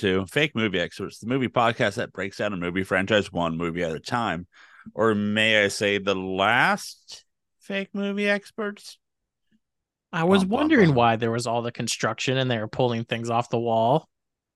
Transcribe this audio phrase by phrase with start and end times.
[0.00, 2.84] Hello and welcome to Fake Movie Experts, the movie podcast that breaks down a movie
[2.84, 4.46] franchise one movie at a time.
[4.94, 7.24] Or may I say, the last
[7.60, 8.98] fake movie experts?
[10.12, 10.96] I was Bum, bum, wondering bum.
[10.96, 14.08] why there was all the construction and they were pulling things off the wall.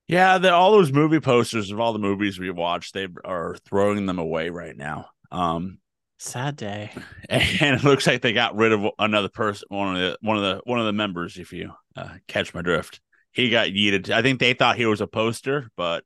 [0.08, 4.06] Yeah, the, all those movie posters of all the movies we watched, they are throwing
[4.06, 5.08] them away right now.
[5.30, 5.78] Um,
[6.18, 6.90] Sad day.
[7.28, 10.42] and it looks like they got rid of another person, one of the one of
[10.42, 11.36] the one of the members.
[11.38, 13.00] If you uh, catch my drift,
[13.34, 14.10] he got yeeted.
[14.10, 16.04] I think they thought he was a poster, but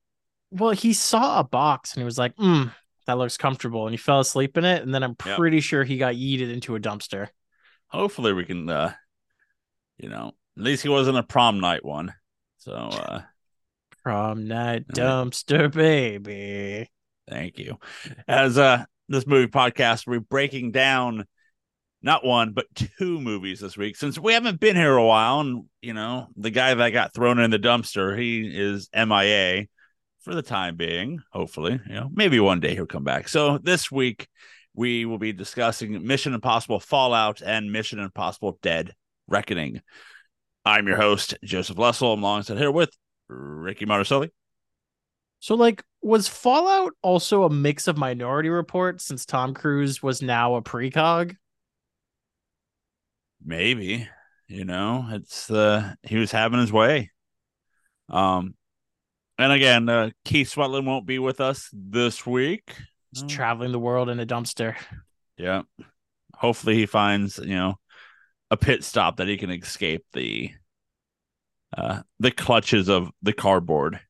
[0.50, 2.72] Well, he saw a box and he was like, mm,
[3.06, 3.86] that looks comfortable.
[3.86, 4.82] And he fell asleep in it.
[4.82, 5.36] And then I'm Yep.
[5.36, 7.28] pretty sure he got yeeted into a dumpster.
[7.88, 8.92] hopefully we can, uh,
[9.98, 12.14] you know, at least he wasn't a prom night one.
[12.58, 13.22] So uh,
[14.02, 16.88] Prom night dumpster baby.
[17.28, 17.78] Thank you.
[18.26, 21.26] As uh this movie podcast, we're breaking down
[22.02, 25.64] not one but two movies this week since we haven't been here a while, and
[25.82, 29.66] you know the guy that got thrown in the dumpster, he is MIA
[30.20, 31.20] for the time being.
[31.32, 33.28] Hopefully, you know maybe one day he'll come back.
[33.28, 34.28] So this week
[34.74, 38.94] we will be discussing Mission Impossible Fallout and Mission Impossible Dead
[39.26, 39.80] Reckoning.
[40.64, 42.12] I'm your host Joseph Lessel.
[42.12, 42.90] I'm alongside here with
[43.28, 44.30] Ricky Marcelli.
[45.40, 50.56] So, like, was Fallout also a mix of Minority Report since Tom Cruise was now
[50.56, 51.36] a precog?
[53.44, 54.08] Maybe
[54.46, 57.10] you know it's uh he was having his way.
[58.08, 58.54] Um
[59.38, 62.74] and again uh keith swetland won't be with us this week.
[63.12, 63.26] He's Oh.
[63.26, 64.76] traveling the world in a dumpster.
[65.36, 65.62] yeah.
[66.34, 67.74] Hopefully he finds you know
[68.50, 70.50] a pit stop that he can escape the
[71.76, 74.00] uh the clutches of the cardboard.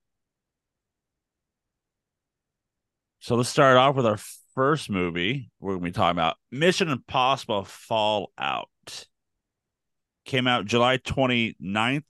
[3.20, 4.18] So let's start off with our
[4.54, 5.50] first movie.
[5.60, 8.68] We're gonna be talking about mission impossible fallout
[10.28, 12.04] came out July 29th,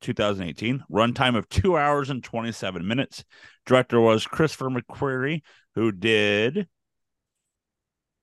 [0.00, 0.84] 2018.
[0.90, 3.24] Runtime of two hours and 27 minutes.
[3.66, 5.42] Director was Christopher McQuarrie,
[5.74, 6.68] who did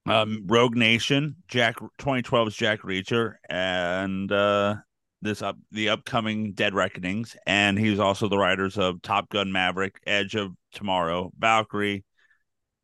[0.07, 4.75] um, Rogue Nation, Jack 2012's Jack Reacher, and uh,
[5.21, 7.35] this up the upcoming Dead Reckonings.
[7.45, 12.05] And he's also the writers of Top Gun Maverick, Edge of Tomorrow, Valkyrie,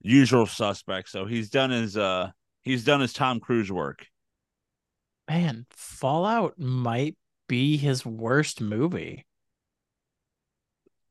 [0.02, 1.12] Usual Suspects.
[1.12, 2.32] So he's done his uh
[2.64, 4.08] he's done his Tom Cruise work.
[5.32, 7.16] Man, Fallout might
[7.48, 9.26] be his worst movie.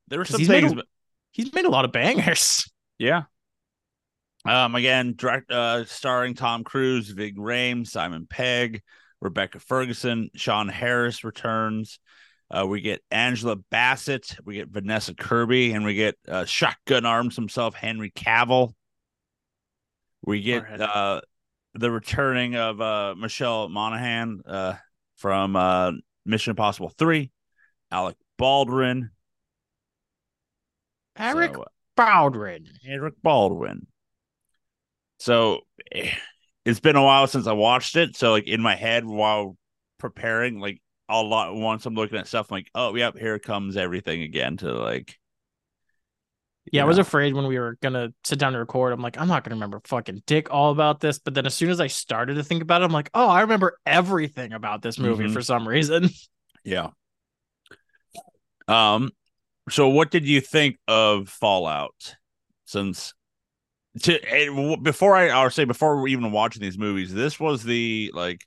[0.08, 0.86] There were 'Cause some he's made things, a- but
[1.32, 2.70] He's made a lot of bangers.
[2.98, 3.22] yeah.
[4.44, 8.82] Um, again, direct, uh, starring Tom Cruise, Ving Rhames, Simon Pegg,
[9.22, 11.98] Rebecca Ferguson, Sean Harris returns.
[12.50, 17.36] Uh, we get Angela Bassett, we get Vanessa Kirby, and we get uh, Shotgun Arms
[17.36, 18.74] himself, Henry Cavill.
[20.22, 21.22] We get uh,
[21.74, 24.74] the returning of uh, Michelle Monaghan uh,
[25.16, 25.92] from uh,
[26.24, 27.30] Mission Impossible 3,
[27.90, 29.10] Alec Baldwin.
[31.16, 31.64] Eric So, uh,
[31.96, 32.66] Baldwin.
[32.86, 33.86] Eric Baldwin.
[35.18, 35.60] So
[35.92, 36.10] eh,
[36.64, 38.16] it's been a while since I watched it.
[38.16, 39.56] So like in my head while
[39.98, 43.76] preparing, like a lot once I'm looking at stuff, I'm like, oh yep, here comes
[43.76, 45.19] everything again to like
[46.72, 48.92] Yeah, I was afraid when we were gonna sit down to record.
[48.92, 51.18] I'm like, I'm not gonna remember fucking dick all about this.
[51.18, 53.40] But then as soon as I started to think about it, I'm like, oh, I
[53.40, 55.32] remember everything about this movie Mhm.
[55.32, 56.10] for some reason.
[56.62, 56.90] Yeah.
[58.68, 59.10] Um
[59.70, 62.16] so what did you think of Fallout
[62.66, 63.14] since
[64.02, 68.10] to eh, before I or say before we even watching these movies, this was the
[68.14, 68.44] like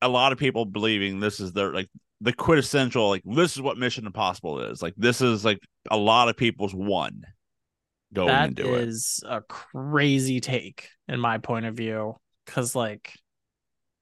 [0.00, 1.88] a lot of people believing this is their like
[2.22, 4.82] the quintessential like this is what Mission Impossible is.
[4.82, 5.60] Like this is like
[5.90, 7.22] a lot of people's one
[8.14, 8.88] going That into it.
[8.88, 12.16] is a crazy take in my point of view.
[12.46, 13.14] Cause like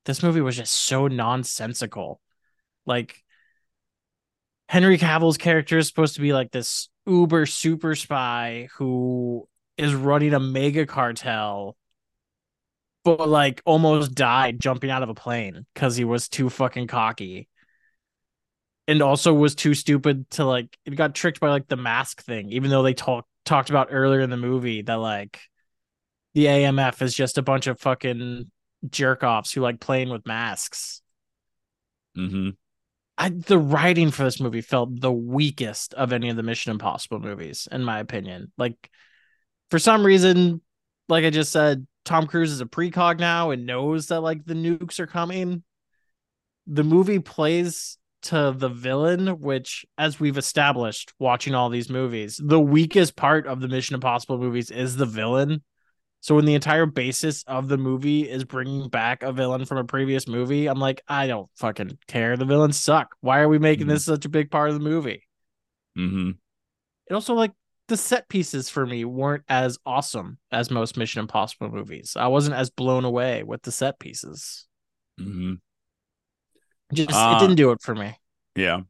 [0.05, 2.21] this movie was just so nonsensical.
[2.87, 3.23] Like
[4.69, 10.35] Henry Cavill's character is supposed to be like this uber super spy who is running
[10.35, 11.77] a mega cartel,
[13.05, 17.49] but like almost died jumping out of a plane because he was too fucking cocky.
[18.91, 22.51] And also was too stupid to like it got tricked by like the mask thing,
[22.51, 25.39] even though they talked talked about earlier in the movie that like
[26.35, 28.51] the IMF is just a bunch of fucking
[28.89, 31.03] jerk offs who like playing with masks.
[32.17, 32.51] Mm-hmm.
[33.17, 37.21] I, the writing for this movie felt the weakest of any of the Mission Impossible
[37.21, 38.51] movies, in my opinion.
[38.57, 38.91] Like,
[39.71, 40.63] for some reason,
[41.09, 44.55] like I just said, Tom Cruise is a precog now and knows that like the
[44.55, 45.63] nukes are coming.
[46.67, 52.61] The movie plays to the villain, which, as we've established watching all these movies, the
[52.61, 55.63] weakest part of the Mission Impossible movies is the villain.
[56.23, 59.85] So when the entire basis of the movie is bringing back a villain from a
[59.85, 62.37] previous movie, I'm like, I don't fucking care.
[62.37, 63.17] The villains suck.
[63.21, 63.91] Why are we making Mhm.
[63.91, 65.27] this such a big part of the movie?
[65.97, 66.33] Mm-hmm.
[67.09, 67.53] It also like
[67.89, 72.15] the set pieces for me weren't as awesome as most Mission Impossible movies.
[72.17, 74.67] I wasn't as blown away with the set pieces.
[75.19, 75.55] Mm-hmm.
[76.93, 78.15] Just Uh, it didn't do it for me.
[78.57, 78.81] Yeah.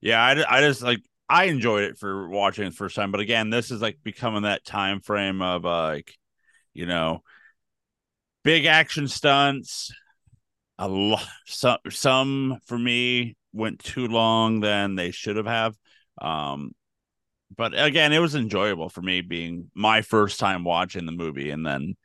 [0.00, 0.22] Yeah.
[0.22, 3.12] I, I just like, I enjoyed it for watching it the first time.
[3.12, 6.14] But again, this is like becoming that time frame of uh, like,
[6.74, 7.22] you know,
[8.42, 9.92] big action stunts.
[10.78, 15.76] A lot, some, some for me went too long than they should have have.
[16.20, 16.72] Um,
[17.54, 21.66] but again, it was enjoyable for me being my first time watching the movie and
[21.66, 21.96] then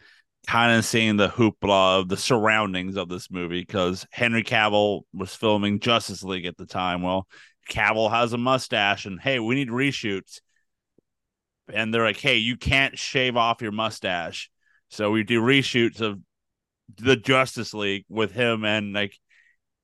[0.46, 5.36] kind of seeing the hoopla of the surroundings of this movie because Henry Cavill was
[5.36, 7.02] filming Justice League at the time.
[7.02, 7.28] Well,
[7.70, 10.40] Cavill has a mustache and hey, we need reshoots.
[11.74, 14.50] And they're like, hey, you can't shave off your mustache.
[14.90, 16.20] So we do reshoots of
[16.98, 19.18] the Justice League with him and like,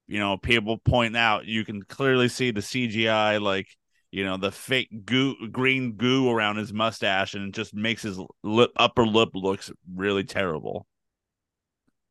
[0.08, 3.68] you know, people point out you can clearly see the CGI, like,
[4.12, 8.20] you know, the fake goo, green goo around his mustache, and it just makes his
[8.44, 10.86] lip, upper lip looks really terrible.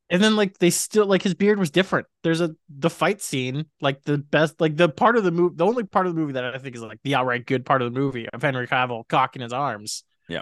[0.09, 2.05] And then like they still like his beard was different.
[2.23, 5.65] There's a the fight scene, like the best like the part of the movie the
[5.65, 7.93] only part of the movie that I think is like the outright good part of
[7.93, 10.03] the movie of Henry Cavill cocking his arms.
[10.27, 10.41] Yeah.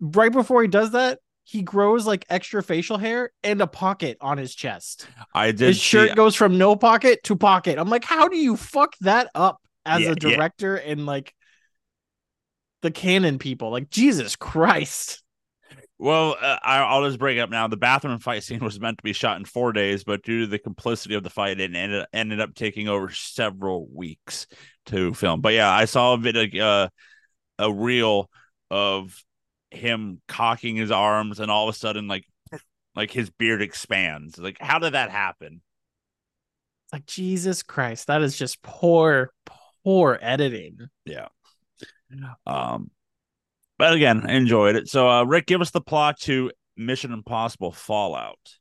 [0.00, 4.38] Right before he does that, he grows like extra facial hair and a pocket on
[4.38, 5.06] his chest.
[5.34, 7.78] I did his shirt see- goes from no pocket to pocket.
[7.78, 10.16] I'm like, how do you fuck that up as Yeah, a yeah.
[10.16, 11.34] director and like
[12.82, 13.70] the canon people?
[13.70, 15.22] Like Jesus Christ.
[15.98, 17.68] Well, uh, I'll just bring up now.
[17.68, 20.46] The bathroom fight scene was meant to be shot in four days, but due to
[20.46, 24.46] the complicity of the fight, it ended ended up taking over several weeks
[24.86, 25.42] to film.
[25.42, 26.88] But yeah, I saw a video, uh,
[27.58, 28.30] a reel
[28.70, 29.22] of
[29.70, 32.24] him cocking his arms, and all of a sudden, like,
[32.96, 34.38] like his beard expands.
[34.38, 35.60] Like, how did that happen?
[36.92, 38.06] Like Jesus Christ.
[38.08, 39.32] That is just poor,
[39.84, 40.78] poor editing.
[41.04, 41.28] Yeah.
[42.46, 42.90] Um,
[43.78, 44.88] but again, enjoyed it.
[44.88, 48.56] So, uh, Rick, give us the plot to Mission Impossible Fallout.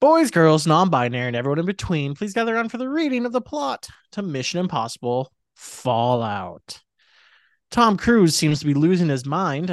[0.00, 3.32] Boys, girls, non binary, and everyone in between, please gather around for the reading of
[3.32, 6.82] the plot to Mission Impossible Fallout.
[7.70, 9.70] Tom Cruise seems to be losing his mind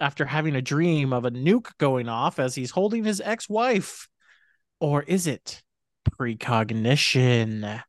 [0.00, 4.08] after having a dream of a nuke going off as he's holding his ex wife.
[4.80, 5.62] Or is it
[6.18, 7.82] precognition?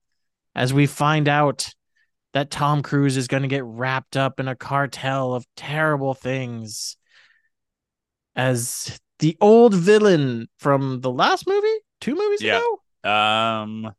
[0.56, 1.70] As we find out
[2.34, 6.96] that Tom Cruise is going to get wrapped up in a cartel of terrible things
[8.36, 11.68] as the old villain from the last movie,
[12.02, 12.62] two movies Yeah.
[13.04, 13.10] ago.
[13.10, 13.94] Um,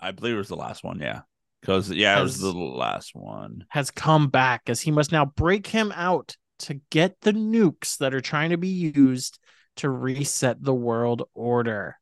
[0.00, 1.00] I believe it was the last one.
[1.00, 1.22] Yeah,
[1.60, 3.64] because yeah, it was the last one.
[3.68, 8.14] has come back as he must now break him out to get the nukes that
[8.14, 9.38] are trying to be used
[9.76, 11.96] to reset the world order.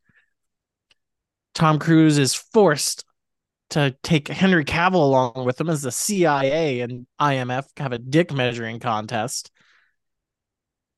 [1.55, 3.05] Tom Cruise is forced
[3.71, 8.33] to take Henry Cavill along with him as the CIA and IMF have a dick
[8.33, 9.51] measuring contest.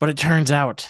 [0.00, 0.88] But it turns out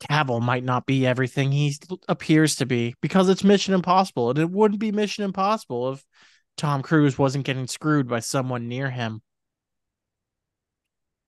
[0.00, 1.74] Cavill might not be everything he
[2.08, 6.04] appears to be because it's Mission Impossible, and it wouldn't be Mission Impossible if
[6.56, 9.22] Tom Cruise wasn't getting screwed by someone near him.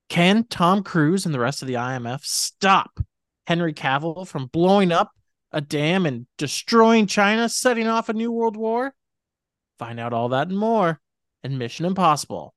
[0.09, 3.01] Can Tom Cruise and the rest of the IMF stop
[3.47, 5.11] Henry Cavill from blowing up
[5.53, 8.95] a dam and destroying China, setting off a new world war?
[9.81, 11.01] Find out all that and more
[11.43, 12.53] in Mission Impossible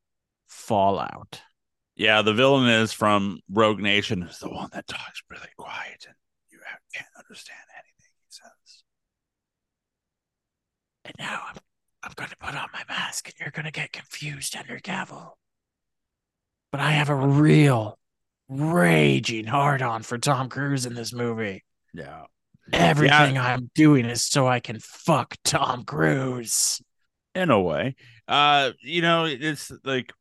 [0.45, 1.39] Fallout.
[1.95, 4.23] Yeah, the villain is from Rogue Nation.
[4.23, 6.15] Is the one that talks really quiet and
[6.51, 6.59] you
[6.93, 8.83] can't understand anything he says.
[11.05, 11.55] And now I'm
[12.03, 15.31] I'm gonna put on my mask and you're gonna get confused, Henry Cavill.
[16.73, 17.97] But I have a real
[18.49, 21.63] raging hard on for Tom Cruise in this movie.
[21.93, 22.23] Yeah,
[22.73, 26.81] Everything I'm doing is so I can fuck Tom Cruise.
[27.35, 27.95] In a way.
[28.27, 30.13] Uh, you know, it's like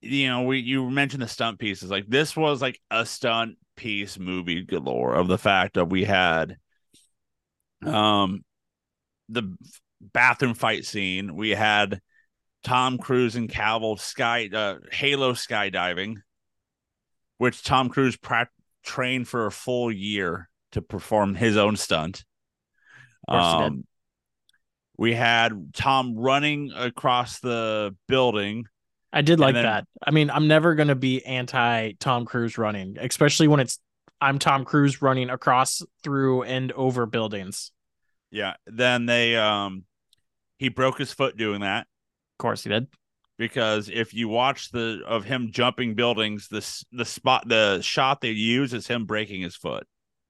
[0.00, 1.90] you know, we you mentioned the stunt pieces.
[1.90, 6.56] Like this was like a stunt piece movie galore of the fact that we had
[7.86, 8.44] um
[9.28, 9.56] the
[10.00, 11.34] bathroom fight scene.
[11.36, 12.00] We had
[12.64, 16.16] Tom Cruise and Cavill sky uh, Halo skydiving,
[17.38, 18.48] which Tom Cruise pra-
[18.82, 22.24] trained for a full year to perform his own stunt.
[23.28, 23.72] Of course he did.
[23.72, 23.84] Um,
[24.98, 28.64] we had Tom running across the building.
[29.12, 29.86] I did like then- that.
[30.06, 33.78] I mean, I'm never gonna be anti Tom Cruise running, especially when it's
[34.20, 37.72] I'm Tom Cruise running across through and over buildings.
[38.30, 38.54] Yeah.
[38.66, 39.84] Then they um
[40.58, 41.82] he broke his foot doing that.
[41.82, 42.86] Of course he did.
[43.38, 48.30] because if you watch the of him jumping buildings, this the spot the shot they
[48.30, 49.86] use is him breaking his foot.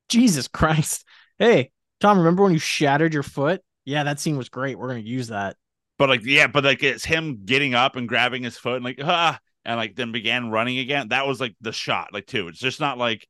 [0.08, 1.04] Jesus Christ.
[1.38, 3.60] Hey, Tom, remember when you shattered your foot?
[3.84, 4.78] Yeah, that scene was great.
[4.78, 5.56] We're gonna use that.
[5.98, 8.98] But like, yeah, but like it's him getting up and grabbing his foot and like,
[9.02, 11.08] ah, and like then began running again.
[11.08, 12.48] That was like the shot, like too.
[12.48, 13.26] It's just not like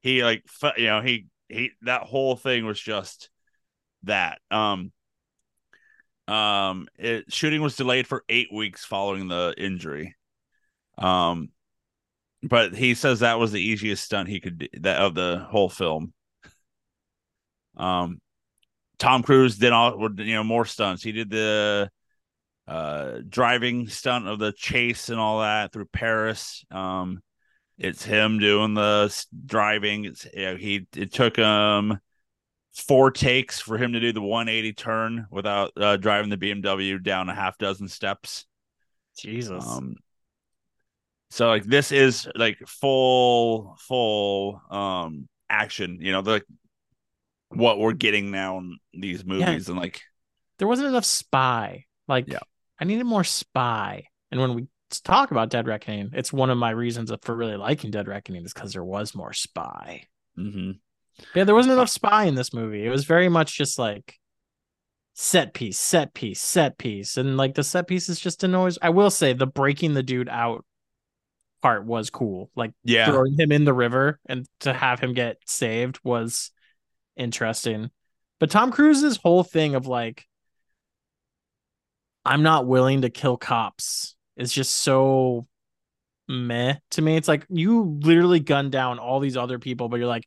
[0.00, 0.44] he like
[0.76, 3.30] you know he he that whole thing was just
[4.04, 4.38] that.
[4.50, 4.92] Um,
[6.28, 10.16] um, it shooting was delayed for eight weeks following the injury.
[10.96, 11.50] Um,
[12.42, 16.12] but he says that was the easiest stunt he could that of the whole film.
[17.76, 18.20] Um,
[19.00, 21.02] Tom Cruise did all you know more stunts.
[21.02, 21.90] He did the
[22.68, 26.64] uh driving stunt of the chase and all that through Paris.
[26.70, 27.20] Um,
[27.78, 30.04] it's him doing the driving.
[30.04, 31.98] It's you know, he it took him
[32.74, 37.28] four takes for him to do the 180 turn without uh, driving the BMW down
[37.28, 38.46] a half dozen steps.
[39.18, 39.66] Jesus.
[39.66, 39.96] Um,
[41.30, 46.42] so like this is like full full um action, you know, the
[47.50, 49.72] what we're getting now in these movies yeah.
[49.72, 50.00] and like
[50.58, 51.84] there wasn't enough spy.
[52.08, 52.38] Like yeah.
[52.78, 54.04] I needed more spy.
[54.30, 57.90] And when we talk about Dead Reckoning, it's one of my reasons for really liking
[57.90, 60.04] Dead Reckoning is because there was more spy.
[60.38, 60.72] Mm-hmm.
[61.34, 62.86] Yeah, there wasn't enough spy in this movie.
[62.86, 64.18] It was very much just like
[65.14, 68.78] set piece, set piece, set piece, and like the set piece is just annoys.
[68.80, 70.64] I will say the breaking the dude out
[71.62, 72.50] part was cool.
[72.54, 76.50] Like yeah, throwing him in the river and to have him get saved was
[77.20, 77.90] interesting.
[78.38, 80.26] But Tom Cruise's whole thing of like,
[82.24, 85.46] I'm not willing to kill cops is just so
[86.28, 87.16] meh to me.
[87.16, 90.26] It's like you literally gun down all these other people, but you're like,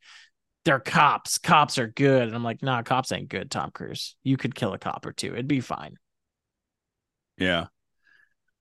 [0.66, 1.38] they're cops.
[1.38, 2.24] Cops are good.
[2.24, 4.16] And I'm like, nah, cops ain't good, Tom Cruise.
[4.24, 5.34] You could kill a cop or two.
[5.34, 5.98] It'd be fine.
[7.38, 7.66] Yeah.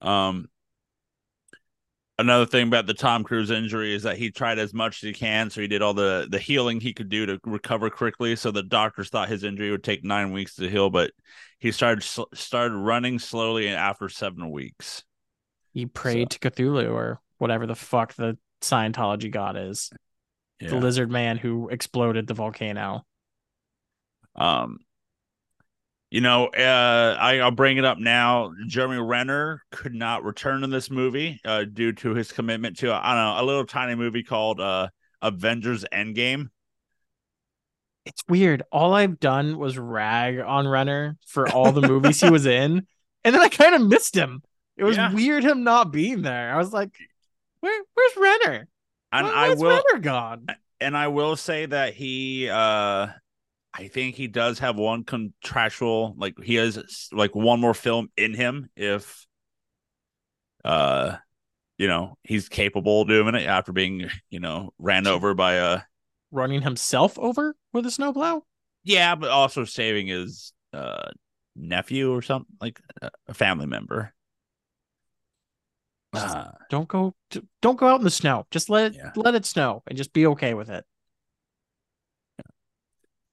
[0.00, 0.48] Um
[2.22, 5.12] another thing about the Tom Cruise injury is that he tried as much as he
[5.12, 8.36] can, so he did all the the healing he could do to recover quickly.
[8.36, 11.10] So the doctors thought his injury would take nine weeks to heal, but
[11.58, 12.02] he started
[12.34, 15.04] started running slowly and after seven weeks.
[15.72, 16.38] He prayed so.
[16.38, 19.90] to Cthulhu or whatever the fuck the Scientology god is
[20.62, 20.70] yeah.
[20.70, 23.04] the lizard man who exploded the volcano.
[24.36, 24.78] Um,
[26.12, 28.52] you know, uh, I, I'll bring it up now.
[28.66, 33.14] Jeremy Renner could not return in this movie uh, due to his commitment to I
[33.14, 34.88] don't know a little tiny movie called uh,
[35.22, 36.50] Avengers Endgame.
[38.04, 38.62] It's weird.
[38.70, 42.86] All I've done was rag on Renner for all the movies he was in,
[43.24, 44.42] and then I kind of missed him.
[44.76, 45.14] It was yeah.
[45.14, 46.52] weird him not being there.
[46.52, 46.90] I was like,
[47.60, 47.82] "Where?
[47.94, 48.68] Where's Renner?"
[49.12, 50.44] and I will gone.
[50.78, 53.06] And I will say that he uh
[53.74, 58.34] I think he does have one contractual like he has like one more film in
[58.34, 59.26] him if
[60.64, 61.16] uh
[61.78, 65.80] you know he's capable of doing it after being you know ran over by a
[66.30, 68.42] running himself over with a snowplow
[68.84, 71.08] yeah but also saving his uh
[71.56, 72.80] nephew or something like
[73.26, 74.12] a family member
[76.14, 77.14] uh, don't go
[77.62, 78.46] don't go out in the snow.
[78.50, 79.10] Just let it yeah.
[79.16, 80.84] let it snow and just be okay with it.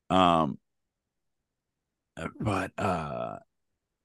[0.09, 0.57] Um
[2.17, 3.37] uh, but uh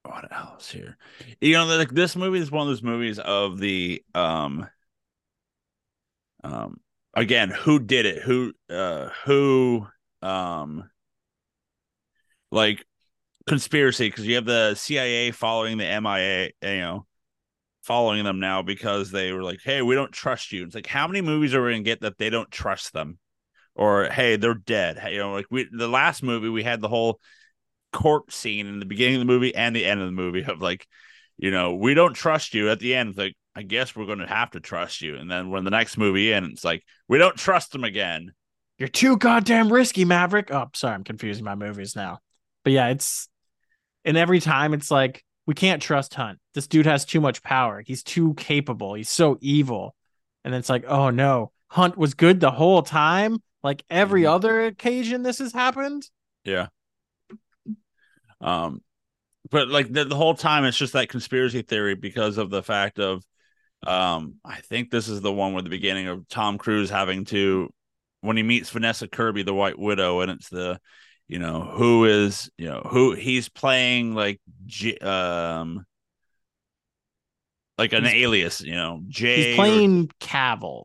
[0.02, 0.98] what else here?
[1.40, 4.68] You know, like this movie is one of those movies of the um
[6.42, 6.80] um
[7.14, 8.22] again, who did it?
[8.22, 9.86] Who uh who
[10.22, 10.90] um
[12.50, 12.84] like
[13.46, 17.06] conspiracy because you have the CIA following the MIA, you know,
[17.82, 21.06] following them now because they were like, "Hey, we don't trust you." It's like, how
[21.06, 23.18] many movies are we gonna get that they don't trust them,
[23.74, 25.00] or hey, they're dead?
[25.10, 27.20] You know, like we the last movie we had the whole
[27.92, 30.60] court scene in the beginning of the movie and the end of the movie of
[30.60, 30.86] like,
[31.36, 32.70] you know, we don't trust you.
[32.70, 35.16] At the end, like, I guess we're gonna have to trust you.
[35.16, 38.32] And then when the next movie ends, it's like, we don't trust them again.
[38.78, 40.50] You're too goddamn risky, Maverick.
[40.50, 42.18] Oh, sorry, I'm confusing my movies now.
[42.64, 43.28] But yeah, it's
[44.04, 46.38] and every time it's like we can't trust Hunt.
[46.54, 47.82] This dude has too much power.
[47.86, 48.94] He's too capable.
[48.94, 49.94] He's so evil.
[50.44, 53.38] And it's like, oh no, Hunt was good the whole time.
[53.64, 54.34] Like every mm-hmm.
[54.34, 56.08] other occasion this has happened.
[56.44, 56.68] Yeah.
[58.40, 58.82] Um,
[59.50, 62.98] but like the, the whole time it's just that conspiracy theory because of the fact
[62.98, 63.24] of
[63.86, 67.70] um I think this is the one with the beginning of Tom Cruise having to
[68.20, 70.78] when he meets Vanessa Kirby, the White Widow, and it's the
[71.26, 74.40] you know who is you know who he's playing like
[75.02, 75.86] um
[77.78, 80.84] like an he's, alias you know Jay he's playing or, Cavill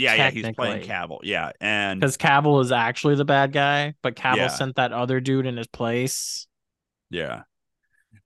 [0.00, 4.16] yeah yeah he's playing Cavill yeah and because Cavill is actually the bad guy but
[4.16, 4.48] Cavill yeah.
[4.48, 6.46] sent that other dude in his place
[7.10, 7.42] yeah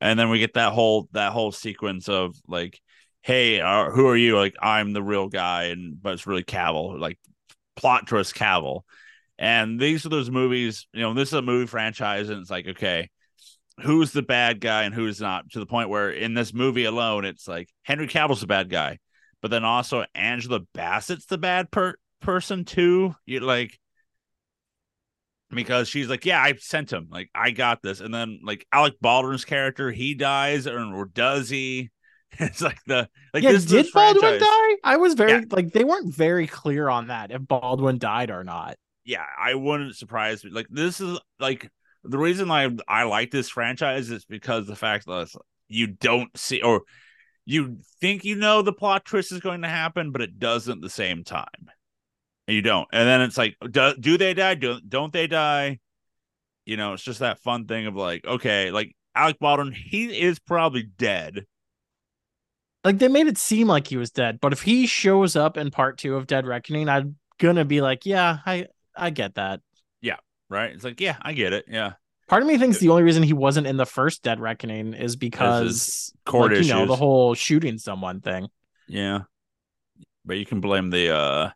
[0.00, 2.80] and then we get that whole that whole sequence of like,
[3.22, 4.36] hey, uh, who are you?
[4.36, 7.18] Like, I'm the real guy, and but it's really Cavill, like
[7.76, 8.82] plot twist Cavill.
[9.38, 12.68] And these are those movies, you know, this is a movie franchise, and it's like,
[12.68, 13.10] okay,
[13.80, 15.50] who's the bad guy and who's not?
[15.50, 18.98] To the point where in this movie alone, it's like Henry Cavill's the bad guy,
[19.44, 23.14] but then also Angela Bassett's the bad per- person too.
[23.26, 23.78] You like
[25.50, 28.94] because she's like, yeah, I sent him, like I got this, and then like Alec
[29.02, 31.90] Baldwin's character, he dies, or, or does he?
[32.40, 34.76] It's like the like yeah, this, did this Baldwin die?
[34.82, 35.40] I was very Yeah.
[35.50, 38.76] like they weren't very clear on that if Baldwin died or not.
[39.04, 40.50] yeah, I wouldn't surprise me.
[40.50, 41.70] Like this is like
[42.02, 45.28] the reason I I like this franchise is because the fact that
[45.68, 46.82] you don't see or
[47.46, 50.80] you think you know the plot twist is going to happen, but it doesn't at
[50.80, 51.46] the same time.
[52.46, 54.54] And you don't, and then it's like, do, do they die?
[54.54, 55.80] Do don't they die?
[56.66, 60.38] You know, it's just that fun thing of like, okay, like Alec Baldwin, he is
[60.38, 61.46] probably dead.
[62.82, 65.70] Like they made it seem like he was dead, but if he shows up in
[65.70, 69.60] part two of Dead Reckoning, I'm gonna be like, yeah, I I get that.
[70.02, 70.16] Yeah,
[70.50, 70.70] right?
[70.72, 71.64] It's like, yeah, I get it.
[71.66, 71.94] Yeah,
[72.28, 75.16] Part of me thinks the only reason he wasn't in the first Dead Reckoning is
[75.16, 78.48] because court like, you know, the whole shooting someone thing.
[78.88, 79.20] yeah.
[80.24, 81.50] But you can blame the uh,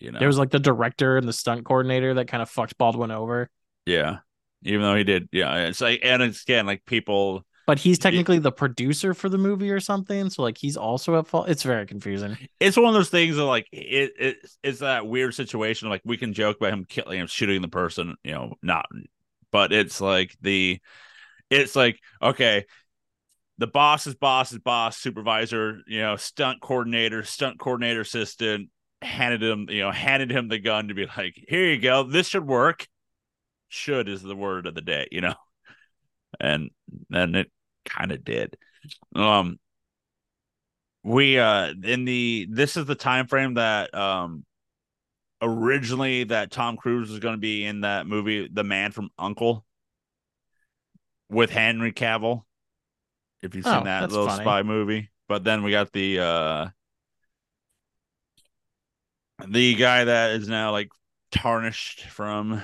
[0.00, 2.78] you know, There was like the director and the stunt coordinator that kind of fucked
[2.78, 3.50] Baldwin over.
[3.86, 4.18] Yeah.
[4.62, 5.66] Even though he did, yeah.
[5.66, 9.70] It's like, and it's again, like people, But he's technically the producer for the movie
[9.70, 11.48] or something, so like he's also at fault.
[11.50, 12.38] It's very confusing.
[12.60, 15.90] it's one of those things that like it, it it's that weird situation.
[15.90, 18.86] Like we can joke about him killing him, shooting the person, you know, not,
[19.54, 20.80] but it's like the,
[21.48, 22.64] it's like okay,
[23.58, 29.44] the boss is boss, is boss supervisor, you know, stunt coordinator, stunt coordinator assistant handed
[29.44, 32.44] him, you know, handed him the gun to be like, here you go, this should
[32.44, 32.88] work.
[33.68, 35.34] Should is the word of the day, you know,
[36.40, 36.70] and
[37.10, 37.52] then it
[37.84, 38.56] kind of did.
[39.14, 39.60] Um,
[41.04, 44.44] we uh in the this is the time frame that um
[45.44, 49.60] originally that Tom Cruise was going to be in that movie The Man from U.N.C.L.E.
[51.28, 52.42] with Henry Cavill
[53.42, 54.42] if you've seen Oh, that little funny.
[54.42, 56.68] spy movie but then we got the uh
[59.46, 60.88] the guy that is now like
[61.30, 62.62] tarnished from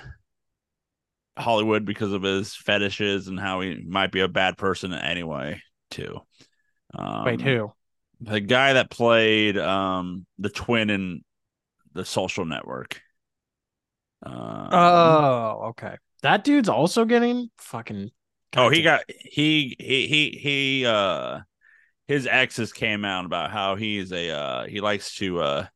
[1.36, 6.20] Hollywood because of his fetishes and how he might be a bad person anyway too
[6.94, 7.72] um, Wait, who?
[8.20, 11.22] the guy that played um the twin in
[11.92, 13.00] the social network
[14.24, 15.96] um, Oh, okay.
[16.22, 18.11] That dude's also getting fucking.
[18.57, 21.40] oh he got he he he he uh
[22.07, 25.66] his exes came out about how he's a uh he likes to uh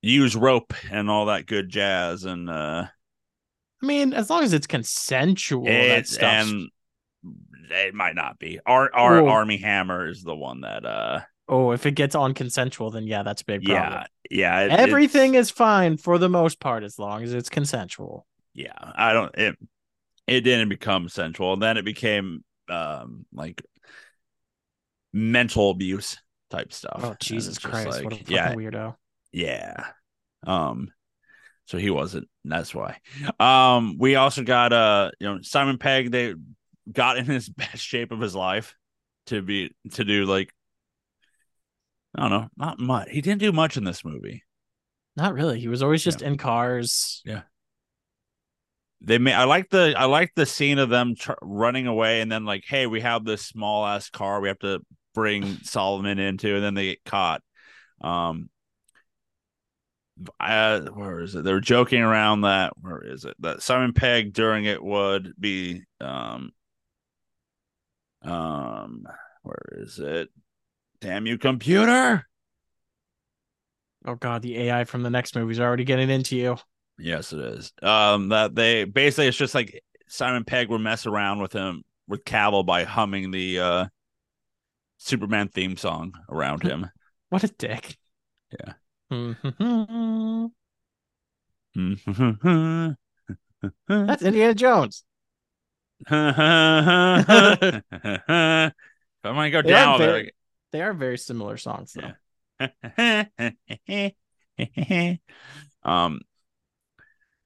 [0.00, 2.86] use rope and all that good jazz and uh
[3.82, 6.68] I mean, as long as it's consensual, that it's and
[7.70, 11.72] it might not be our our Well- Armie Hammer is the one that uh Oh,
[11.72, 13.92] if it gets on consensual, then yeah, that's a big problem.
[13.92, 18.26] yeah yeah it- Everything is fine for the most part as long as it's consensual.
[18.54, 19.58] yeah i don't it
[20.26, 23.62] it didn't become sensual and then it became um like
[25.12, 26.16] mental abuse
[26.50, 27.88] type stuff Oh Jesus Christ!
[27.88, 28.96] like, what a fucking yeah weirdo.
[29.32, 29.86] yeah
[30.46, 30.92] um
[31.66, 32.98] so he wasn't that's why
[33.40, 36.34] um we also got uh you know simon pegg they
[36.90, 38.76] got in his best shape of his life
[39.26, 40.53] to be to do like
[42.14, 43.08] i don't know not much.
[43.10, 44.42] He didn't do much in this movie.
[45.16, 45.60] Not really.
[45.60, 47.22] He was always just in cars.
[47.24, 47.42] Yeah.
[49.00, 52.32] They may i like the i like the scene of them tr- running away and
[52.32, 54.80] then like hey we have this small ass car we have to
[55.12, 57.42] bring solomon into and then they get caught.
[58.00, 58.48] Um
[60.38, 61.42] uh, where is it?
[61.42, 63.34] They were joking around that where is it?
[63.40, 66.52] That simon pegg during it would be um
[68.22, 69.06] um
[69.42, 70.30] where is it
[71.04, 72.26] damn you computer
[74.06, 76.56] Oh god, the AI from the next movie is already getting into you.
[76.98, 77.72] Yes, it is.
[77.82, 82.22] Um, that they basically it's just like Simon Pegg would mess around with him with
[82.24, 83.86] Cavill by humming the uh
[84.98, 86.90] Superman theme song around him.
[87.30, 87.96] What a dick.
[88.52, 88.74] Yeah.
[89.10, 89.30] That's
[93.88, 95.04] That's Indiana Jones.
[96.08, 96.22] Come
[99.38, 100.32] on, go They are down very-
[100.74, 102.58] They are very similar songs though.
[105.84, 106.20] Um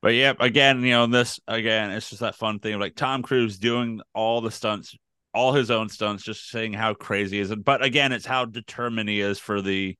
[0.01, 3.23] but yeah again you know this again it's just that fun thing of like tom
[3.23, 4.97] cruise doing all the stunts
[5.35, 7.55] all his own stunts just saying how crazy is.
[7.55, 9.99] But again it's how determined he is for the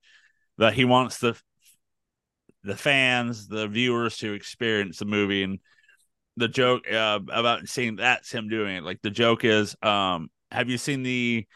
[0.57, 1.39] that he wants the
[2.63, 5.43] the fans the viewers to experience the movie.
[5.43, 5.59] And
[6.39, 8.85] the joke uh, about seeing that's him doing it.
[8.85, 11.47] Like the joke is um have you seen the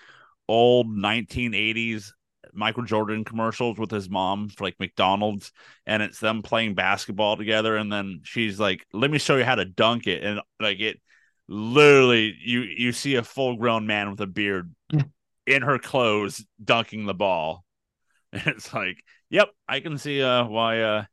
[0.48, 2.12] old 1980s
[2.55, 5.52] Michael Jordan commercials with his mom for like McDonald's
[5.87, 9.55] and it's them playing basketball together and then she's like let me show you how
[9.55, 11.00] to dunk it and like it
[11.48, 14.74] literally you you see a full grown man with a beard
[15.46, 17.64] in her clothes dunking the ball
[18.33, 21.05] and it's like yep I can see uh why uh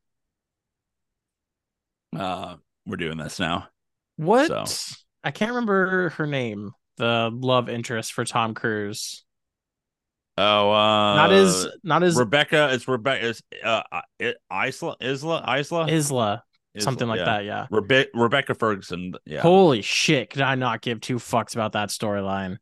[2.15, 3.69] uh we're doing this now
[4.17, 4.47] What?
[4.47, 6.71] So- I can't remember her name.
[6.99, 9.23] The love interest for Tom Cruise.
[10.37, 13.81] oh uh Not as not as Rebecca it's Rebecca it's uh
[14.19, 16.43] Isla Isla Isla Isla, Isla,
[16.77, 17.25] something like yeah.
[17.25, 17.45] that.
[17.45, 17.67] Yeah.
[17.71, 20.29] Rebe- Rebecca Ferguson yeah Holy shit!
[20.29, 22.57] Could I not give two fucks about that storyline?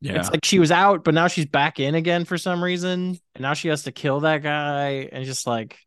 [0.00, 3.18] yeah It's like she was out, but now she's back in again for some reason,
[3.34, 5.78] and now she has to kill that guy, and just like,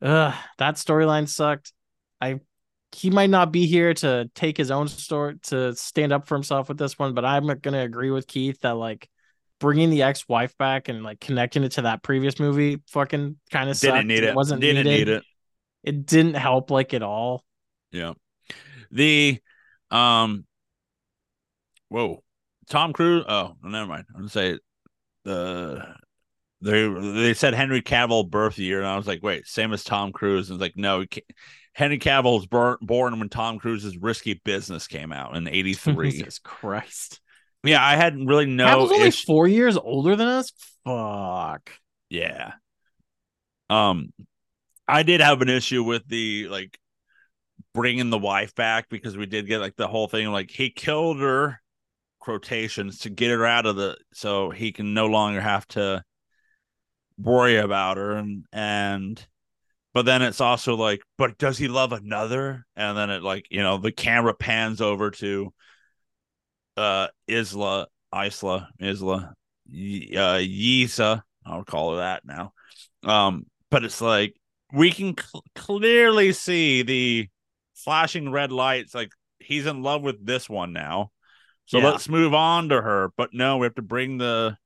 [0.00, 1.72] ugh, that storyline sucked.
[2.20, 2.40] I
[2.94, 6.68] he might not be here to take his own story to stand up for himself
[6.68, 9.08] with this one, but I'm gonna agree with Keith that like
[9.60, 13.78] bringing the ex-wife back and like connecting it to that previous movie fucking kind of
[13.78, 14.30] didn't need it.
[14.30, 14.34] it.
[14.34, 15.06] wasn't didn't needed.
[15.06, 15.24] need it.
[15.84, 17.44] It didn't help like at all.
[17.90, 18.14] Yeah.
[18.90, 19.40] The
[19.90, 20.44] um
[21.88, 22.22] whoa.
[22.68, 23.24] Tom Cruise.
[23.28, 24.06] Oh, never mind.
[24.10, 24.58] I'm gonna say
[25.24, 25.84] the
[26.60, 30.12] they they said Henry Cavill birth year, and I was like, wait, same as Tom
[30.12, 30.48] Cruise.
[30.48, 31.04] And it's like, no,
[31.72, 36.10] Henry Cavill was bor- born when Tom Cruise's Risky Business came out in '83.
[36.10, 37.20] Jesus Christ.
[37.64, 40.52] yeah, I hadn't really Cavill's no only ish- four years older than us.
[40.84, 41.70] Fuck.
[42.10, 42.52] Yeah.
[43.70, 44.12] Um,
[44.86, 46.78] I did have an issue with the like
[47.72, 51.20] bringing the wife back because we did get like the whole thing like he killed
[51.20, 51.58] her
[52.20, 56.04] quotations to get her out of the so he can no longer have to
[57.18, 59.26] worry about her and and
[59.94, 62.66] but then it's also like but does he love another?
[62.76, 65.52] And then it like you know the camera pans over to
[66.76, 69.34] uh isla isla isla
[69.68, 72.52] uh yisa i'll call her that now.
[73.04, 74.34] Um but it's like
[74.72, 77.28] we can cl- clearly see the
[77.74, 81.10] flashing red lights like he's in love with this one now.
[81.66, 81.90] So Yeah.
[81.90, 84.56] let's move on to her but no we have to bring the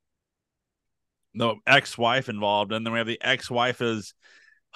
[1.34, 4.14] the ex-wife involved and then we have the ex-wife's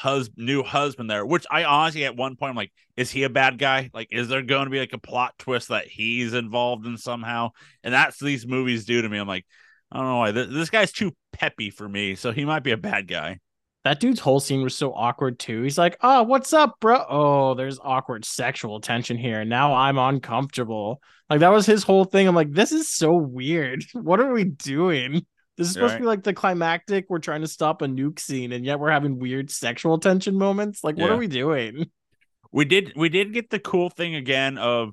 [0.01, 3.29] hus- new husband there which i honestly at one point i'm like is he a
[3.31, 6.87] bad guy like is there going to be like a plot twist that he's involved
[6.87, 7.51] in somehow
[7.85, 9.45] and that's these movies do to me i'm like
[9.93, 12.73] i don't know why Th- this guy's too peppy for me so he might be
[12.73, 13.39] a bad guy
[13.85, 15.63] That dude's whole scene was so awkward too.
[15.63, 17.03] He's like, "Oh, what's up, bro?
[17.09, 19.43] Oh, there's awkward sexual tension here.
[19.45, 22.29] Now I'm uncomfortable." Like that was his whole thing.
[22.29, 23.85] I'm like, "This is so weird.
[23.95, 25.25] What are we doing?
[25.61, 27.07] This is supposed to be like the climactic.
[27.09, 30.83] We're trying to stop a nuke scene, and yet we're having weird sexual tension moments.
[30.83, 31.14] Like, what Yeah.
[31.14, 31.90] are we doing?"
[32.53, 34.90] we did we did get the cool thing again of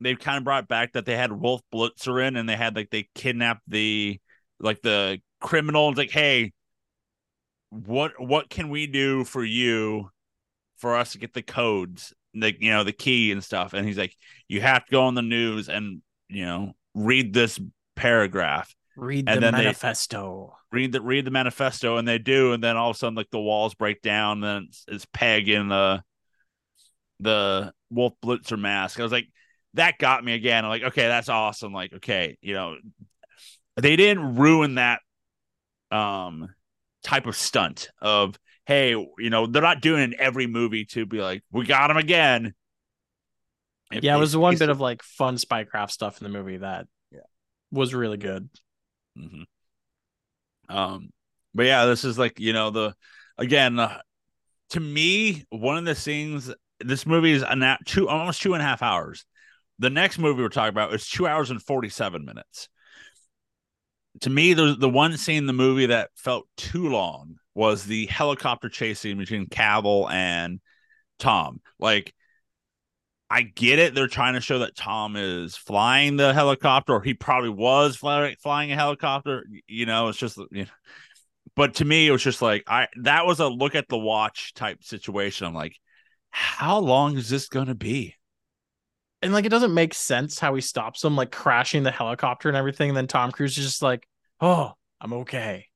[0.00, 2.90] they've kind of brought back that they had Wolf Blitzer in and they had like
[2.90, 4.20] they kidnapped the
[4.58, 6.52] like the criminal it's like hey
[7.70, 10.10] what what can we do for you
[10.78, 13.98] for us to get the codes like you know the key and stuff and he's
[13.98, 14.14] like
[14.48, 17.58] you have to go on the news and you know read this
[17.96, 20.56] paragraph Read And the then they- manifesto.
[20.70, 23.30] read the read the manifesto and they do and then all of a sudden like
[23.30, 26.02] the walls break down and then it's, it's Pegg in the
[27.20, 29.26] the wolf blitzer mask i was like
[29.74, 32.74] that got me again i'm like okay that's awesome like okay you know
[33.76, 35.00] they didn't ruin that
[35.90, 36.48] um
[37.04, 41.04] type of stunt of hey you know they're not doing it in every movie to
[41.06, 42.54] be like we got him again
[43.92, 46.86] If yeah, it was one bit of like fun spycraft stuff in the movie that
[47.12, 47.20] Yeah.
[47.70, 48.48] was really good.
[49.16, 49.44] Mhm.
[50.68, 51.10] Um,
[51.54, 52.94] but yeah, this is like you know the
[53.38, 54.00] again uh,
[54.70, 56.52] to me one of the scenes.
[56.80, 59.26] This movie is an two almost two and a half hours.
[59.80, 62.68] The next movie we're talking about is two hours and forty seven minutes.
[64.20, 68.06] To me, the the one scene in the movie that felt too long was the
[68.06, 70.60] helicopter chase scene between Cavill and
[71.18, 71.60] Tom.
[71.78, 72.14] Like
[73.34, 73.94] I get it.
[73.94, 78.36] They're trying to show that Tom is flying the helicopter, or he probably was fly,
[78.42, 79.46] flying a helicopter.
[79.66, 80.70] You know, it's just, you know.
[81.56, 84.54] But to me, it was just like I that was a look at the watch
[84.54, 85.46] type situation.
[85.46, 85.76] I'm like,
[86.30, 88.16] how long is this going to be?
[89.20, 92.56] and like it doesn't make sense how he stops him like crashing the helicopter and
[92.56, 94.06] everything and then tom cruise is just like
[94.40, 95.66] oh i'm okay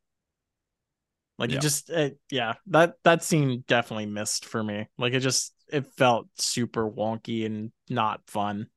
[1.38, 1.56] like Yeah.
[1.56, 5.86] it just it, yeah that that scene definitely missed for me like it just it
[5.96, 8.68] felt super wonky and not fun.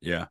[0.00, 0.26] Yeah,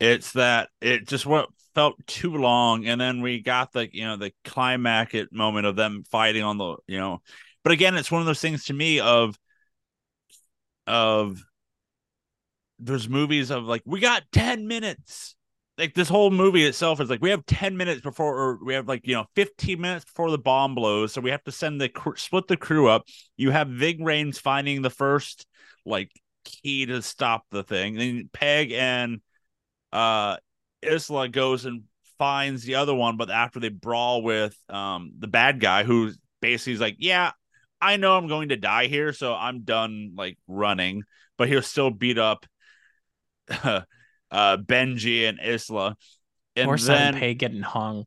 [0.00, 4.16] it's that it just what felt too long, and then we got the you know
[4.16, 7.22] the climactic moment of them fighting on the you know,
[7.62, 9.38] but again, it's one of those things to me of
[10.86, 11.42] of
[12.78, 15.36] there's movies of like we got ten minutes,
[15.78, 18.88] like this whole movie itself is like we have 10 minutes before or we have
[18.88, 21.88] like you know 15 minutes before the bomb blows so we have to send the
[21.88, 23.04] cr- split the crew up.
[23.36, 25.46] You have Ving Rhames finding the first
[25.84, 26.10] like
[26.44, 29.20] key to stop the thing then Pegg and
[29.92, 30.36] uh
[30.82, 31.84] Isla goes and
[32.18, 36.74] finds the other one but after they brawl with um the bad guy who basically
[36.74, 37.32] is like yeah
[37.80, 41.04] I know I'm going to die here so I'm done like running
[41.38, 42.46] but he'll still beat up
[44.32, 45.96] uh, Benji and Isla.
[46.56, 48.04] And or then, Pay getting hung.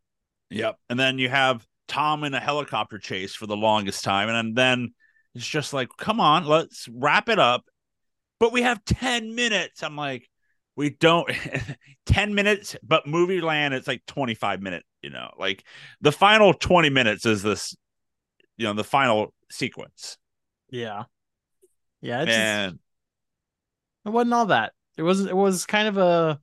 [0.50, 0.78] Yep.
[0.90, 4.30] And then you have Tom in a helicopter chase for the longest time.
[4.30, 4.94] And then
[5.34, 7.64] it's just like, come on, let's wrap it up.
[8.40, 9.82] But we have 10 minutes.
[9.82, 10.30] I'm like,
[10.76, 11.30] we don't
[12.06, 15.64] 10 minutes, but movie land, it's like 25 minutes, you know, like
[16.02, 17.76] the final 20 minutes is this,
[18.58, 20.18] you know, the final sequence.
[20.70, 21.04] Yeah.
[22.02, 22.24] Yeah.
[22.24, 22.82] It's and just,
[24.06, 24.74] it wasn't all that.
[24.98, 26.40] It was it was kind of a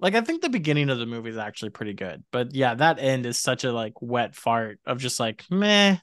[0.00, 2.98] like I think the beginning of the movie is actually pretty good, but yeah, that
[2.98, 5.96] end is such a like wet fart of just like meh.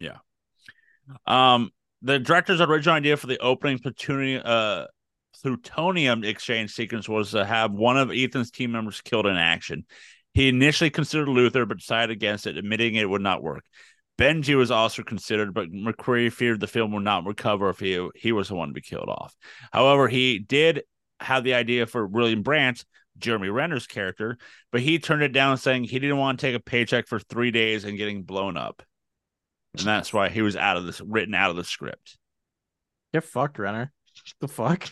[0.00, 0.16] Yeah.
[1.26, 1.70] Um,
[2.02, 4.86] the director's original idea for the opening plutonium uh
[5.42, 9.84] plutonium exchange sequence was to have one of Ethan's team members killed in action.
[10.32, 13.64] He initially considered Luther, but decided against it, admitting it would not work.
[14.18, 18.32] Benji was also considered, but McQuarrie feared the film would not recover if he he
[18.32, 19.34] was the one to be killed off.
[19.72, 20.82] However, he did
[21.20, 22.84] have the idea for William Brandt,
[23.18, 24.38] Jeremy Renner's character,
[24.70, 27.50] but he turned it down, saying he didn't want to take a paycheck for three
[27.50, 28.82] days and getting blown up,
[29.76, 32.16] and that's why he was out of this written out of the script.
[33.12, 33.92] Get fucked, Renner.
[34.40, 34.88] The fuck.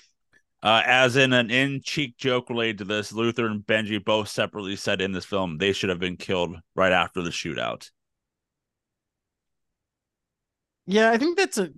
[0.64, 5.00] Uh, as in an in-cheek joke related to this, Luther and Benji both separately said
[5.00, 7.90] in this film they should have been killed right after the shootout.
[10.86, 11.70] Yeah, I think that's a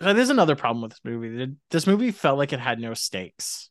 [0.00, 1.54] uh, there's another problem with this movie.
[1.70, 3.68] This movie felt like it had no stakes.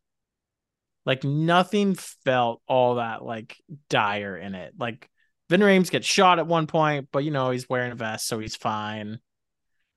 [1.06, 3.58] Like nothing felt all that like
[3.90, 4.74] dire in it.
[4.78, 5.10] Like
[5.50, 8.38] Ving Rhames gets shot at one point, but you know, he's wearing a vest, so
[8.38, 9.20] he's fine.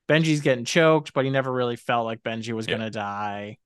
[0.09, 2.75] Benji's getting choked, but he never really felt like Benji was yeah.
[2.77, 3.59] gonna die.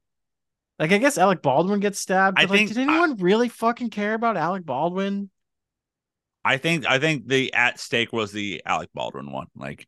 [0.79, 2.39] Like I guess Alec Baldwin gets stabbed.
[2.39, 5.31] I think did anyone I, really fucking care about Alec Baldwin?
[6.45, 9.47] I think I think the at stake was the Alec Baldwin one.
[9.55, 9.87] Like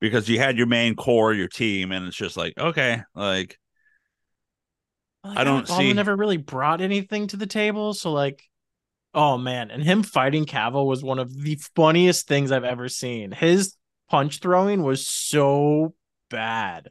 [0.00, 3.58] because you had your main core, your team, and it's just like okay, like,
[5.24, 5.92] I don't see.
[5.92, 8.42] Never really brought anything to the table, so like,
[9.14, 13.32] oh man, and him fighting Cavill was one of the funniest things I've ever seen.
[13.32, 13.74] His
[14.10, 15.94] punch throwing was so
[16.30, 16.90] bad,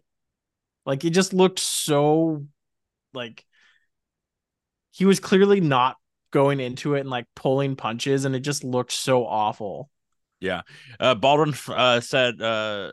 [0.86, 2.46] like it just looked so,
[3.14, 3.46] like,
[4.92, 5.96] he was clearly not
[6.32, 9.90] going into it and like pulling punches, and it just looked so awful.
[10.40, 10.62] Yeah.
[11.00, 12.92] Uh, Baldwin uh, said uh,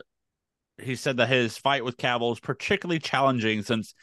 [0.81, 3.93] he said that his fight with Cavill is particularly challenging since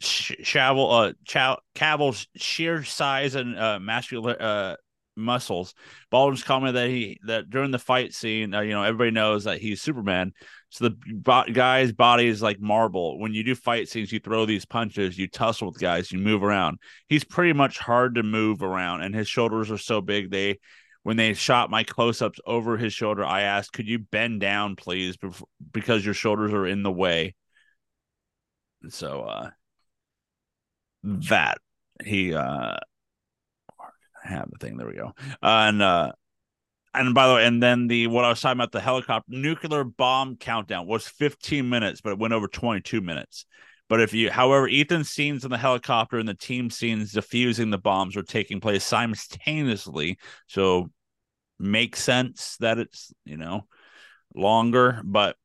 [0.00, 4.76] Cavill, uh, Ch- Cavill's sheer size and uh, muscular uh,
[5.16, 5.74] muscles.
[6.10, 9.58] Baldwin's comment that he that during the fight scene, uh, you know, everybody knows that
[9.58, 10.32] he's Superman.
[10.70, 13.18] So the bo- guy's body is like marble.
[13.18, 16.42] When you do fight scenes, you throw these punches, you tussle with guys, you move
[16.42, 16.78] around.
[17.08, 20.58] He's pretty much hard to move around, and his shoulders are so big they
[21.02, 25.16] when they shot my close-ups over his shoulder, I asked, "Could you bend down, please,
[25.72, 27.34] because your shoulders are in the way."
[28.88, 29.50] So uh
[31.04, 31.58] that
[32.04, 32.76] he uh
[34.22, 34.76] have the thing.
[34.76, 35.12] There we go.
[35.42, 36.12] Uh, and uh
[36.94, 39.84] and by the way, and then the what I was talking about the helicopter nuclear
[39.84, 43.46] bomb countdown was 15 minutes, but it went over 22 minutes.
[43.92, 47.76] But if you, however, Ethan's scenes in the helicopter and the team scenes defusing the
[47.76, 50.16] bombs were taking place simultaneously.
[50.46, 50.90] So
[51.58, 53.66] makes sense that it's, you know,
[54.34, 55.36] longer, but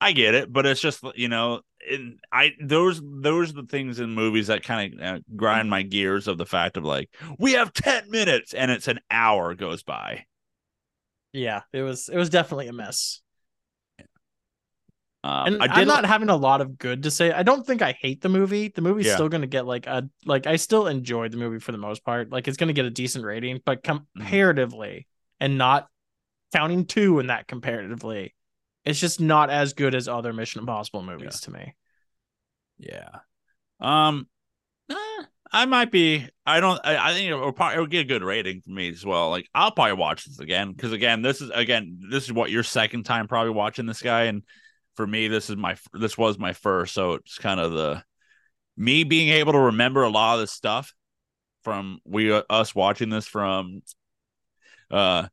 [0.00, 0.52] I get it.
[0.52, 4.64] But it's just, you know, and I those those are the things in movies that
[4.64, 8.54] kind of uh, grind my gears of the fact of like we have 10 minutes
[8.54, 10.24] and it's an hour goes by.
[11.32, 13.22] Yeah, it was it was definitely a mess.
[15.22, 17.30] Um, and I am not having a lot of good to say.
[17.30, 18.68] I don't think I hate the movie.
[18.68, 19.14] The movie's yeah.
[19.14, 22.04] still going to get like a like I still enjoyed the movie for the most
[22.04, 22.30] part.
[22.30, 23.98] Like it's going to get a decent rating, but mm-hmm.
[24.18, 25.06] comparatively,
[25.38, 25.88] and not
[26.54, 28.34] counting two in that comparatively,
[28.86, 31.44] it's just not as good as other Mission Impossible movies yeah.
[31.44, 31.74] to me.
[32.78, 33.18] Yeah.
[33.78, 34.26] Um.
[34.90, 36.26] Eh, I might be.
[36.46, 36.80] I don't.
[36.82, 39.04] I, I think it will, probably, it will get a good rating for me as
[39.04, 39.28] well.
[39.28, 42.62] Like I'll probably watch this again because again, this is again this is what your
[42.62, 44.44] second time probably watching this guy and
[45.00, 48.02] for me this is my this was my first so it's kind of the
[48.76, 50.92] me being able to remember a lot of this stuff
[51.64, 53.80] from we uh, us watching this from
[54.90, 55.26] uh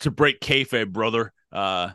[0.00, 1.90] to break kayfabe brother uh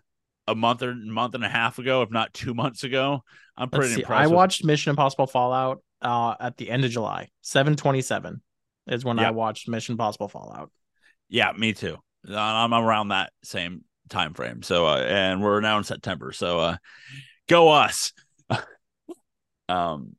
[0.47, 3.21] a month or month and a half ago if not two months ago
[3.58, 7.30] i'm pretty impressed i watched mission impossible fallout uh, at the end of July.
[7.41, 8.41] 727
[8.88, 10.71] is when I watched Mission Possible Fallout.
[11.30, 11.97] Yeah, me too.
[12.30, 14.62] I'm around that same time frame.
[14.62, 16.32] So, uh, and we're now in September.
[16.32, 16.78] So, uh,
[17.50, 18.13] go us.
[19.69, 20.15] um,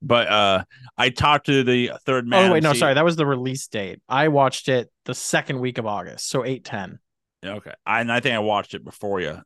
[0.00, 0.64] but uh,
[0.96, 2.50] I talked to the third man.
[2.50, 2.94] oh, wait, no, see- sorry.
[2.94, 4.00] That was the release date.
[4.08, 6.28] I watched it the second week of August.
[6.28, 6.98] So 810.
[7.44, 9.40] Okay, I, and I think I watched it before you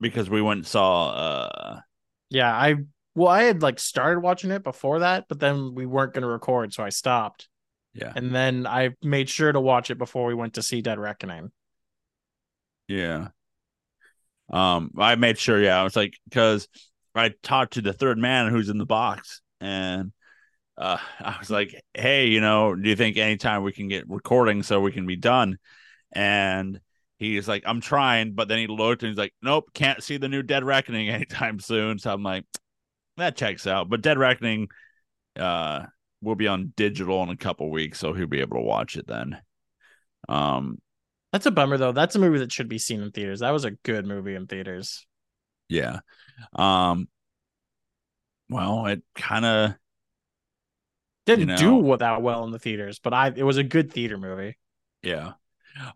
[0.00, 1.08] because we went and saw.
[1.10, 1.80] Uh,
[2.30, 2.76] Yeah, I,
[3.14, 6.28] well, I had like started watching it before that, but then we weren't going to
[6.28, 6.72] record.
[6.72, 7.48] So I stopped.
[7.94, 10.98] yeah, And then I made sure to watch it before we went to see Dead
[10.98, 11.50] Reckoning.
[12.88, 13.28] Yeah.
[14.50, 15.60] Um, I made sure.
[15.60, 16.68] Yeah, I was like because
[17.14, 20.12] I talked to the third man who's in the box, and
[20.78, 24.62] uh, I was like, "Hey, you know, do you think anytime we can get recording
[24.62, 25.58] so we can be done?"
[26.12, 26.80] And
[27.18, 30.28] he's like, "I'm trying," but then he looked and he's like, "Nope, can't see the
[30.28, 32.44] new Dead Reckoning anytime soon." So I'm like,
[33.18, 34.68] "That checks out." But Dead Reckoning,
[35.38, 35.86] uh,
[36.22, 39.06] will be on digital in a couple weeks, so he'll be able to watch it
[39.06, 39.38] then.
[40.28, 40.78] Um,
[41.36, 41.92] That's a bummer though.
[41.92, 43.40] That's a movie that should be seen in theaters.
[43.40, 45.06] That was a good movie in theaters.
[45.68, 45.98] Yeah.
[46.54, 47.08] Um
[48.48, 49.74] well, it kind of
[51.26, 53.62] Didn't You do know- what that well in the theaters, but I it was a
[53.62, 54.56] good theater movie.
[55.02, 55.32] yeah.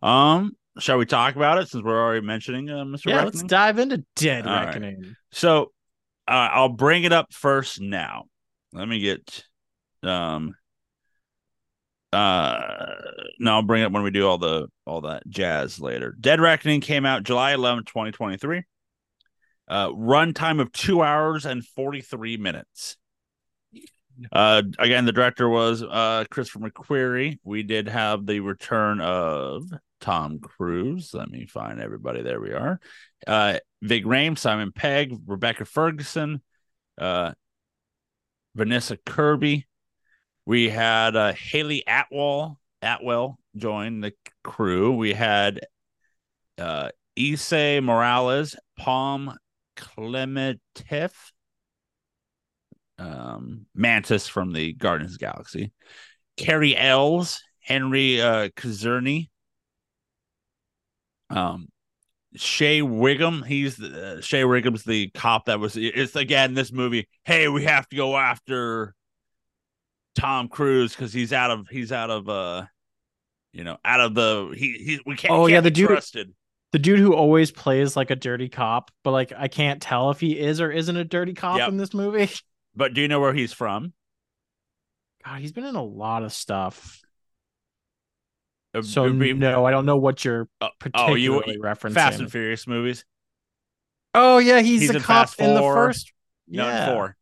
[0.02, 3.06] Um shall we talk about it since we're already mentioning uh, Mr.
[3.06, 4.66] Yeah, let's dive into Dead All right.
[4.66, 5.16] Reckoning.
[5.32, 5.72] So,
[6.28, 8.24] uh, I'll bring it up first now.
[8.74, 9.46] Let me get
[10.02, 10.54] um
[12.12, 12.86] uh
[13.38, 16.14] no, I'll bring it up when we do all the all that jazz later.
[16.18, 18.62] Dead Reckoning came out July 11, 2023.
[19.68, 22.96] Uh runtime of 2 hours and 43 minutes.
[24.32, 27.38] Uh again the director was uh Christopher McQuarrie.
[27.44, 29.64] We did have the return of
[30.00, 31.14] Tom Cruise.
[31.14, 32.22] Let me find everybody.
[32.22, 32.80] There we are.
[33.26, 36.42] Uh Ving Rhames, Simon Pegg, Rebecca Ferguson,
[36.98, 37.32] uh,
[38.54, 39.66] Vanessa Kirby.
[40.46, 44.96] We had uh, Hayley Atwell Atwell join the crew.
[44.96, 45.60] We had
[46.58, 49.36] uh, Esai Morales, Pom
[49.76, 51.12] Klementieff,
[52.98, 55.72] um, Mantis from the Guardians the Galaxy,
[56.36, 59.28] Cary Elwes, Henry uh, Kazerny,
[61.30, 61.68] um,
[62.36, 63.42] Shea Whigham.
[63.42, 65.76] He's the, uh, Shea Whigham's the cop that was.
[65.76, 67.08] It's again this movie.
[67.24, 68.94] Hey, we have to go after
[70.14, 72.64] Tom Cruise because he's out of he's out of uh,
[73.52, 75.32] you know, out of the he he we can't.
[75.32, 76.32] Oh, yeah, can't the dude- trusted.
[76.72, 80.20] The dude who always plays like a dirty cop, but like I can't tell if
[80.20, 81.68] he is or isn't a dirty cop Yep.
[81.68, 82.30] in this movie.
[82.76, 83.92] But do you know where he's from?
[85.24, 87.00] God, he's been in a lot of stuff.
[88.72, 91.94] Uh, So be- no, I don't know what you're uh, particularly oh, you referencing.
[91.94, 93.04] Fast and Furious movies.
[94.14, 96.12] Oh yeah, he's, He's a cop Fast in the first.
[96.46, 96.94] No, yeah.
[96.94, 97.16] four.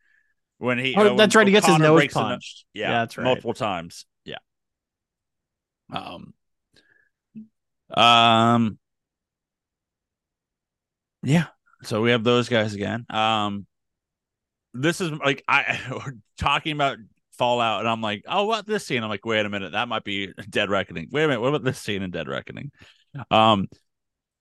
[0.59, 1.47] When he, Oh, uh, that's when right.
[1.49, 2.65] He gets his nose the punched.
[2.75, 3.25] yeah, Yeah, that's right.
[3.25, 4.07] multiple times.
[4.25, 4.39] Yeah.
[5.93, 6.35] Um.
[7.95, 8.79] Um.
[11.23, 11.47] Yeah.
[11.83, 13.07] So we have those guys again.
[13.11, 13.67] Um.
[14.75, 16.99] This is like I we're talking about
[17.39, 19.03] Fallout, and I'm like, oh, what this scene?
[19.03, 21.09] I'm like, wait a minute, that might be Dead Reckoning.
[21.11, 22.71] Wait a minute, what about this scene in Dead Reckoning?
[23.31, 23.69] Um.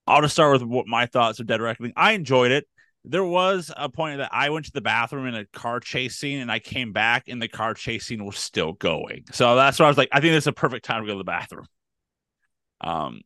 [0.09, 1.91] I'll just start with what my thoughts of Dead Reckoning.
[1.97, 2.65] I enjoyed it.
[3.09, 6.39] There was a point that I went to the bathroom in a car chase scene,
[6.39, 9.25] and I came back, and the car chase scene was still going.
[9.31, 11.13] So that's why I was like, I think this is a perfect time to go
[11.13, 11.67] to the bathroom.
[12.81, 13.21] Um,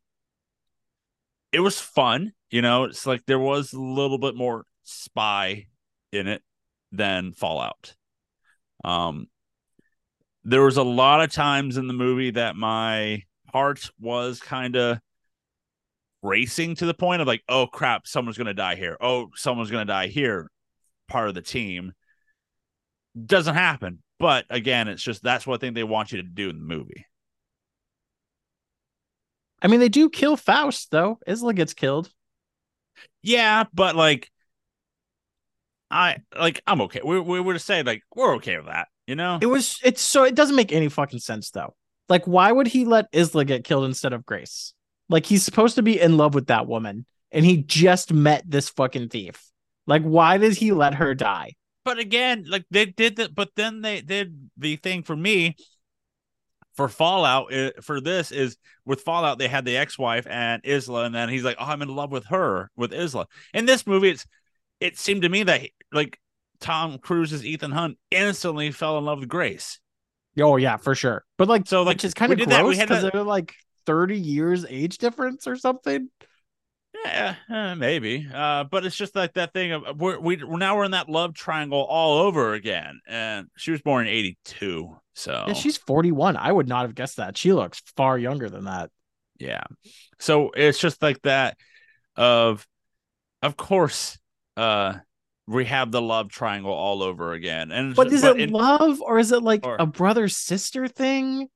[1.51, 2.85] it was fun, you know.
[2.85, 5.67] It's like there was a little bit more spy
[6.11, 6.41] in it
[6.91, 7.95] than Fallout.
[8.83, 9.27] Um,
[10.43, 14.99] there was a lot of times in the movie that my heart was kind of
[16.23, 18.97] racing to the point of like, oh crap, someone's gonna die here.
[19.01, 20.49] Oh, someone's gonna die here.
[21.07, 21.93] Part of the team
[23.25, 26.49] doesn't happen, but again, it's just that's what I think they want you to do
[26.49, 27.05] in the movie.
[29.61, 31.19] I mean, they do kill Faust though.
[31.27, 32.09] Isla gets killed.
[33.21, 34.31] Yeah, but like,
[35.89, 37.01] I like I'm okay.
[37.03, 39.39] We we would say like we're okay with that, you know.
[39.41, 39.79] It was.
[39.83, 40.23] It's so.
[40.23, 41.75] It doesn't make any fucking sense though.
[42.09, 44.73] Like, why would he let Isla get killed instead of Grace?
[45.11, 48.69] Like, he's supposed to be in love with that woman, and he just met this
[48.69, 49.39] fucking thief.
[49.85, 51.53] Like, why does he let her die?
[51.83, 55.55] but again, like they did that, but then they did the thing for me
[56.73, 61.15] for Fallout uh, for this is with Fallout they had the ex-wife and Isla, and
[61.15, 63.27] then he's like, oh, I'm in love with her with Isla.
[63.53, 64.25] In this movie, it's
[64.79, 66.19] it seemed to me that like
[66.59, 69.79] Tom Cruise's Ethan Hunt instantly fell in love with Grace.
[70.39, 71.25] Oh yeah, for sure.
[71.37, 72.63] But like, So, like, which is kind we of did that.
[72.63, 73.55] We gross had because they're like
[73.85, 76.09] thirty years age difference or something.
[77.05, 78.27] Yeah, uh, maybe.
[78.31, 81.33] Uh, but it's just like that thing of we're we now we're in that love
[81.33, 82.99] triangle all over again.
[83.07, 86.37] And she was born in '82, so Yeah, she's 41.
[86.37, 87.37] I would not have guessed that.
[87.37, 88.89] She looks far younger than that.
[89.39, 89.63] yeah.
[90.19, 91.57] So it's just like that
[92.15, 92.67] of,
[93.41, 94.19] of course,
[94.57, 94.95] uh,
[95.47, 97.71] we have the love triangle all over again.
[97.71, 100.87] And But is but it in- love or is it like Or- a brother sister
[100.87, 101.47] thing?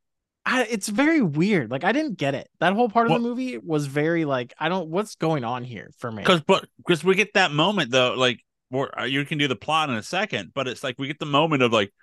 [0.46, 1.72] I, it's very weird.
[1.72, 2.50] Like I didn't get it.
[2.60, 4.90] That whole part of the movie was very like I don't.
[4.90, 6.22] What's going on here for me?
[6.22, 8.40] because but because we get that moment though like
[8.70, 11.20] where uh, you can do the plot in a second but it's like we get
[11.20, 11.94] the moment of like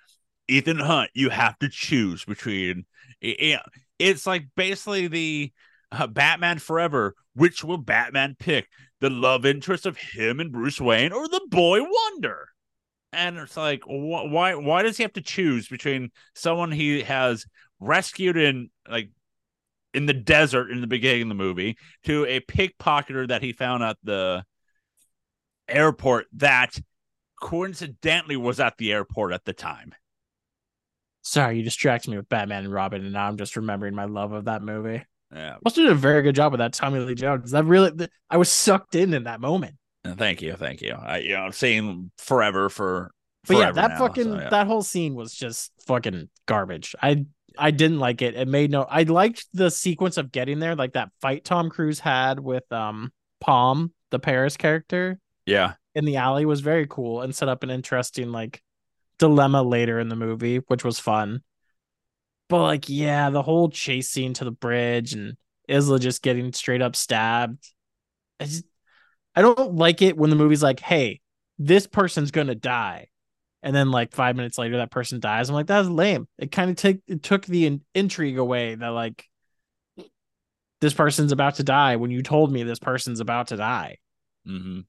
[0.48, 2.84] ethan hunt you have to choose between
[3.20, 3.60] yeah
[3.98, 5.52] it's like basically the
[5.90, 8.68] uh, batman forever which will batman pick
[9.00, 12.48] the love interest of him and bruce wayne or the boy wonder
[13.12, 17.44] and it's like wh- why why does he have to choose between someone he has
[17.82, 19.10] rescued in like
[19.94, 23.82] in the desert in the beginning of the movie to a pickpocketer that he found
[23.82, 24.44] at the
[25.68, 26.80] airport that
[27.40, 29.94] coincidentally was at the airport at the time.
[31.22, 34.32] Sorry, you distracted me with Batman and Robin, and now I'm just remembering my love
[34.32, 35.04] of that movie.
[35.32, 35.56] Yeah.
[35.64, 37.52] Must have did a very good job with that Tommy Lee Jones.
[37.52, 39.76] That really, I was sucked in in that moment.
[40.04, 40.94] Uh, Thank you, thank you.
[40.94, 43.12] I, you know, I'm saying forever for.
[43.46, 44.50] But yeah, that now, fucking so, yeah.
[44.50, 46.94] that whole scene was just fucking garbage.
[47.02, 47.26] I
[47.58, 48.34] I didn't like it.
[48.34, 48.82] It made no.
[48.82, 53.12] I liked the sequence of getting there, like that fight Tom Cruise had with um
[53.40, 57.70] Pom, the Paris character yeah, in the alley, was very cool and set up an
[57.70, 58.62] interesting like
[59.18, 61.42] dilemma later in the movie, which was fun.
[62.48, 65.36] But like, yeah, the whole chase scene to the bridge and
[65.68, 67.64] Isla just getting straight up stabbed.
[68.38, 68.64] I just
[69.34, 71.20] I don't like it when the movie's like, hey,
[71.58, 73.08] this person's gonna die.
[73.62, 75.48] And then like five minutes later, that person dies.
[75.48, 76.26] I'm like, that's lame.
[76.38, 79.24] It kind of take it took the in- intrigue away that like
[80.80, 83.98] this person's about to die when you told me this person's about to die.
[84.48, 84.80] mm-hmm.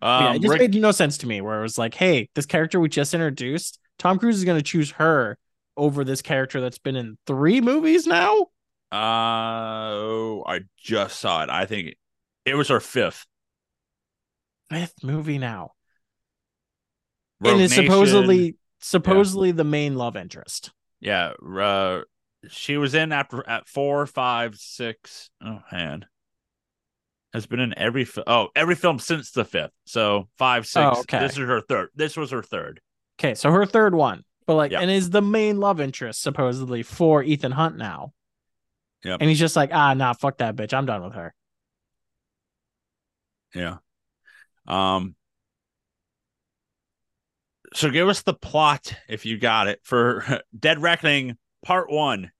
[0.00, 1.40] yeah, Um, it just Rick- made no sense to me.
[1.40, 4.92] Where it was like, hey, this character we just introduced, Tom Cruise is gonna choose
[4.92, 5.36] her
[5.76, 8.42] over this character that's been in three movies now.
[8.92, 8.94] uh,
[9.90, 11.50] oh, I just saw it.
[11.50, 11.96] I think
[12.44, 13.26] it was our fifth.
[14.70, 15.72] Fifth movie now.
[17.42, 17.84] Rogue and is Nation.
[17.84, 20.70] supposedly supposedly the main love interest.
[21.00, 21.32] yeah.
[21.46, 22.02] Uh,
[22.48, 25.30] she was in after at four, five, six.
[25.44, 26.06] Oh man,
[27.32, 29.70] has been in every oh every film since the fifth.
[29.86, 30.84] So five, six.
[30.96, 31.20] Oh, okay.
[31.20, 31.90] This is her third.
[31.94, 32.80] This was her third.
[33.20, 34.80] Okay, so her third one, but like, Yeah.
[34.80, 38.12] and is the main love interest supposedly for Ethan Hunt now.
[39.04, 39.18] Yep.
[39.20, 40.72] And he's just like, ah, nah, fuck that bitch.
[40.74, 41.34] I'm done with her.
[43.54, 43.76] Yeah.
[44.66, 45.14] Um.
[47.74, 52.30] So give us the plot if you got it for Dead Reckoning Part One.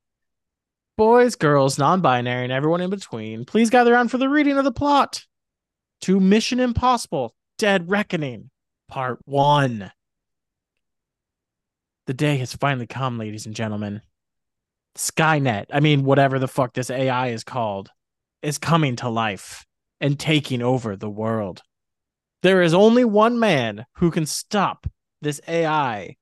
[0.98, 4.72] Boys, girls, non-binary, and everyone in between, please gather around for the reading of the
[4.72, 5.24] plot
[6.02, 8.50] to Mission Impossible: Dead Reckoning,
[8.88, 9.90] Part One.
[12.06, 14.02] The day has finally come, ladies and gentlemen.
[14.96, 17.90] Skynet, I mean, whatever the fuck this AI is called,
[18.42, 19.64] is coming to life
[20.00, 21.62] and taking over the world.
[22.42, 24.86] There is only one man who can stop
[25.22, 26.16] this AI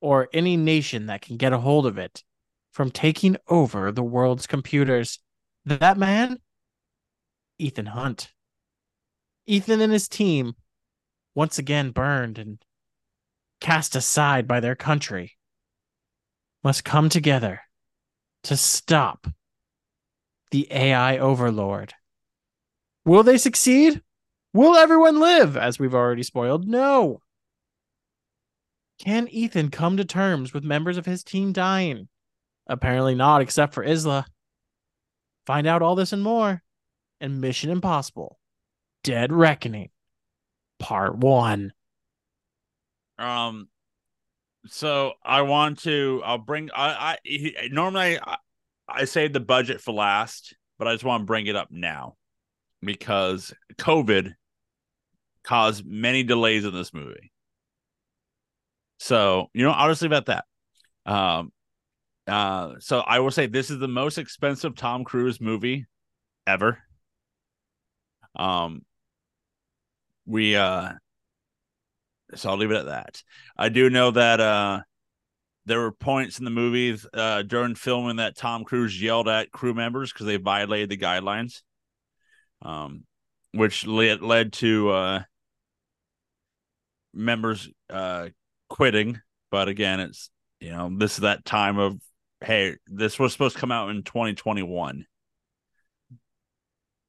[0.00, 2.24] or any nation that can get a hold of it
[2.72, 5.18] from taking over the world's computers.
[5.64, 6.38] That man,
[7.58, 8.32] Ethan Hunt.
[9.46, 10.54] Ethan and his team,
[11.34, 12.58] once again burned and
[13.60, 15.36] cast aside by their country,
[16.62, 17.62] must come together
[18.44, 19.26] to stop
[20.50, 21.94] the AI overlord.
[23.04, 24.02] Will they succeed?
[24.52, 26.66] Will everyone live, as we've already spoiled?
[26.66, 27.20] No.
[28.98, 32.08] Can Ethan come to terms with members of his team dying?
[32.66, 34.26] Apparently not, except for Isla.
[35.46, 36.62] Find out all this and more
[37.20, 38.38] in Mission Impossible
[39.02, 39.90] Dead Reckoning,
[40.78, 41.72] Part 1.
[43.18, 43.68] Um.
[44.66, 46.20] So I want to.
[46.24, 46.70] I'll bring.
[46.74, 46.88] I.
[46.88, 48.36] I he- normally I,
[48.88, 52.16] I save the budget for last, but I just want to bring it up now
[52.82, 54.34] because COVID
[55.42, 57.32] caused many delays in this movie.
[58.98, 59.72] So you know,
[60.02, 60.44] leave at that.
[61.06, 61.52] Um.
[62.26, 62.74] Uh.
[62.80, 65.86] So I will say this is the most expensive Tom Cruise movie
[66.46, 66.78] ever.
[68.36, 68.82] Um.
[70.26, 70.92] We uh
[72.34, 73.22] so I'll leave it at that.
[73.56, 74.80] I do know that uh
[75.64, 79.72] there were points in the movies uh during filming that Tom Cruise yelled at crew
[79.74, 81.62] members because they violated the guidelines.
[82.60, 83.04] Um
[83.52, 85.22] which led led to uh
[87.14, 88.28] members uh
[88.68, 89.20] quitting.
[89.50, 92.00] But again, it's you know, this is that time of
[92.40, 95.06] hey, this was supposed to come out in 2021.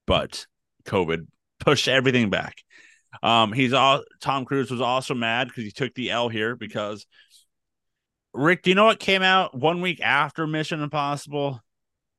[0.05, 0.45] But
[0.85, 1.27] COVID
[1.59, 2.55] pushed everything back.
[3.21, 7.05] Um, he's all Tom Cruise was also mad because he took the L here because
[8.33, 11.61] Rick, do you know what came out one week after Mission Impossible?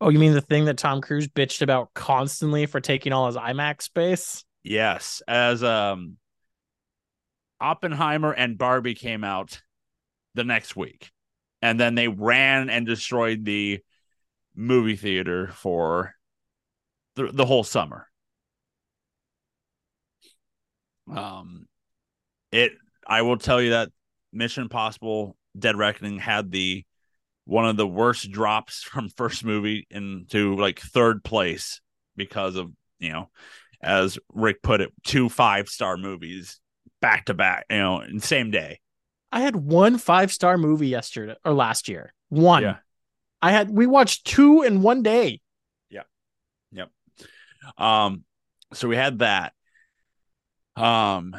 [0.01, 3.36] Oh, you mean the thing that Tom Cruise bitched about constantly for taking all his
[3.36, 4.45] IMAX space?
[4.62, 6.16] Yes, as um
[7.61, 9.62] Oppenheimer and Barbie came out
[10.34, 11.11] the next week.
[11.62, 13.80] And then they ran and destroyed the
[14.54, 16.14] movie theater for
[17.16, 18.06] the, the whole summer.
[21.14, 21.66] Um
[22.52, 22.72] it
[23.06, 23.90] I will tell you that
[24.32, 26.84] Mission Impossible Dead Reckoning had the
[27.44, 31.80] one of the worst drops from first movie into like third place
[32.16, 33.30] because of, you know,
[33.82, 36.61] as Rick put it, two five star movies
[37.01, 38.80] back to back, you know, in the same day.
[39.32, 42.12] I had one five star movie yesterday or last year.
[42.28, 42.62] One.
[42.62, 42.76] Yeah.
[43.42, 45.40] I had we watched two in one day.
[45.88, 46.03] Yeah.
[46.72, 46.90] Yep.
[47.78, 48.24] Um,
[48.72, 49.53] so we had that.
[50.76, 51.36] Um,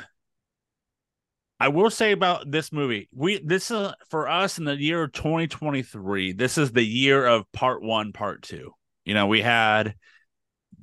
[1.60, 5.12] I will say about this movie, we this is for us in the year of
[5.12, 6.34] 2023.
[6.34, 8.72] This is the year of part one, part two.
[9.06, 9.94] You know, we had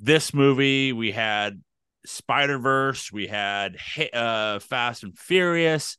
[0.01, 1.61] this movie, we had
[2.09, 3.77] Spider Verse, we had
[4.15, 5.99] uh, Fast and Furious,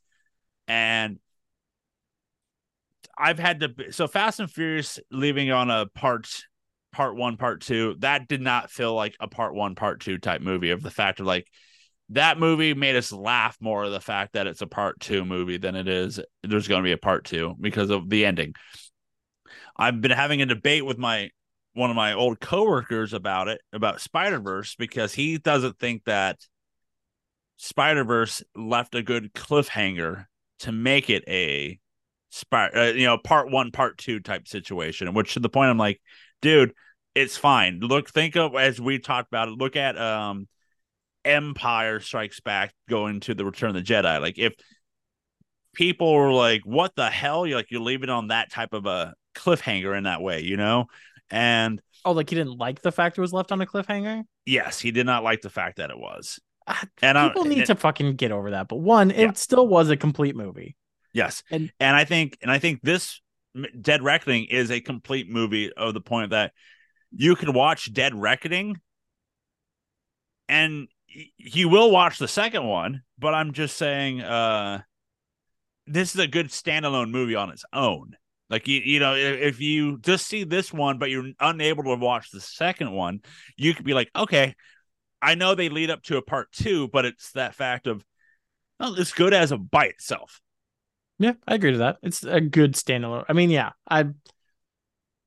[0.66, 1.18] and
[3.16, 3.92] I've had to.
[3.92, 6.28] So Fast and Furious leaving on a part
[6.92, 7.94] part one, part two.
[8.00, 10.70] That did not feel like a part one, part two type movie.
[10.70, 11.46] Of the fact of like
[12.08, 15.58] that movie made us laugh more of the fact that it's a part two movie
[15.58, 18.54] than it is there's going to be a part two because of the ending.
[19.76, 21.30] I've been having a debate with my
[21.74, 26.38] one of my old coworkers about it about Spider Verse because he doesn't think that
[27.56, 30.26] Spider Verse left a good cliffhanger
[30.60, 31.78] to make it a
[32.30, 35.12] Spider, uh, you know, part one, part two type situation.
[35.14, 36.00] Which to the point, I'm like,
[36.42, 36.72] dude,
[37.14, 37.80] it's fine.
[37.80, 39.58] Look, think of as we talked about it.
[39.58, 40.48] Look at um,
[41.24, 44.20] Empire Strikes Back going to the Return of the Jedi.
[44.20, 44.54] Like if
[45.74, 48.86] people were like, "What the hell?" You're like, you leave it on that type of
[48.86, 50.86] a cliffhanger in that way, you know.
[51.30, 54.24] And Oh, like he didn't like the fact it was left on a cliffhanger?
[54.46, 56.40] yes, he did not like the fact that it was.
[56.66, 58.68] Ah, And I- People need and- to fucking get over that.
[58.68, 59.28] But one, Yeah.
[59.28, 60.76] it still was a complete movie.
[61.12, 63.20] Yes, And- and I think and I think this
[63.80, 66.52] Dead Reckoning is a complete movie of the point that
[67.10, 68.80] you can watch Dead Reckoning,
[70.48, 70.88] and
[71.36, 73.02] you will watch the second one.
[73.18, 74.82] But I'm just saying, uh,
[75.86, 78.16] this is a good standalone movie on its own.
[78.50, 82.32] Like you, you know, if, you just see this one, but you're unable to watch
[82.32, 83.20] the second one,
[83.56, 84.54] you could be like, okay,
[85.22, 88.04] I know they lead up to a part two, but it's that fact of,
[88.80, 90.40] oh, it's good as a by itself.
[91.20, 91.98] Yeah, I agree to that.
[92.02, 93.24] It's a good standalone.
[93.28, 94.06] I mean, yeah, I,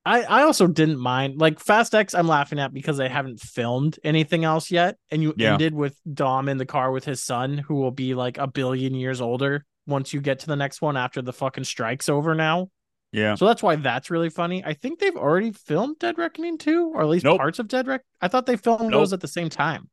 [0.05, 2.13] I, I also didn't mind like Fast X.
[2.13, 5.53] I'm laughing at because I haven't filmed anything else yet, and you Yeah.
[5.53, 8.95] ended with Dom in the car with his son, who will be like a billion
[8.95, 12.69] years older once you get to the next one after the fucking strike's over now.
[13.13, 13.35] Yeah.
[13.35, 14.63] So that's why that's really funny.
[14.65, 17.37] I think they've already filmed Dead Reckoning 2, or at least Nope.
[17.37, 18.01] parts of Dead Rec.
[18.19, 18.91] I thought they filmed Nope.
[18.91, 19.87] those at the same time.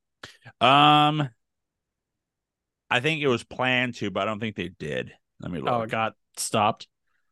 [0.60, 1.28] Um,
[2.90, 5.12] I think it was planned to, but I don't think they did.
[5.40, 5.72] Let me look.
[5.72, 6.88] Oh, it got stopped.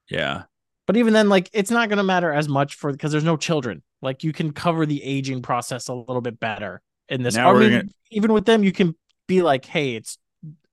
[0.09, 0.45] yeah.
[0.87, 3.83] But even then, like it's not gonna matter as much for because there's no children.
[4.01, 6.81] Like you can cover the aging process a little bit better
[7.11, 7.35] in this.
[7.35, 8.95] Now I mean, gonna- even with them, you can
[9.27, 10.17] be like, hey, it's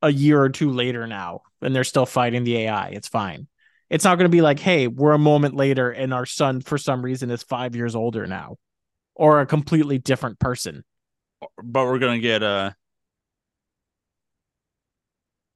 [0.01, 2.89] a year or two later now, and they're still fighting the AI.
[2.89, 3.47] It's fine.
[3.89, 7.03] It's not gonna be like, hey, we're a moment later, and our son for some
[7.03, 8.57] reason is five years older now,
[9.13, 10.83] or a completely different person.
[11.63, 12.71] But we're gonna get uh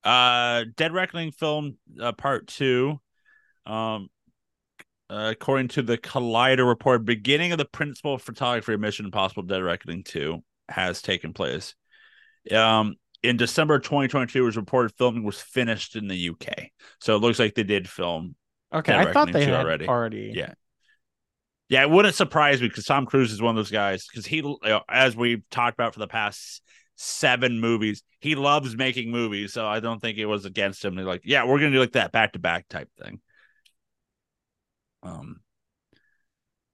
[0.03, 2.99] uh Dead Reckoning film uh, part two.
[3.65, 4.09] Um
[5.09, 9.63] uh, according to the Collider report, beginning of the principal photography of Mission Impossible Dead
[9.63, 11.73] Reckoning 2 has taken place.
[12.51, 16.69] Um in December 2022 it was reported filming was finished in the UK.
[16.99, 18.35] So it looks like they did film
[18.73, 19.87] Okay, I thought they 2 had already.
[19.87, 20.31] already.
[20.35, 20.53] Yeah.
[21.69, 24.07] Yeah, it wouldn't surprise me because Tom Cruise is one of those guys.
[24.07, 26.61] Because he, you know, as we've talked about for the past
[26.95, 29.53] seven movies, he loves making movies.
[29.53, 30.95] So I don't think it was against him.
[30.95, 33.21] They're like, yeah, we're gonna do like that back to back type thing.
[35.03, 35.41] Um,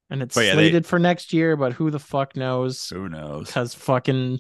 [0.10, 2.90] and it's yeah, they- slated for next year, but who the fuck knows?
[2.90, 3.48] who knows?
[3.48, 4.40] because fucking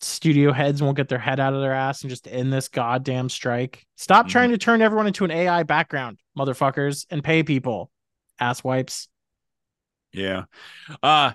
[0.00, 3.28] studio heads won't get their head out of their ass and just end this goddamn
[3.28, 3.86] strike.
[3.96, 4.30] Stop Mhm.
[4.30, 7.90] trying to turn everyone into an AI background, motherfuckers, and pay people.
[8.38, 9.08] Ass wipes.
[10.12, 10.44] Yeah.
[11.02, 11.32] Uh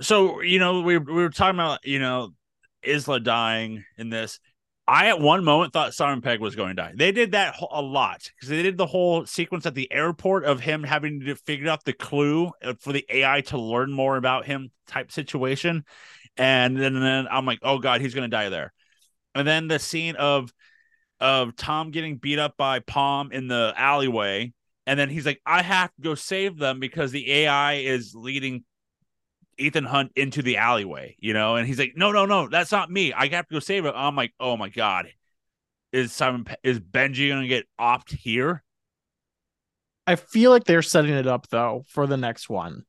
[0.00, 2.30] so you know, we we were talking about, you know,
[2.86, 4.38] Isla dying in this.
[4.86, 6.92] I at one moment thought Simon Pegg was going to die.
[6.96, 10.60] They did that a lot because they did the whole sequence at the airport of
[10.60, 14.46] him having to figure out the clue uh, for the AI to learn more about
[14.46, 15.84] him type situation.
[16.38, 18.72] And then, then I'm like, oh god, he's gonna die there.
[19.34, 20.52] And then the scene of
[21.20, 24.52] of Tom getting beat up by Pom in the alleyway,
[24.86, 28.64] and then he's like, I have to go save them because the AI is leading
[29.58, 32.90] Ethan Hunt into the alleyway, you know, and he's like, no, no, no, that's not
[32.90, 33.12] me.
[33.12, 33.92] I have to go save him.
[33.94, 35.08] I'm like, oh my god,
[35.92, 38.62] is Simon is Benji gonna get opt here?
[40.06, 42.84] I feel like they're setting it up though for the next one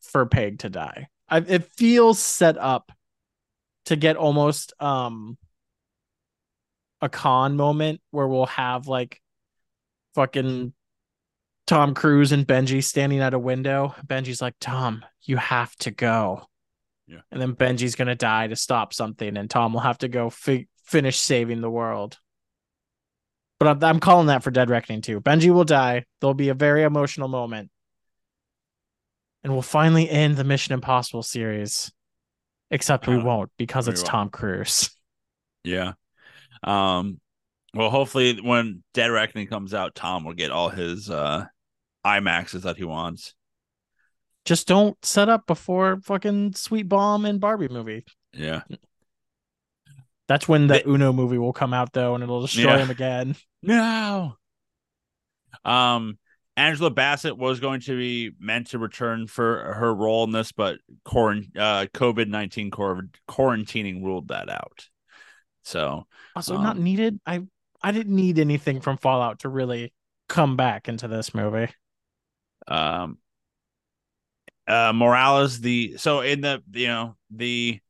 [0.00, 1.08] for Pegg to die.
[1.28, 2.92] I, it feels set up
[3.86, 5.38] to get almost um
[7.00, 9.20] a con moment where we'll have like
[10.14, 10.72] fucking
[11.66, 13.94] Tom Cruise and Benji standing at a window.
[14.06, 16.46] Benji's like, Tom, you have to go.
[17.06, 17.20] Yeah.
[17.30, 20.30] And then Benji's going to die to stop something, and Tom will have to go
[20.30, 22.18] fi- finish saving the world.
[23.58, 25.20] But I'm, I'm calling that for Dead Reckoning too.
[25.20, 26.04] Benji will die.
[26.20, 27.70] There'll be a very emotional moment.
[29.46, 31.92] And we'll finally end the Mission Impossible series.
[32.72, 34.10] Except we won't because we it's won't.
[34.10, 34.90] Tom Cruise.
[35.62, 35.92] Yeah.
[36.64, 37.20] Um.
[37.74, 41.44] Well, hopefully, when Dead Reckoning comes out, Tom will get all his uh
[42.04, 43.34] IMAXs that he wants.
[44.44, 48.04] Just don't set up before fucking Sweet Bomb and Barbie movie.
[48.32, 48.62] Yeah.
[50.26, 52.78] That's when the Uno movie will come out though, and it'll destroy Yeah.
[52.78, 53.36] him again.
[53.62, 54.34] No.
[55.64, 56.18] Um,
[56.56, 60.78] Angela Bassett was going to be meant to return for her role in this, but
[61.04, 64.88] quarant- uh, COVID nineteen quarantining ruled that out.
[65.64, 67.20] So Also, not Um, needed.
[67.26, 67.42] I
[67.82, 69.92] I didn't need anything from Fallout to really
[70.28, 71.68] come back into this movie.
[72.68, 73.18] um
[74.66, 77.80] uh Morales the so in the you know the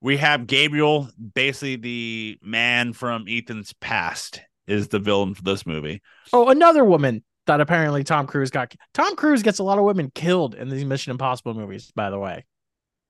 [0.00, 6.00] we have Gabriel basically the man from Ethan's past is the villain for this movie.
[6.32, 8.74] Oh, another woman that apparently Tom Cruise got.
[8.94, 12.18] Tom Cruise gets a lot of women killed in these Mission Impossible movies, by the
[12.18, 12.44] way.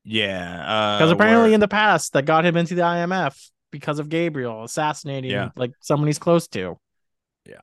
[0.05, 3.37] Yeah, Because uh, apparently where- in the past that got him into the IMF
[3.71, 5.51] because of Gabriel assassinating Yeah.
[5.57, 6.79] like someone he's close to.
[7.47, 7.61] Yeah,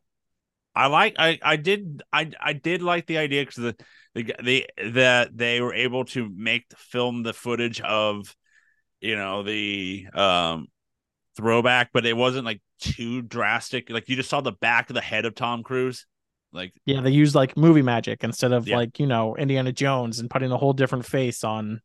[0.73, 3.75] I like I I did I I did like the idea because the
[4.15, 8.33] the the that they were able to make film the footage of
[9.01, 10.67] you know the um
[11.35, 13.89] throwback, but it wasn't like too drastic.
[13.89, 16.05] Like you just saw the back of the head of Tom Cruise.
[16.51, 18.77] Like Yeah, they use like movie magic instead of Yeah.
[18.77, 21.81] like, you know, Indiana Jones and putting a whole different face on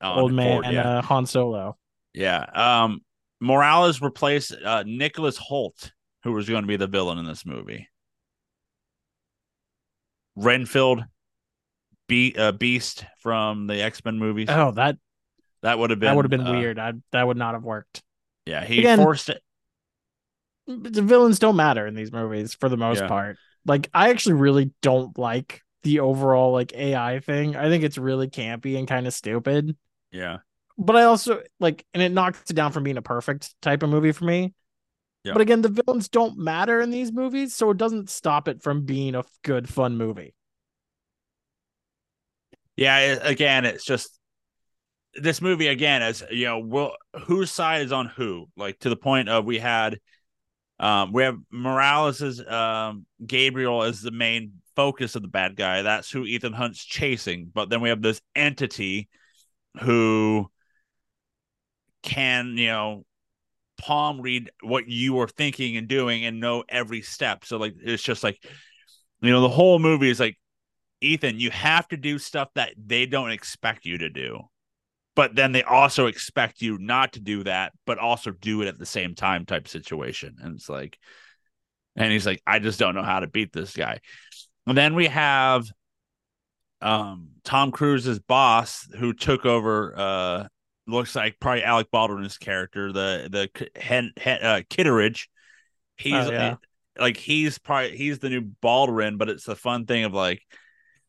[0.00, 0.98] on old man Ford, yeah.
[0.98, 1.76] uh, Han Solo.
[2.14, 2.44] Yeah.
[2.52, 3.00] Um,
[3.40, 5.92] Morales replaced uh, Nicholas Hoult,
[6.24, 7.88] who was going to be the villain in this movie.
[10.36, 11.04] Renfield,
[12.08, 14.48] Be- uh, Beast from the X Men movies.
[14.50, 14.96] Oh, that
[15.62, 16.78] that would have been that would have been uh, weird.
[16.78, 18.02] I that would not have worked.
[18.46, 19.42] Yeah, he Again- forced it.
[20.68, 23.08] The villains don't matter in these movies for the most Yeah.
[23.08, 23.38] part.
[23.66, 27.56] Like I actually really don't like the overall like AI thing.
[27.56, 29.76] I think it's really campy and kind of stupid.
[30.12, 30.38] Yeah,
[30.78, 33.90] But I also like and it knocks it down from being a perfect type of
[33.90, 34.54] movie for me.
[35.24, 35.32] Yeah.
[35.32, 38.84] But again, the villains don't matter in these movies, so it doesn't stop it from
[38.86, 40.34] being a good fun movie.
[42.76, 42.98] yeah.
[42.98, 44.18] it- again, it's just
[45.14, 48.46] this movie again as you know, well, whose side is on who?
[48.56, 49.98] Like to the point of we had,
[50.80, 55.82] um, we have Morales's um Gabriel as the main focus of the bad guy.
[55.82, 57.50] That's who Ethan Hunt's chasing.
[57.52, 59.08] But then we have this entity
[59.80, 60.50] who
[62.02, 63.04] can you know
[63.76, 67.44] palm read what you are thinking and doing and know every step.
[67.44, 68.42] So like it's just like
[69.20, 70.36] you know the whole movie is like
[71.00, 74.40] Ethan, you have to do stuff that they don't expect you to do.
[75.18, 78.78] But then they also expect you not to do that, but also do it at
[78.78, 80.36] the same time type situation.
[80.40, 80.96] And it's like,
[81.96, 83.98] and he's like, I just don't know how to beat this guy.
[84.64, 85.66] And then we have
[86.80, 90.46] um Tom Cruise's boss who took over uh
[90.86, 95.28] looks like probably Alec Baldwin's character, the the K- hen, hen, uh, Kittridge.
[95.96, 96.56] He's Oh, yeah.
[96.96, 100.42] like he's probably he's the new Baldwin, but it's the fun thing of like,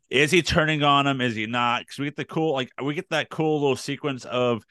[0.10, 1.22] is he turning on him?
[1.22, 1.82] Is he not?
[1.82, 4.64] Because we get the cool like we get that cool little sequence of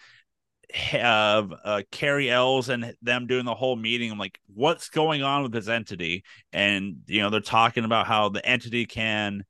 [0.95, 4.11] of uh, Cary Elwes and them doing the whole meeting.
[4.11, 6.25] I'm like, what's going on with this entity?
[6.53, 9.45] And you know, they're talking about how the entity can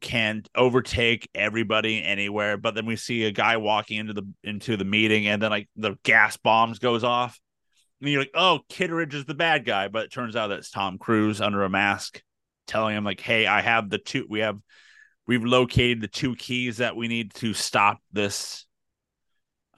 [0.00, 2.56] can overtake everybody anywhere.
[2.56, 5.68] But then we see a guy walking into the into the meeting, and then like
[5.76, 7.38] the gas bombs goes off.
[8.00, 10.96] And you're like, oh, Kittridge is the bad guy, but it turns out that's Tom
[10.96, 12.22] Cruise under a mask,
[12.70, 14.26] telling him like, hey, I have the two.
[14.28, 14.58] We have
[15.26, 18.66] we've located the two keys that we need to stop this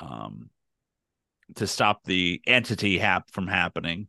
[0.00, 0.50] um
[1.56, 4.08] to stop the entity hap from happening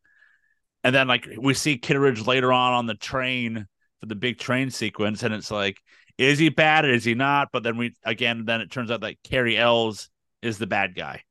[0.84, 3.68] and then like we see kittridge later on on the train
[4.00, 5.78] for the big train sequence and it's like
[6.18, 7.50] is he bad or is he not?
[7.52, 10.10] But then we again, then it turns out that Cary Elwes
[10.42, 11.24] is the bad guy.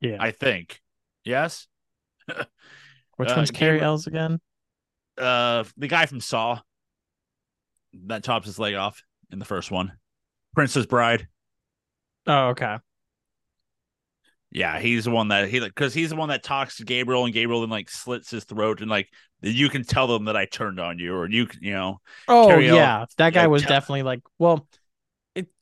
[0.00, 0.16] Yeah.
[0.20, 0.80] I think.
[1.24, 1.66] Yes.
[3.16, 4.40] Which uh, one's Cary Elwes again?
[5.18, 6.60] Uh, the guy from Saw
[8.06, 9.92] that chops his leg off in the first one,
[10.54, 11.28] Princess Bride.
[12.26, 12.78] Oh, okay.
[14.50, 17.24] Yeah, he's the one that he like because he's the one that talks to Gabriel,
[17.24, 19.08] and Gabriel then like slits his throat, and like
[19.40, 22.58] you can tell them that I turned on you, or you can, you know, Oh
[22.58, 24.68] yeah, that guy was tell- definitely like, well,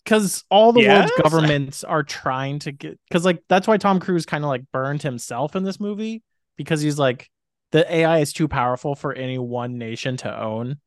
[0.05, 4.27] because all the world's governments are trying to get, because like that's why Tom Cruise
[4.27, 6.23] kind of like burned himself in this movie
[6.57, 7.31] because he's like,
[7.73, 10.81] the AI is too powerful for any one nation to own.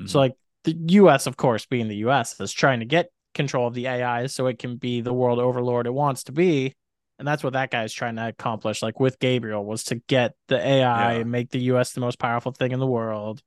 [0.00, 0.08] Mhm.
[0.08, 0.34] So like
[0.64, 1.26] the U.S.
[1.26, 2.38] of course, being the U.S.
[2.40, 5.86] is trying to get control of the AI so it can be the world overlord
[5.86, 6.74] it wants to be.
[7.18, 10.58] And that's what that guy's trying to accomplish, like with Gabriel, was to get the
[10.58, 11.20] AI Yeah.
[11.20, 13.42] and make the US the most powerful thing in the world.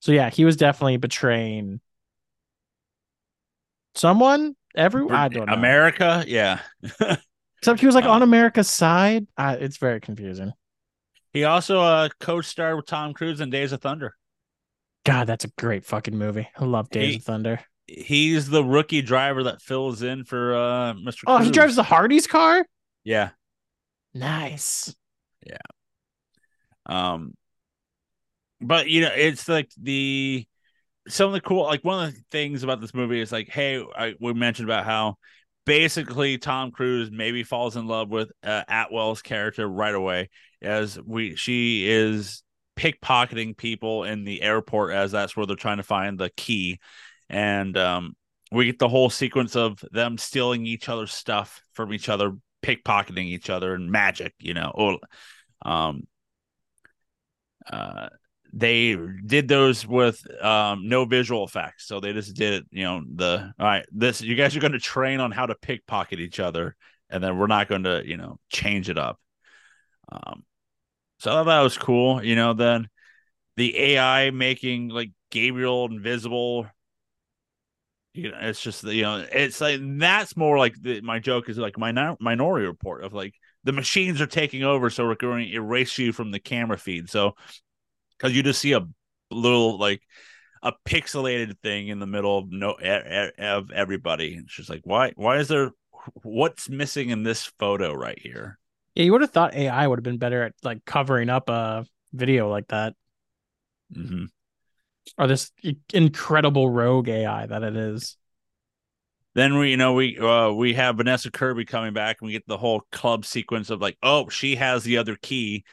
[0.00, 1.80] So yeah, he was definitely betraying
[3.94, 4.54] someone.
[4.74, 5.54] Every I don't know.
[5.54, 6.60] America, yeah.
[7.62, 9.26] Except he was like Uh, on America's side.
[9.36, 10.52] I, it's very confusing.
[11.38, 14.14] He also uh co-starred with Tom Cruise in Days of Thunder.
[15.04, 16.48] God, that's a great fucking movie.
[16.56, 17.60] I love Days He- of Thunder.
[17.86, 21.22] He's the rookie driver that fills in for uh Mr.
[21.26, 22.66] Oh, he drives the Hardy's car.
[23.04, 23.30] Yeah.
[24.12, 24.94] Nice.
[25.46, 25.56] Yeah.
[26.84, 27.34] Um,
[28.60, 30.46] but you know, it's like the
[31.08, 33.82] some of the cool, like one of the things about this movie is like, hey,
[33.96, 35.16] I, we mentioned about how
[35.68, 40.30] basically Tom Cruise maybe falls in love with uh, Atwell's character right away,
[40.62, 42.42] as we she is
[42.76, 46.80] pickpocketing people in the airport as that's where they're trying to find the key,
[47.28, 48.16] and um,
[48.50, 53.26] we get the whole sequence of them stealing each other's stuff from each other, pickpocketing
[53.26, 54.98] each other, and magic, you know, oh,
[55.68, 56.06] um
[57.70, 58.08] uh
[58.52, 58.96] they
[59.26, 61.86] did those with um no visual effects.
[61.86, 64.72] So they just did it you know the all right this you guys are going
[64.72, 66.76] to train on how to pickpocket each other
[67.10, 69.18] and then we're not going to you know change it up.
[70.10, 70.44] Um
[71.20, 72.88] so i thought that was cool you know then
[73.56, 76.64] the ai making like gabriel invisible
[78.14, 81.58] you know it's just you know it's like that's more like the, my joke is
[81.58, 83.34] like my now minority report of like
[83.64, 87.10] the machines are taking over so we're going to erase you from the camera feed.
[87.10, 87.34] So
[88.18, 88.86] because you just see a
[89.30, 90.02] little like
[90.62, 92.72] a pixelated thing in the middle of no
[93.38, 94.34] of everybody.
[94.34, 95.72] It's just like why why is there
[96.22, 98.58] what's missing in this photo right here?
[98.94, 101.86] Yeah, you would have thought AI would have been better at like covering up a
[102.12, 102.94] video like that,
[103.94, 104.30] hmm
[105.16, 105.50] or this
[105.92, 108.16] incredible rogue AI that it is.
[109.34, 112.46] then we you know we uh we have vanessa kirby coming back and we get
[112.46, 115.64] the whole club sequence of like oh she has the other key.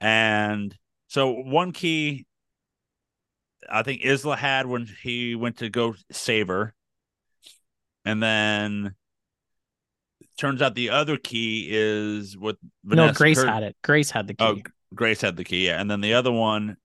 [0.00, 0.76] And
[1.12, 2.26] so one key
[3.70, 6.74] i think isla had when he went to go save her
[8.04, 8.94] and then
[10.36, 13.76] turns out the other key is what no, Grace had it.
[13.82, 14.44] Grace had the key.
[14.44, 14.58] Oh,
[14.94, 15.80] Grace had the key, yeah.
[15.80, 16.76] And then the other one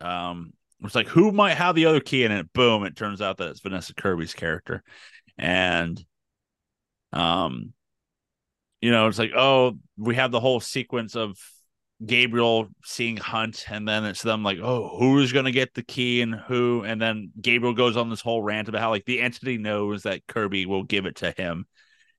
[0.00, 2.24] um was like, who might have the other key?
[2.24, 4.82] And it boom, it turns out that it's Vanessa Kirby's character.
[5.38, 6.02] And
[7.12, 7.72] um,
[8.80, 11.38] you know, it's like, oh, we have the whole sequence of
[12.04, 16.34] Gabriel seeing Hunt, and then it's them like, oh, who's gonna get the key and
[16.34, 16.82] who?
[16.84, 20.26] And then Gabriel goes on this whole rant about how like the entity knows that
[20.26, 21.66] Kirby will give it to him.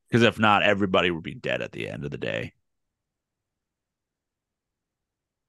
[0.09, 2.53] Because if not, everybody would be dead at the end of the day.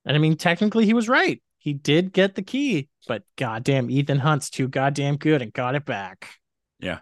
[0.05, 1.43] And I mean, technically, he was right.
[1.59, 5.87] He did get the key, but goddamn, Ethan Hunt's too goddamn good and got it
[5.87, 6.29] back.
[6.79, 7.01] Yeah.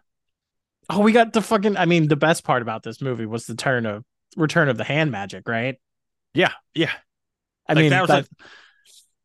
[0.88, 1.76] Oh, we got the fucking.
[1.76, 4.04] I mean, the best part about this movie was the turn of
[4.36, 5.76] return of the hand magic, right?
[6.34, 6.92] Yeah, yeah.
[7.68, 8.50] I Like, mean, that was that- like-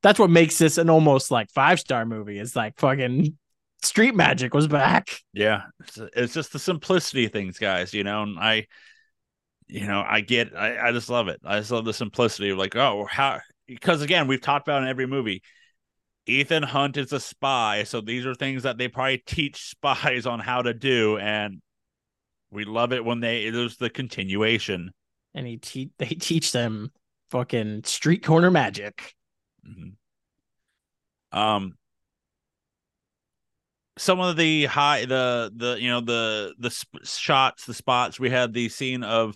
[0.03, 2.38] that's what makes this an almost like five star movie.
[2.39, 3.38] It's like fucking
[3.81, 5.09] street magic was back.
[5.33, 7.93] Yeah, it's, it's just the simplicity of things, guys.
[7.93, 8.67] You know, and I,
[9.67, 11.41] you know, I get, I, I just love it.
[11.43, 13.39] I just love the simplicity of like, oh, how?
[13.67, 15.41] Because again, we've talked about in every movie.
[16.27, 20.39] Ethan Hunt is a spy, so these are things that they probably teach spies on
[20.39, 21.61] how to do, and
[22.51, 24.91] we love it when they there's the continuation.
[25.33, 26.91] And he te- they teach them
[27.30, 29.13] fucking street corner magic.
[29.67, 29.93] Mhm.
[31.32, 31.78] Um,
[33.97, 38.19] some of the high, the the you know the the sp- shots, the spots.
[38.19, 39.36] We had the scene of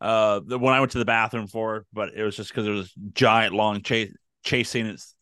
[0.00, 2.70] uh the when I went to the bathroom for, but it was just because it
[2.70, 4.12] was giant long chase
[4.44, 4.86] scene.
[4.86, 5.14] It's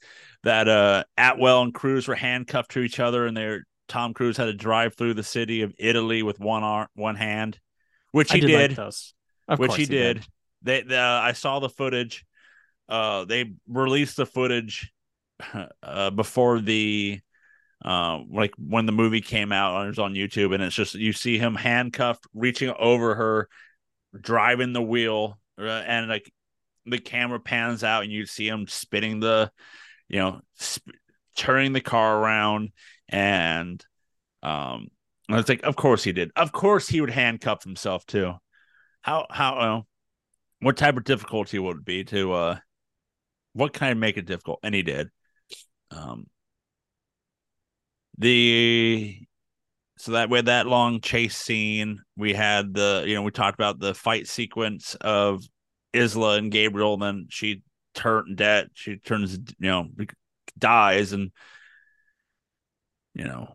[0.42, 4.46] that uh Atwell and Cruise were handcuffed to each other, and they're Tom Cruise had
[4.46, 7.58] to drive through the city of Italy with one arm, one hand,
[8.12, 8.78] which I he did, did
[9.48, 10.24] like which course he did.
[10.62, 12.24] They, the, I saw the footage.
[12.88, 14.92] Uh, they released the footage
[15.82, 17.20] uh, before the
[17.84, 21.12] uh, like when the movie came out, it was on YouTube, and it's just you
[21.12, 23.48] see him handcuffed, reaching over her,
[24.18, 26.30] driving the wheel, uh, and like
[26.84, 29.50] the camera pans out, and you see him spinning the,
[30.08, 30.92] you know, sp-
[31.36, 32.70] turning the car around,
[33.08, 33.82] and
[34.42, 34.88] um,
[35.30, 36.32] I was like, of course he did.
[36.36, 38.34] Of course he would handcuff himself too.
[39.00, 39.86] How how
[40.60, 42.58] what type of difficulty would it be to uh,
[43.52, 44.60] what kind of make it difficult?
[44.62, 45.08] And he did.
[45.90, 46.26] Um,
[48.18, 49.18] the
[49.96, 53.78] so that with that long chase scene, we had the you know we talked about
[53.78, 55.42] the fight sequence of
[55.92, 56.94] Isla and Gabriel.
[56.94, 57.62] And then she
[57.94, 58.70] turned dead.
[58.74, 59.88] She turns you know
[60.58, 61.32] dies, and
[63.14, 63.54] you know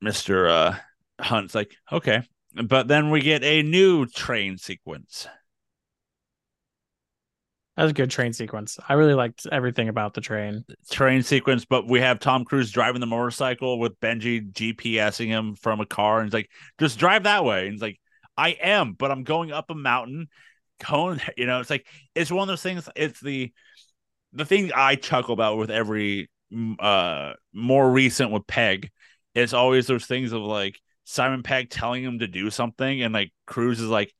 [0.00, 0.76] Mister uh,
[1.20, 2.22] Hunt's like okay,
[2.64, 5.28] but then we get a new train sequence.
[7.78, 8.76] That was a good train sequence.
[8.88, 10.64] I really liked everything about the train.
[10.90, 15.80] Train sequence, but we have Tom Cruise driving the motorcycle with Benji GPSing him from
[15.80, 16.50] a car, and he's like,
[16.80, 18.00] "Just drive that way." And he's like,
[18.36, 20.26] "I am, but I'm going up a mountain."
[20.84, 22.88] Going, you know, it's like it's one of those things.
[22.96, 23.52] It's the
[24.32, 26.30] the thing I chuckle about with every
[26.80, 28.90] uh more recent with Pegg.
[29.36, 33.32] It's always those things of like Simon Pegg telling him to do something, and like
[33.46, 34.12] Cruise is like,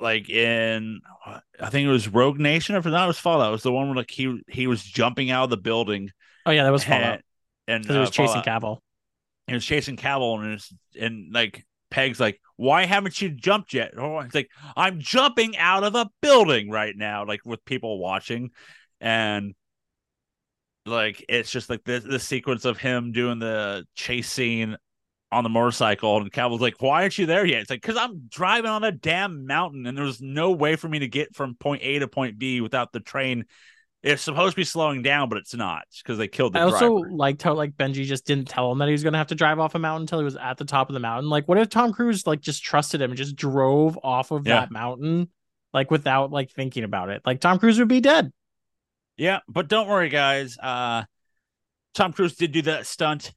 [0.00, 1.00] like in
[1.60, 3.48] I think it was Rogue Nation, or if not, it was Fallout.
[3.48, 6.10] It was the one where like he he was jumping out of the building.
[6.46, 7.20] Oh yeah, that was Fallout.
[7.68, 8.78] And, and uh, he was chasing Cavill.
[9.46, 13.92] He was chasing Cavill, and was, and like Pegg's like, "Why haven't you jumped yet?"
[13.96, 18.50] Oh, it's like, "I'm jumping out of a building right now," like with people watching,
[19.00, 19.54] and
[20.86, 24.76] like it's just like this the sequence of him doing the chase scene
[25.32, 27.62] on the motorcycle and Cavill's like, why aren't you there yet?
[27.62, 31.00] It's like, because I'm driving on a damn mountain and there's no way for me
[31.00, 33.46] to get from point A to point B without the train.
[34.02, 36.98] It's supposed to be slowing down, but it's not because they killed the I also
[36.98, 37.10] driver.
[37.14, 39.58] liked how like Benji just didn't tell him that he was gonna have to drive
[39.60, 41.30] off a mountain until he was at the top of the mountain.
[41.30, 44.60] Like, what if Tom Cruise like just trusted him and just drove off of Yeah.
[44.60, 45.28] that mountain,
[45.72, 47.22] like without like thinking about it?
[47.24, 48.32] Like Tom Cruise would be dead.
[49.16, 50.58] Yeah, but don't worry, guys.
[50.58, 51.04] Uh
[51.94, 53.32] Tom Cruise did do that stunt.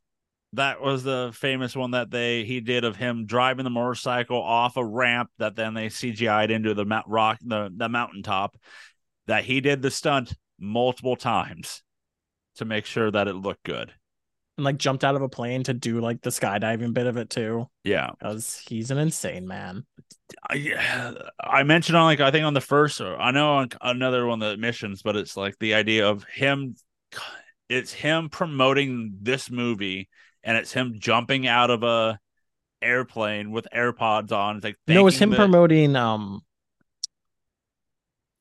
[0.56, 4.78] That was the famous one that they he did of him driving the motorcycle off
[4.78, 8.58] a ramp that then they CGI'd into the mount rock the the mountaintop.
[9.28, 11.82] That he did the stunt multiple times
[12.56, 13.92] to make sure that it looked good.
[14.58, 17.30] And like jumped out of a plane to do like the skydiving bit of it
[17.30, 17.68] too.
[17.84, 19.86] Yeah, Because he's an insane man.
[20.50, 24.26] I, I mentioned on like I think on the first or I know on another
[24.26, 26.76] one of the missions, but it's like the idea of him.
[27.68, 30.08] It's him promoting this movie,
[30.46, 32.18] and it's him jumping out of a
[32.82, 34.58] airplane with AirPods on.
[34.58, 36.42] It's like No, it was him the- promoting um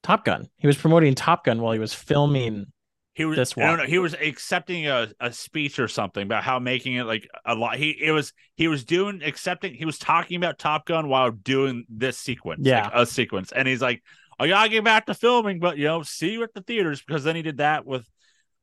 [0.02, 0.48] Top Gun.
[0.59, 2.66] He was promoting Top Gun while he was filming.
[3.14, 6.94] He was this no, he was accepting a, a speech or something about how making
[6.94, 7.76] it like a lot.
[7.76, 9.72] He it was he was doing accepting.
[9.72, 12.84] He was talking about Top Gun while doing this sequence, Yeah.
[12.86, 14.02] like a sequence, and he's like,
[14.38, 17.22] "I gotta get back to filming, but you know, see you at the theaters." Because
[17.22, 18.05] then he did that with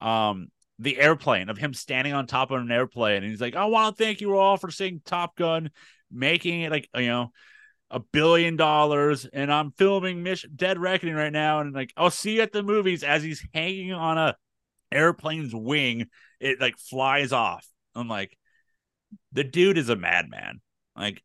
[0.01, 0.49] um
[0.81, 3.95] the airplane of him standing on top of an airplane, and he's like, "I want
[3.95, 5.69] to thank you all for seeing Top Gun,
[6.11, 7.31] making it like you know."
[7.93, 12.37] A billion dollars, and I'm filming Mission Dead Reckoning right now, and like I'll see
[12.37, 14.37] you at the movies as he's hanging on a
[14.91, 16.07] airplane's wing,
[16.39, 17.67] it like flies off.
[17.95, 18.37] I'm like,
[19.31, 20.61] the dude is a madman.
[20.95, 21.21] Like,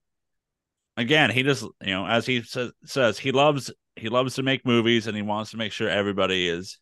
[0.96, 4.66] again, he just you know, as he says, says he loves he loves to make
[4.66, 6.78] movies, and he wants to make sure everybody is,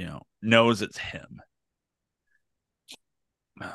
[0.00, 1.42] you know, knows it's him.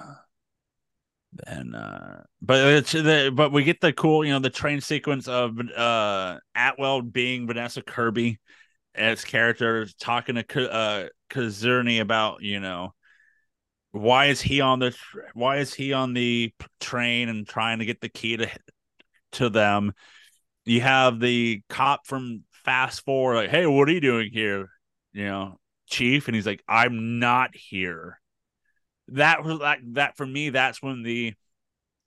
[1.48, 5.28] And uh but it's the but we get the cool you know the train sequence
[5.28, 8.40] of uh Atwell being Vanessa Kirby
[8.96, 12.94] as character talking to uh Kazerny about you know
[13.92, 14.96] why is he on the
[15.34, 18.50] why is he on the train and trying to get the key to
[19.34, 19.92] to them
[20.64, 24.70] you have the cop from fast forward like hey what are you doing here
[25.12, 25.60] you know
[25.96, 28.20] chief and he's like i'm not here
[29.10, 31.34] that was like that for me that's when the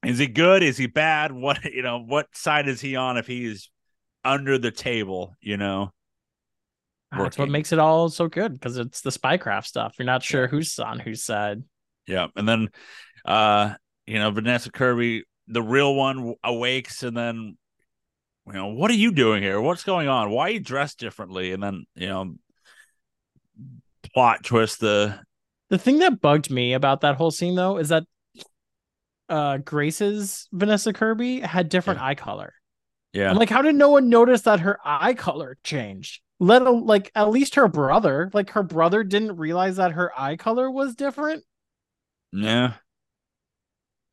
[0.04, 3.26] is he good is he bad what you know what side is he on if
[3.26, 3.70] he's
[4.24, 5.92] under the table you know
[7.12, 9.94] That's what makes it all so good because it's the spycraft stuff.
[9.98, 11.62] You're not sure who's on whose side.
[12.06, 12.68] Yeah, and then
[13.24, 13.74] uh
[14.06, 17.56] you know Vanessa Kirby, the real one awakes, and then
[18.46, 19.60] you know what are you doing here?
[19.60, 20.30] What's going on?
[20.30, 21.52] Why are you dressed differently?
[21.52, 22.34] And then you know
[24.18, 25.18] plot twist the
[25.70, 28.04] The thing that bugged me about that whole scene though is that
[29.28, 32.52] uh Grace's Vanessa Kirby had different eye color.
[33.12, 36.20] yeah I'm like, how did no one notice that her eye color changed?
[36.40, 40.70] Let like at least her brother, like her brother didn't realize that her eye color
[40.70, 41.44] was different.
[42.32, 42.74] Yeah.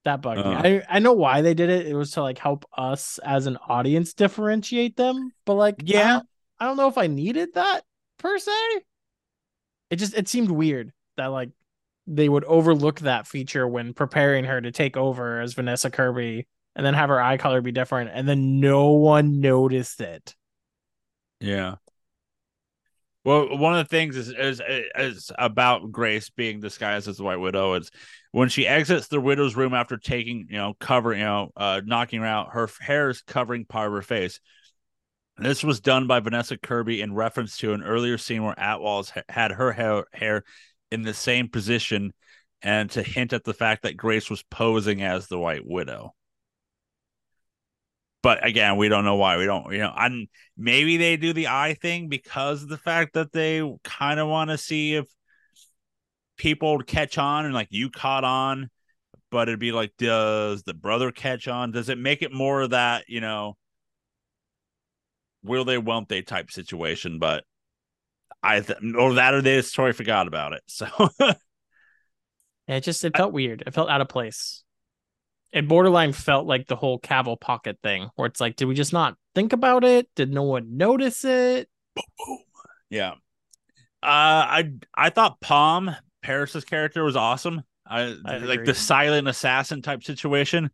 [0.04, 0.50] That bugged Uh.
[0.50, 0.56] me.
[0.80, 1.88] I, I know why they did it.
[1.88, 5.32] It was to like help us as an audience differentiate them.
[5.46, 6.14] But like, I Yeah.
[6.14, 6.28] don't,
[6.60, 7.82] I don't know if I needed that
[8.20, 8.52] per se.
[9.90, 11.50] It just it seemed weird that like
[12.08, 16.86] they would overlook that feature when preparing her to take over as Vanessa Kirby and
[16.86, 20.36] then have her eye color be different and then no one noticed it.
[21.40, 21.76] Yeah.
[23.24, 24.62] Well, one of the things is is
[24.96, 27.90] is about Grace being disguised as the White Widow is
[28.32, 32.20] when she exits the widow's room after taking, you know, covering, you know, uh, knocking
[32.20, 34.40] her out, her hair is covering part of her face.
[35.38, 39.24] This was done by Vanessa Kirby in reference to an earlier scene where Atwell's ha-
[39.28, 40.44] had her hair, hair
[40.92, 42.14] in the same position
[42.62, 46.16] and to hint at the fact that Grace was posing as the White Widow.
[48.24, 49.38] But again, we don't know why.
[49.38, 50.28] We don't, you know, and
[50.58, 54.50] maybe they do the eye thing because of the fact that they kind of want
[54.50, 55.06] to see if
[56.38, 58.70] people catch on and like you caught on.
[59.30, 61.72] But it'd be like, does the brother catch on?
[61.72, 63.58] Does it make it more of that, you know,
[65.46, 67.20] will they, won't they type situation?
[67.20, 67.44] But
[68.44, 70.64] I, th- or that or they just totally forgot about it.
[70.68, 70.88] So
[72.68, 73.64] It just it felt weird.
[73.66, 74.64] It felt out of place.
[75.52, 78.92] It borderline felt like the whole Cavill pocket thing, where it's like, did we just
[78.92, 80.10] not think about it?
[80.16, 81.70] Did no one notice it?
[82.90, 83.12] Yeah.
[84.02, 87.64] Uh I I thought Pom Paris's character was awesome.
[87.88, 90.72] I, I like the silent assassin type situation.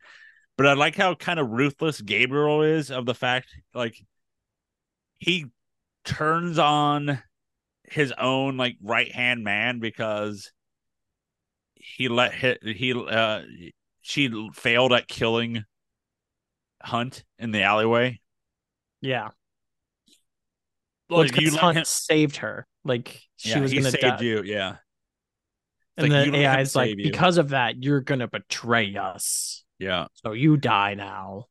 [0.58, 4.02] But I like how kind of ruthless Gabriel is of the fact like
[5.22, 5.46] he
[6.04, 7.22] turns on
[7.84, 10.52] his own like right hand man because
[11.76, 13.42] he let hit he uh
[14.02, 15.64] she failed at killing
[16.82, 18.20] Hunt in the alleyway.
[19.02, 19.30] Yeah.
[21.10, 22.66] Well, Like, you because let Hunt him- saved her.
[22.84, 24.22] Like she yeah, was gonna saved die.
[24.22, 24.42] you.
[24.44, 24.78] Yeah.
[25.98, 27.04] And like, then you let him AI's like, you.
[27.04, 29.64] because of that, you're gonna betray us.
[29.78, 30.08] Yeah.
[30.14, 31.46] So you die now.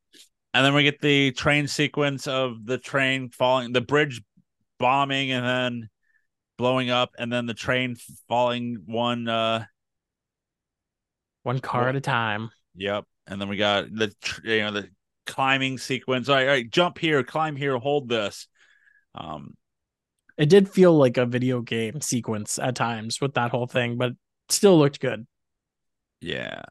[0.52, 4.20] And then we get the train sequence of the train falling, the bridge
[4.78, 5.90] bombing, and then
[6.58, 7.96] blowing up, and then the train
[8.28, 9.28] falling one.
[9.28, 9.64] uh
[11.42, 12.50] One car at a time.
[12.74, 13.04] Yep.
[13.26, 14.90] And then we got the tr- you know the
[15.26, 16.28] climbing sequence.
[16.28, 18.48] All right, all right, jump here, climb here, hold this.
[19.14, 19.54] Um,
[20.36, 24.12] It did feel like a video game sequence at times with that whole thing, but
[24.48, 25.26] still looked good.
[26.20, 26.62] yeah.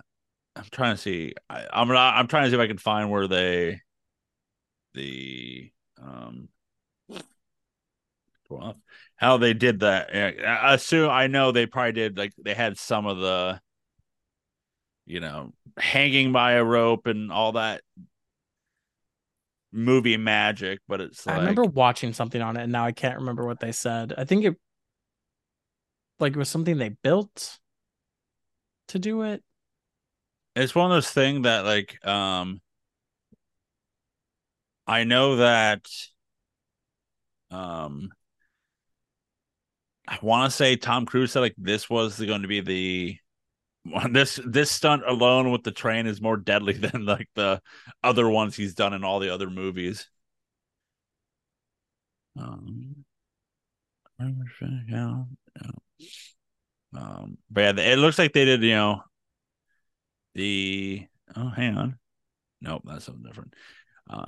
[0.59, 1.33] I'm trying to see.
[1.49, 1.99] I, I'm gonna.
[1.99, 3.81] I'm trying to see if I can find where they,
[4.93, 6.49] the um,
[8.49, 8.75] well,
[9.15, 10.13] how they did that.
[10.13, 12.17] I assume I know they probably did.
[12.17, 13.61] Like they had some of the,
[15.05, 17.81] you know, hanging by a rope and all that
[19.71, 20.79] movie magic.
[20.87, 23.61] But it's like I remember watching something on it and now I can't remember what
[23.61, 24.13] they said.
[24.17, 24.55] I think it
[26.19, 27.59] like it was something they built
[28.89, 29.41] to do it.
[30.55, 32.61] It's one of those things that like um
[34.87, 35.87] I know that
[37.51, 38.09] um
[40.07, 43.17] I want to say Tom Cruise said like this was going to be the
[43.83, 47.61] one this this stunt alone with the train is more deadly than like the
[48.03, 50.09] other ones he's done in all the other movies.
[52.35, 53.05] Um,
[54.87, 55.23] yeah.
[56.97, 59.03] Um, but yeah, it looks like they did, you know,
[60.35, 61.99] the oh, hang on,
[62.61, 63.53] nope, that's something different.
[64.09, 64.25] Uh,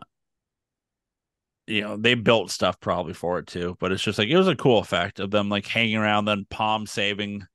[1.67, 4.47] you know, they built stuff probably for it too, but it's just like it was
[4.47, 7.45] a cool effect of them like hanging around, then Pom saving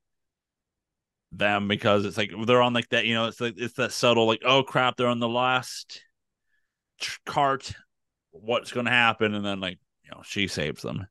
[1.32, 4.26] them because it's like they're on like that, you know, it's like it's that subtle
[4.26, 6.01] like, oh crap, they're on the last
[7.24, 7.72] cart.
[8.30, 9.34] What's going to happen?
[9.34, 11.07] And then like you know, she saves them.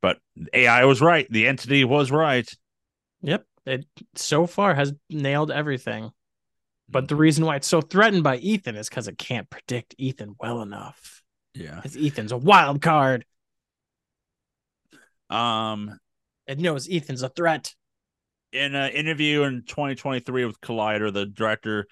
[0.00, 0.18] But
[0.54, 1.26] AI was right.
[1.30, 2.48] The entity was right.
[3.22, 3.44] Yep.
[3.66, 3.84] It
[4.14, 6.10] so far has nailed everything.
[6.90, 10.34] But the reason why it's so threatened by Ethan is because it can't predict Ethan
[10.40, 11.22] well enough.
[11.54, 11.76] yeah.
[11.76, 13.24] Because Ethan's a wild card.
[15.28, 15.98] Um,
[16.46, 17.74] It knows Ethan's a threat.
[18.52, 21.86] in an interview in 2023 with Collider, the director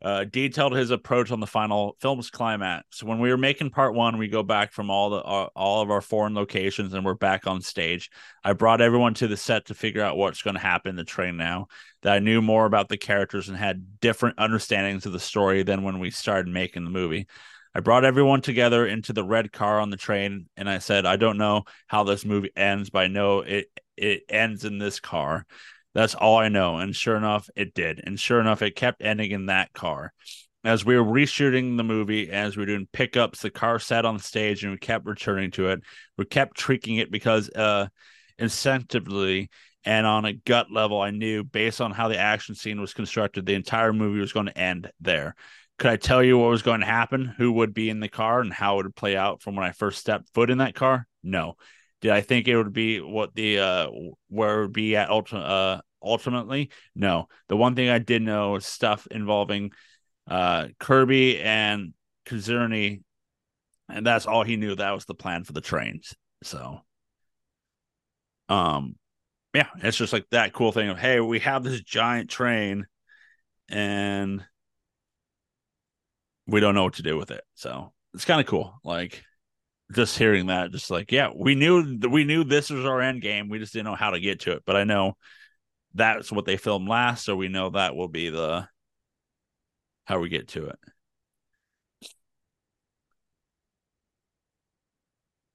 [0.00, 3.02] uh, detailed his approach on the final film's climax.
[3.02, 5.90] When we were making part one, we go back from all the uh, all of
[5.90, 8.10] our foreign locations, and we're back on stage.
[8.44, 11.04] I brought everyone to the set to figure out what's going to happen in the
[11.04, 11.66] train now.
[12.02, 15.82] That I knew more about the characters and had different understandings of the story than
[15.82, 17.26] when we started making the movie.
[17.74, 21.16] I brought everyone together into the red car on the train, and I said, "I
[21.16, 25.44] don't know how this movie ends, but I know it it ends in this car."
[25.98, 26.78] That's all I know.
[26.78, 28.00] And sure enough, it did.
[28.04, 30.12] And sure enough, it kept ending in that car.
[30.64, 34.18] As we were reshooting the movie, as we were doing pickups, the car sat on
[34.18, 35.80] stage and we kept returning to it.
[36.16, 37.88] We kept tweaking it because uh
[38.38, 39.48] incentively
[39.84, 43.46] And on a gut level, I knew based on how the action scene was constructed,
[43.46, 45.34] the entire movie was going to end there.
[45.78, 48.40] Could I tell you what was going to happen, who would be in the car,
[48.40, 51.06] and how it would play out from when I first stepped foot in that car?
[51.22, 51.54] No.
[52.00, 53.88] Did I think it would be what the uh
[54.28, 56.70] where it would be at ulti- uh ultimately?
[56.94, 57.28] No.
[57.48, 59.72] The one thing I did know is stuff involving
[60.28, 61.94] uh Kirby and
[62.26, 63.02] Kazurni,
[63.88, 64.74] and that's all he knew.
[64.74, 66.14] That was the plan for the trains.
[66.42, 66.80] So
[68.48, 68.96] um
[69.54, 72.86] yeah, it's just like that cool thing of hey, we have this giant train
[73.68, 74.44] and
[76.46, 77.44] we don't know what to do with it.
[77.54, 78.80] So it's kind of cool.
[78.84, 79.22] Like
[79.92, 83.48] just hearing that, just like, yeah, we knew we knew this was our end game.
[83.48, 84.62] We just didn't know how to get to it.
[84.66, 85.16] But I know
[85.94, 88.68] that's what they filmed last, so we know that will be the
[90.04, 90.78] how we get to it.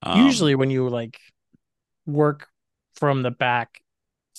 [0.01, 1.17] Um, Usually, when you like
[2.05, 2.49] work
[2.95, 3.81] from the back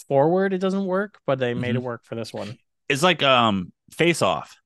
[0.09, 1.79] forward, it doesn't work, but they made mm-hmm.
[1.79, 2.59] it work for this one.
[2.89, 4.57] It's like um face off.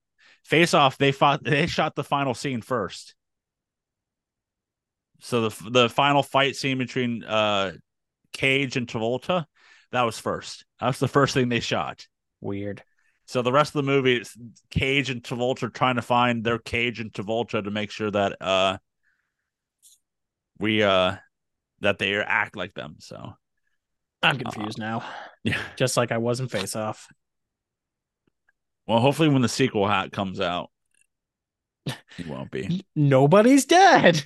[0.45, 3.15] Face off, they fought they shot the final scene first.
[5.21, 7.73] So the the final fight scene between uh
[8.33, 9.47] Cage and Travolta,
[9.93, 10.65] that was first.
[10.81, 12.07] That was the first thing they shot.
[12.41, 12.83] Weird.
[13.27, 14.35] So the rest of the movie is
[14.71, 18.79] Cage and Travolta trying to find their Cage and Travolta to make sure that uh
[20.59, 21.17] we uh
[21.81, 22.97] that they act like them.
[23.01, 23.35] So
[24.23, 25.05] I'm confused uh, now.
[25.45, 25.61] Yeah.
[25.77, 27.09] Just like I was in Face Off.
[28.87, 30.71] Well, hopefully when the sequel hat comes out,
[32.17, 32.85] he won't be.
[32.97, 34.23] Nobody's dead.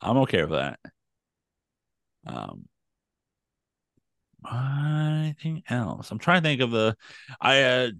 [0.00, 0.78] I'm okay with that.
[2.26, 2.66] Um,
[4.50, 6.10] anything else?
[6.10, 6.96] I'm trying to think of the.
[7.40, 7.90] I uh,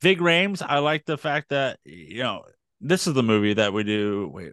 [0.00, 0.62] Ving Rhames.
[0.66, 2.44] I like the fact that you know
[2.80, 4.30] this is the movie that we do.
[4.32, 4.52] Wait,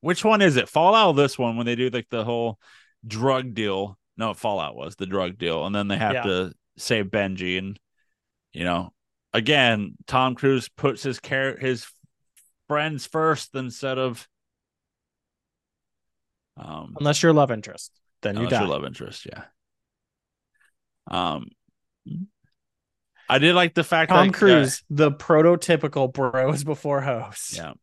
[0.00, 0.68] which one is it?
[0.68, 1.16] Fallout.
[1.16, 2.58] This one when they do like the whole
[3.06, 3.98] drug deal.
[4.16, 6.22] No, Fallout was the drug deal, and then they have yeah.
[6.22, 7.78] to save Benji, and
[8.52, 8.92] you know,
[9.32, 11.86] again, Tom Cruise puts his care his
[12.68, 14.28] friends first instead of
[16.56, 18.64] um, unless you're love interest, then you die.
[18.64, 19.44] love interest, yeah.
[21.12, 21.46] Um,
[23.28, 27.56] I did like the fact Tom that, Cruise, uh, the prototypical bros before hosts.
[27.56, 27.74] Yeah.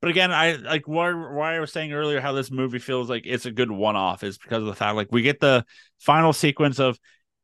[0.00, 3.24] But again, I like why why I was saying earlier how this movie feels like
[3.26, 5.64] it's a good one off is because of the fact like we get the
[5.98, 6.98] final sequence of,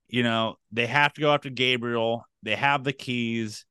[0.09, 3.65] you know, they have to go after Gabriel, they have the keys,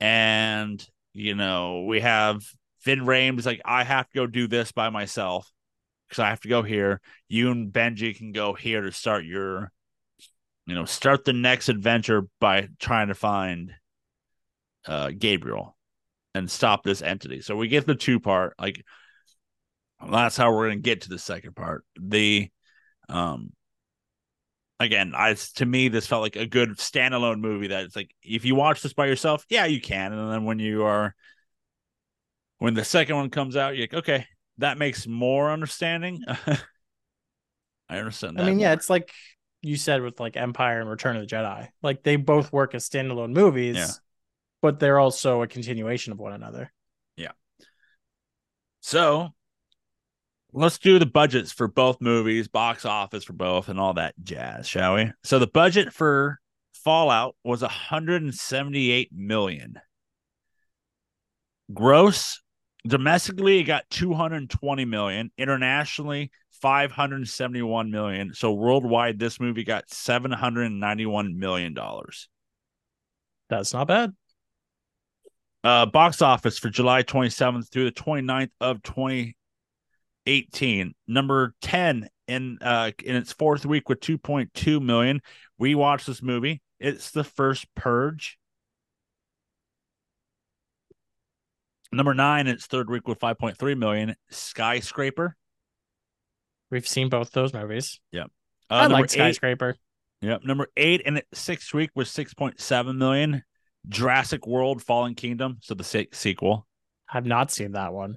[0.00, 2.44] and you know we have
[2.84, 5.50] Ving Rhames like I have to go do this by myself,
[6.08, 7.00] because I have to go here.
[7.28, 9.72] You and Benji can go here to start your,
[10.66, 13.72] you know, start the next adventure by trying to find
[14.86, 15.76] uh Gabriel
[16.34, 17.40] and stop this entity.
[17.40, 18.84] So we get the two part, like
[20.10, 21.84] that's how we're gonna get to the second part.
[22.00, 22.48] The
[23.08, 23.52] um
[24.80, 28.44] again, I to me this felt like a good standalone movie that it's like if
[28.44, 30.12] you watch this by yourself, yeah, you can.
[30.12, 31.14] And then when you are
[32.58, 34.26] when the second one comes out, you're like, okay,
[34.58, 36.22] that makes more understanding.
[37.88, 38.36] I understand.
[38.36, 38.42] That.
[38.42, 38.62] I mean, more.
[38.62, 39.12] yeah, it's like
[39.64, 41.68] you said with like Empire and Return of the Jedi.
[41.82, 43.88] Like they both work as standalone movies, yeah.
[44.62, 46.72] but they're also a continuation of one another.
[47.16, 47.32] Yeah.
[48.80, 49.30] So
[50.52, 54.68] let's do the budgets for both movies, box office for both, and all that jazz,
[54.68, 55.10] shall we?
[55.24, 56.38] So the budget for
[56.84, 59.80] Fallout was 178 million.
[61.72, 62.42] Gross
[62.86, 66.30] domestically it got 220 million internationally
[66.64, 68.32] 571 million.
[68.32, 72.30] So worldwide this movie got 791 million dollars.
[73.50, 74.14] That's not bad.
[75.62, 82.92] Uh box office for july 27th through the 29th of 2018 number 10 in uh
[83.04, 85.20] in its fourth week with 2.2 million.
[85.58, 86.62] We watched this movie.
[86.80, 88.38] It's the first purge.
[91.92, 94.16] Number nine, its third week with 5.3 million.
[94.30, 95.36] Skyscraper.
[96.70, 98.00] We've seen both those movies.
[98.12, 98.30] Yep.
[98.70, 99.76] Uh, I like Skyscraper.
[100.22, 100.44] Yep.
[100.44, 103.42] Number eight in its sixth week was 6.7 million.
[103.88, 105.58] Jurassic World Fallen Kingdom.
[105.60, 106.66] So the se- sequel.
[107.12, 108.16] I've not seen that one.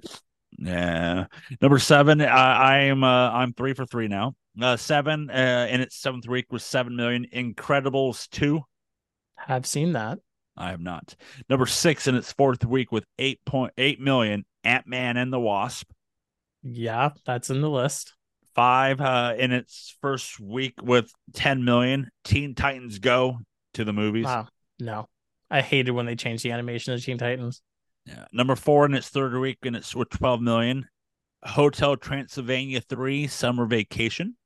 [0.56, 1.26] Yeah.
[1.60, 4.34] Number seven, uh, I am uh, I'm three for three now.
[4.60, 7.26] Uh, seven uh, in its seventh week was seven million.
[7.32, 8.62] Incredibles two.
[9.46, 10.18] I've seen that.
[10.56, 11.14] I have not.
[11.48, 15.88] Number six in its fourth week with 8.8 million, Ant Man and the Wasp.
[16.64, 18.14] Yeah, that's in the list.
[18.58, 23.38] Five uh, in its first week with 10 million, Teen Titans Go
[23.74, 24.24] to the movies.
[24.24, 24.48] Wow.
[24.80, 25.08] No,
[25.48, 27.62] I hated when they changed the animation of Teen Titans.
[28.04, 28.24] Yeah.
[28.32, 30.88] Number four in its third week and it's with 12 million,
[31.44, 34.36] Hotel Transylvania 3 Summer Vacation.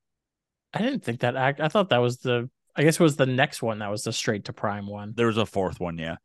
[0.74, 1.60] I didn't think that act.
[1.60, 2.50] I thought that was the.
[2.76, 5.14] I guess it was the next one that was the straight to Prime one.
[5.16, 6.16] There was a fourth one, yeah.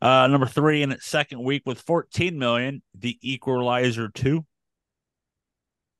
[0.00, 4.44] Uh, number three in its second week with 14 million, The Equalizer 2.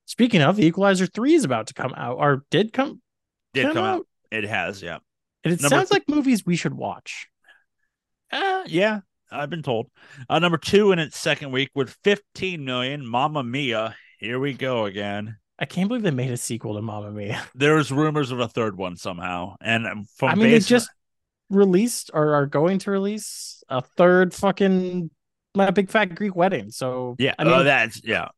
[0.07, 3.01] Speaking of, the Equalizer three is about to come out, or did come.
[3.53, 4.07] Did come, out.
[4.31, 4.99] It has, yeah.
[5.45, 7.29] And it Number sounds th- like movies we should watch.
[8.31, 9.01] Uh, yeah,
[9.31, 9.87] I've been told.
[10.29, 13.97] Uh, number two in its second week with 15 million, Mamma Mia.
[14.19, 15.37] Here we go again.
[15.59, 17.43] I can't believe they made a sequel to Mamma Mia.
[17.55, 20.91] There's rumors of a third one somehow, and from I mean, they just
[21.51, 25.11] released or are going to release a third fucking
[25.55, 26.71] My Big Fat Greek Wedding.
[26.71, 28.29] So yeah, I mean, oh, that's yeah.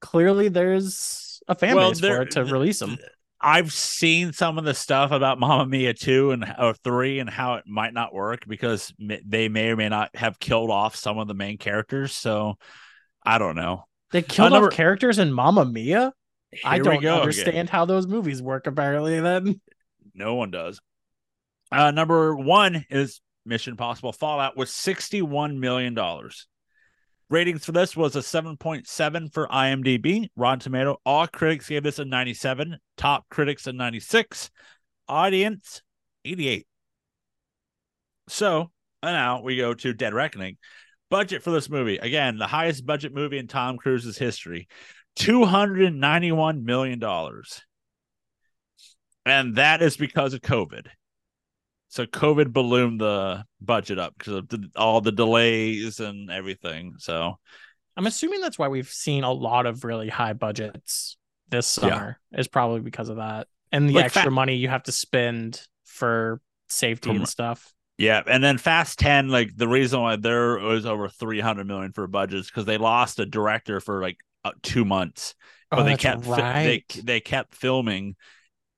[0.00, 2.98] Clearly there's a fan Well, base there- for it to release them.
[3.42, 7.54] I've seen some of the stuff about Mamma Mia two and or three and how
[7.54, 11.26] it might not work because they may or may not have killed off some of
[11.26, 12.12] the main characters.
[12.12, 12.56] So
[13.24, 13.84] I don't know.
[14.10, 16.12] They killed off characters in Mamma Mia.
[16.64, 17.20] I Here we don't go again.
[17.20, 18.66] understand how those movies work.
[18.66, 19.60] Apparently, then
[20.12, 20.78] No one does.
[21.72, 25.94] Uh, number one is Mission Impossible Fallout with $61 million.
[27.30, 30.28] Ratings for this was a 7.7 for IMDb.
[30.34, 32.76] Rotten Tomato, all critics gave this a 97.
[32.96, 34.50] Top critics a 96.
[35.08, 35.80] Audience,
[36.24, 36.66] 88.
[38.26, 40.56] So now we go to Dead Reckoning.
[41.08, 41.98] Budget for this movie.
[41.98, 44.66] Again, the highest budget movie in Tom Cruise's history.
[45.16, 47.00] $291 million.
[49.24, 50.86] And that is because of COVID.
[51.90, 56.94] So COVID ballooned the budget up because of the, all the delays and everything.
[56.98, 57.38] So
[57.96, 61.16] I'm assuming that's why we've seen a lot of really high budgets
[61.48, 61.88] this Yeah.
[61.90, 62.20] summer.
[62.32, 65.60] Is probably because of that, and the Like extra fa- money you have to spend
[65.84, 67.72] for safety From- and stuff.
[67.98, 71.92] yeah, and then Fast Ten, like the reason why there was over three hundred million
[71.92, 75.34] for budgets because they lost a director for like uh, two months,
[75.70, 76.84] but oh, they kept right.
[76.88, 78.14] they they kept filming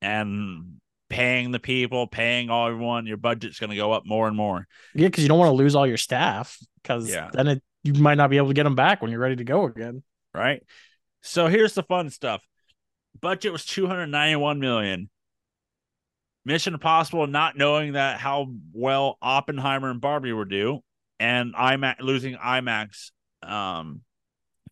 [0.01, 0.79] and
[1.13, 3.05] paying the people, paying all everyone.
[3.05, 4.67] Your budget's going to go up more and more.
[4.95, 7.29] Yeah, because you don't want to lose all your staff because Yeah.
[7.31, 9.43] then it, you might not be able to get them back when you're ready to
[9.43, 10.03] go again.
[10.33, 10.63] right?
[11.21, 12.41] So here's the fun stuff.
[13.21, 15.09] Budget was 291 million.
[16.45, 20.81] Mission Impossible, not knowing that how well Oppenheimer and Barbie were due,
[21.19, 23.11] and IMAX losing IMAX
[23.41, 24.01] um,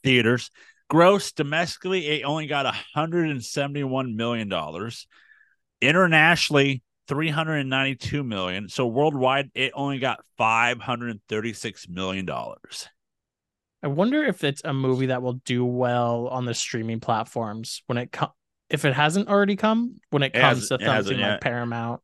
[0.04, 0.52] theaters,
[0.90, 5.08] gross domestically it only got 171 million dollars.
[5.82, 8.70] Internationally, 392 million.
[8.70, 12.88] So worldwide, it only got 536 million dollars.
[13.84, 17.98] I wonder if it's a movie that will do well on the streaming platforms when
[17.98, 18.32] it comes.
[18.70, 21.32] If it hasn't already come, when it It comes to something yet.
[21.32, 22.02] like Paramount,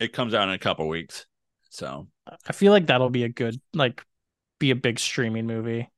[0.00, 1.26] It comes out in a couple weeks.
[1.68, 2.06] So
[2.46, 4.02] I feel like that'll be a good, like,
[4.58, 5.90] be a big streaming movie.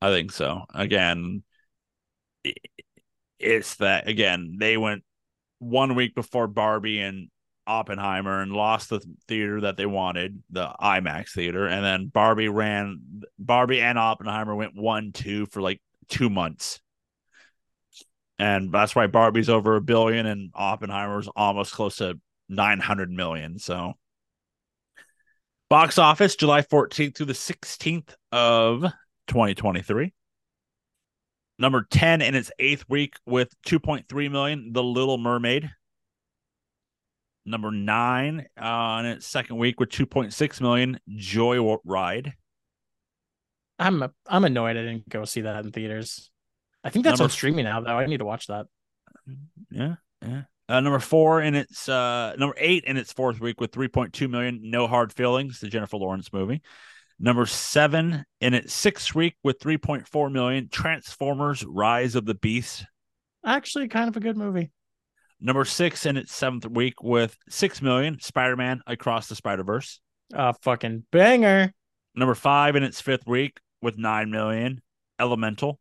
[0.00, 0.64] I think so.
[0.74, 1.44] Again,
[3.38, 5.04] it's that again, they went
[5.60, 7.28] one week before Barbie and
[7.66, 13.22] Oppenheimer and lost the theater that they wanted, the IMAX theater, and then Barbie ran
[13.38, 16.80] Barbie and Oppenheimer went one two for like two months.
[18.38, 22.18] And that's why Barbie's over a billion and Oppenheimer's almost close to
[22.48, 23.58] 900 million.
[23.58, 23.92] So
[25.68, 28.82] box office July 14th through the 16th of
[29.28, 30.12] 2023.
[31.60, 35.70] Number 10 in its eighth week with 2.3 million, The Little Mermaid.
[37.44, 42.32] Number nine uh, in its second week with 2.6 million, Joy Ride.
[43.78, 46.30] I'm I'm annoyed I didn't go see that in theaters.
[46.82, 47.98] I think that's Number on streaming now, though.
[47.98, 48.66] I need to watch that.
[49.70, 50.42] Yeah, yeah.
[50.68, 54.60] Uh, number four in its uh, number eight in its fourth week with 3.2 million,
[54.62, 56.62] No Hard Feelings, the Jennifer Lawrence movie.
[57.22, 62.86] Number seven in its sixth week with 3.4 million, Transformers: Rise of the Beast.
[63.44, 64.70] Actually, kind of a good movie.
[65.38, 70.00] Number six in its seventh week with six million, Spider Man Across the Spider Verse.
[70.32, 71.74] A fucking banger.
[72.14, 74.80] Number five in its fifth week with nine million,
[75.18, 75.78] Elemental.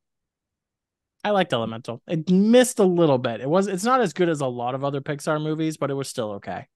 [1.23, 2.01] I liked Elemental.
[2.05, 3.39] It missed a little bit.
[3.39, 5.95] It was it's not as good as a lot of other Pixar movies, but it
[5.95, 6.67] was still okay.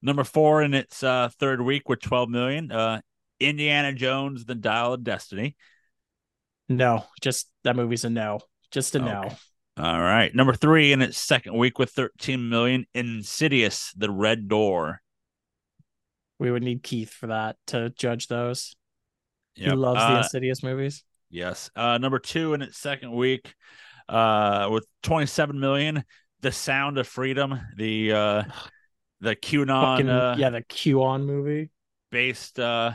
[0.00, 3.00] Number four in its uh, third week with 12 million, uh,
[3.40, 5.56] Indiana Jones: The Dial of Destiny.
[6.68, 8.40] No, just that movie's a no.
[8.70, 9.30] Just a no.
[9.76, 10.34] All right.
[10.34, 15.00] Number three in its second week with 13 million, Insidious: The Red Door.
[16.38, 18.74] We would need Keith for that to judge those.
[19.54, 19.76] He Yep.
[19.76, 21.04] loves the Uh, Insidious movies.
[21.30, 21.70] Yes.
[21.76, 23.54] Uh, number two in its second week,
[24.08, 26.04] uh, with 27 million,
[26.40, 28.42] The Sound of Freedom, the uh,
[29.20, 31.70] the QAnon Fucking, uh, yeah, the QAnon movie.
[32.10, 32.58] based.
[32.58, 32.94] Uh,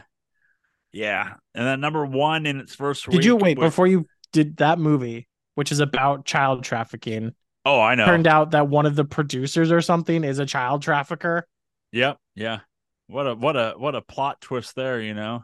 [0.91, 3.17] yeah, and then number one in its first week.
[3.17, 7.33] Did you wait with- before you did that movie, which is about child trafficking?
[7.65, 8.05] Oh, I know.
[8.05, 11.45] Turned out that one of the producers or something is a child trafficker.
[11.91, 12.17] Yep.
[12.35, 12.59] Yeah.
[13.07, 15.43] What a what a what a plot twist there, you know.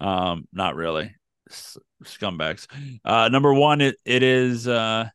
[0.00, 1.14] Um, not really.
[1.50, 2.66] S- scumbags.
[3.04, 5.08] Uh, number one, it it is uh,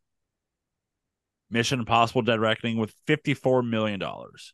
[1.50, 4.54] Mission Impossible: Dead Reckoning with fifty four million dollars.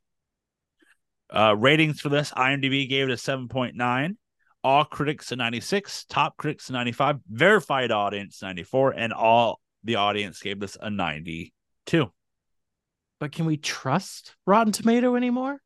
[1.31, 4.17] Uh, ratings for this, IMDb gave it a seven point nine.
[4.63, 6.05] All critics a ninety six.
[6.05, 7.17] Top critics a ninety five.
[7.29, 11.53] Verified audience ninety four, and all the audience gave this a ninety
[11.85, 12.11] two.
[13.19, 15.59] But can we trust Rotten Tomato anymore?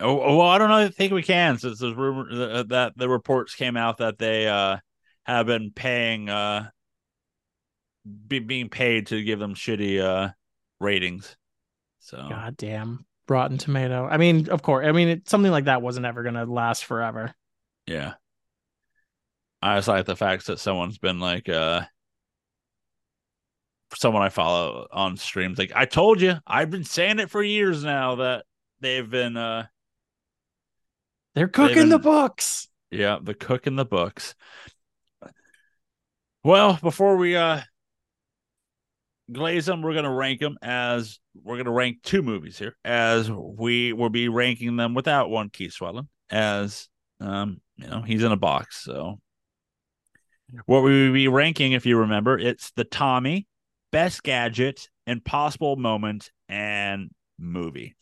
[0.00, 0.76] Oh, oh, well, I don't know.
[0.76, 4.46] I think we can since there's rumor uh, that the reports came out that they
[4.46, 4.76] uh,
[5.24, 6.68] have been paying, uh,
[8.28, 10.30] be, being paid to give them shitty uh,
[10.78, 11.36] ratings.
[12.00, 13.04] So, God damn.
[13.28, 14.06] Rotten Tomato.
[14.10, 14.86] I mean, of course.
[14.86, 17.34] I mean, it, something like that wasn't ever to last forever.
[17.86, 18.14] yeah.
[19.60, 21.82] I just like the fact that someone's been like, uh,
[23.94, 27.82] someone I follow on streams, like, I told you, I've been saying it for years
[27.82, 28.44] now that
[28.80, 29.66] they've been, uh,
[31.34, 32.68] They're cooking the been- books.
[32.90, 34.34] Yeah, the cook in the books.
[36.44, 37.60] Well, before we uh
[39.30, 43.92] glaze them, we're gonna rank them as we're gonna rank two movies here, as we
[43.92, 46.88] will be ranking them without one Keith Swellen, as
[47.20, 48.82] um, you know, he's in a box.
[48.82, 49.20] So
[50.66, 53.46] what we will be ranking, if you remember, it's the Tommy,
[53.92, 57.96] best gadget, impossible moment, and movie.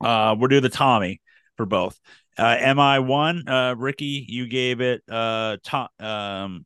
[0.00, 1.20] Uh we'll do the Tommy
[1.56, 2.00] for both.
[2.38, 6.64] Uh, MI one, uh, Ricky, you gave it uh, Tom, um,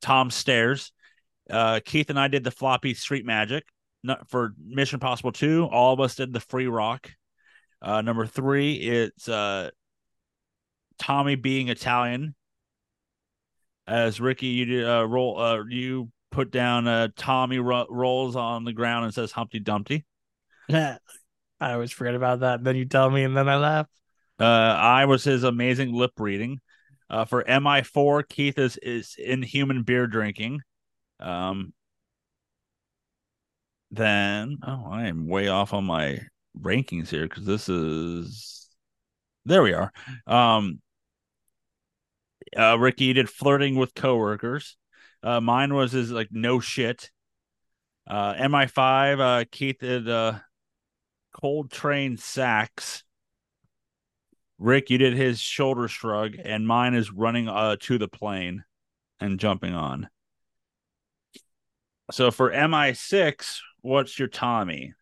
[0.00, 0.90] Tom Stairs.
[1.52, 3.64] Uh, Keith and I did the floppy Street Magic.
[4.02, 5.68] Not for Mission Possible two.
[5.70, 7.12] All of us did the Free Rock.
[7.80, 9.70] Uh, number three, it's uh,
[10.98, 12.34] Tommy being Italian.
[13.86, 15.38] As Ricky, you did uh, roll.
[15.38, 20.04] Uh, you put down uh, Tommy ro- rolls on the ground and says Humpty Dumpty.
[20.72, 20.98] I
[21.60, 22.64] always forget about that.
[22.64, 23.86] Then you tell me, and then I laugh.
[24.40, 26.60] Uh, I was his amazing lip reading.
[27.10, 30.60] Uh, for MI4, Keith is is inhuman beer drinking.
[31.22, 31.72] Um,
[33.90, 36.20] then oh, I am way off on my
[36.58, 38.68] rankings here because this is
[39.44, 39.92] there we are.
[40.26, 40.80] Um,
[42.56, 44.76] uh, Ricky did flirting with coworkers.
[45.22, 47.10] Uh, mine was his like no shit.
[48.06, 50.38] Uh, MI5, uh, Keith did uh,
[51.32, 53.04] cold train sacks.
[54.58, 58.64] Rick, you did his shoulder shrug, and mine is running uh to the plane
[59.20, 60.08] and jumping on.
[62.10, 64.94] So for MI6, what's your Tommy?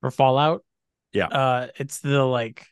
[0.00, 0.64] For Fallout.
[1.12, 1.26] Yeah.
[1.26, 2.66] Uh, it's the like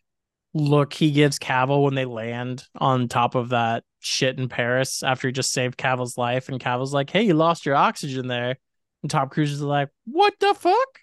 [0.55, 5.29] look he gives Cavill when they land on top of that shit in Paris after
[5.29, 8.59] he just saved Cavill's life, and Cavill's like, "Hey, you lost your oxygen there,"
[9.03, 10.99] and Tom Cruise is like, "What the fuck?"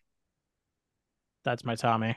[1.43, 2.15] That's my Tommy.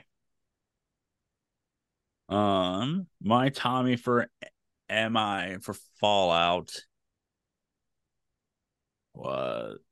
[2.29, 4.29] Um, my Tommy for
[4.89, 6.71] MI for Fallout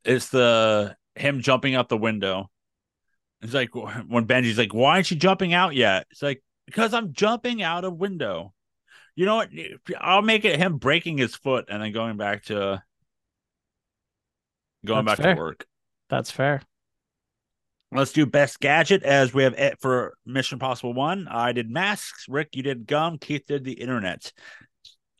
[0.03, 2.49] it's the him jumping out the window.
[3.41, 3.69] It's like
[4.07, 7.85] when Benji's like, "Why aren't you jumping out yet?" It's like because I'm jumping out
[7.85, 8.53] a window.
[9.15, 9.49] You know what?
[9.99, 12.81] I'll make it him breaking his foot and then going back to
[14.85, 15.35] going That's back fair.
[15.35, 15.65] to work.
[16.09, 16.61] That's fair.
[17.93, 21.27] Let's do best gadget as we have it for Mission Possible One.
[21.27, 22.25] I did masks.
[22.29, 23.17] Rick, you did gum.
[23.17, 24.31] Keith did the internet.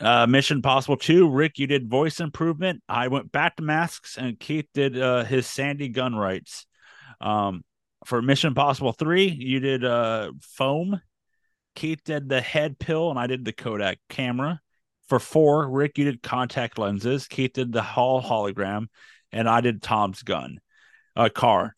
[0.02, 1.30] Uh, Mission Possible Two.
[1.30, 2.82] Rick, you did voice improvement.
[2.90, 6.66] I went back to masks, and Keith did uh, his Sandy gun rights.
[7.20, 7.64] Um,
[8.06, 11.00] for Mission Possible Three, you did uh, foam.
[11.76, 14.60] Keith did the head pill, and I did the Kodak camera.
[15.08, 17.28] For four, Rick, you did contact lenses.
[17.28, 18.88] Keith did the Hall hologram,
[19.32, 20.60] and I did Tom's gun,
[21.16, 21.76] uh, car.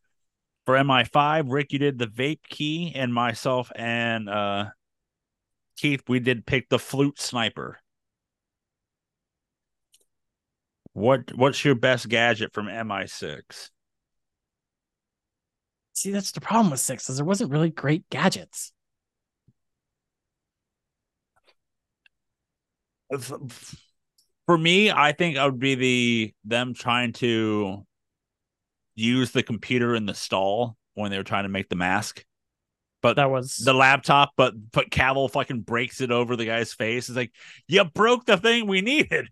[0.66, 4.68] For MI5, Rick, you did the vape key, and myself and uh,
[5.78, 7.80] Keith, we did pick the flute sniper.
[10.94, 13.70] What What's your best gadget from MI6?
[15.94, 18.72] See, that's the problem with six, is there wasn't really great gadgets.
[24.48, 27.86] For me, I think I would be the them trying to
[28.95, 32.24] use the computer in the stall when they were trying to make the mask.
[33.02, 37.10] But That was the laptop, but but Cavill fucking breaks it over the guy's face.
[37.10, 37.34] It's like
[37.68, 39.30] you broke the thing we needed.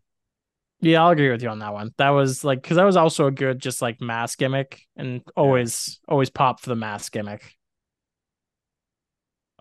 [0.82, 1.92] Yeah, I'll agree with you on that one.
[1.98, 6.00] That was like because that was also a good just like mask gimmick and always
[6.08, 7.56] always pop for the mask gimmick.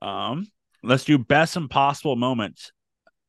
[0.02, 0.46] Um,
[0.82, 2.72] let's do best impossible moments.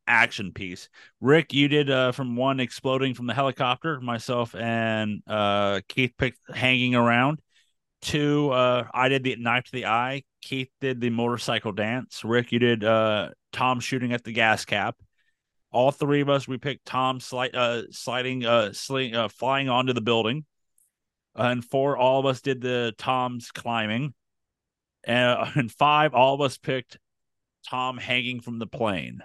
[0.08, 0.90] action piece.
[1.22, 4.02] Rick, you did uh, from one exploding from the helicopter.
[4.02, 7.42] Myself and uh, Keith picked hanging around.
[8.02, 10.24] Two, uh, I did the knife to the eye.
[10.42, 12.24] Keith did the motorcycle dance.
[12.26, 14.98] Rick, you did uh, Tom shooting at the gas cap.
[15.72, 20.02] All three of us, we picked Tom uh, sliding, uh, sling, uh, flying onto the
[20.02, 20.46] building.
[21.34, 24.14] and four, all of us did the Tom's climbing.
[25.04, 26.98] And, and five, all of us picked
[27.70, 29.22] Tom hanging from the plane.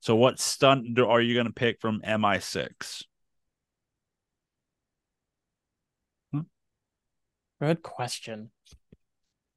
[0.00, 3.04] So, what stunt are you going to pick from MI6?
[7.60, 8.50] Good question.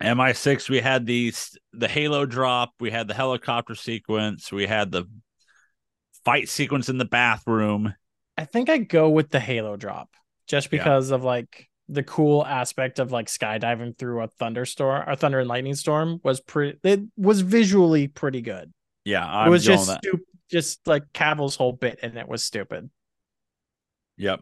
[0.01, 1.33] MI6, we had the
[1.71, 5.05] the Halo drop, we had the helicopter sequence, we had the
[6.25, 7.93] fight sequence in the bathroom.
[8.37, 10.09] I think I go with the Halo drop
[10.47, 11.15] just because yeah.
[11.15, 15.75] of like the cool aspect of like skydiving through a thunderstorm, a thunder and lightning
[15.75, 16.79] storm was pretty.
[16.83, 18.71] It was visually pretty good.
[19.05, 22.89] Yeah, I'm it was just stupid, just like Cavill's whole bit, and it was stupid.
[24.17, 24.41] Yep.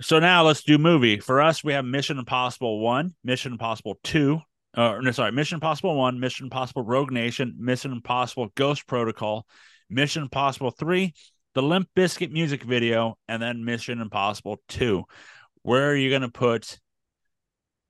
[0.00, 1.18] So now let's do movie.
[1.18, 4.40] For us, we have Mission Impossible One, Mission Impossible Two,
[4.78, 9.44] uh, no, sorry, Mission Impossible One, Mission Impossible Rogue Nation, Mission Impossible Ghost Protocol,
[9.90, 11.14] Mission Impossible Three,
[11.54, 15.04] the Limp Bizkit music video, and then Mission Impossible Two.
[15.62, 16.78] Where are you going to put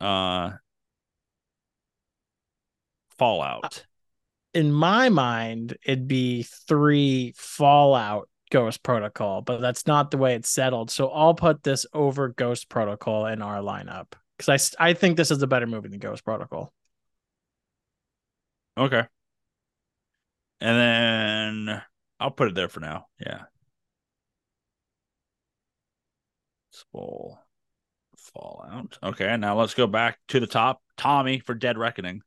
[0.01, 0.53] uh
[3.19, 3.85] Fallout?
[4.55, 10.49] In my mind, it'd be three Fallout Ghost Protocol, but that's not the way it's
[10.49, 10.91] settled.
[10.91, 15.31] So I'll put this over Ghost Protocol in our lineup because I I think this
[15.31, 16.73] is a better movie than Ghost Protocol.
[18.77, 19.05] Okay.
[20.61, 21.83] And then
[22.19, 23.07] I'll put it there for now.
[23.21, 23.43] Yeah.
[26.71, 27.41] Spoil
[28.17, 28.99] Fallout.
[29.03, 30.83] Okay, now let's go back to the top.
[30.97, 32.23] Tommy for Dead Reckoning.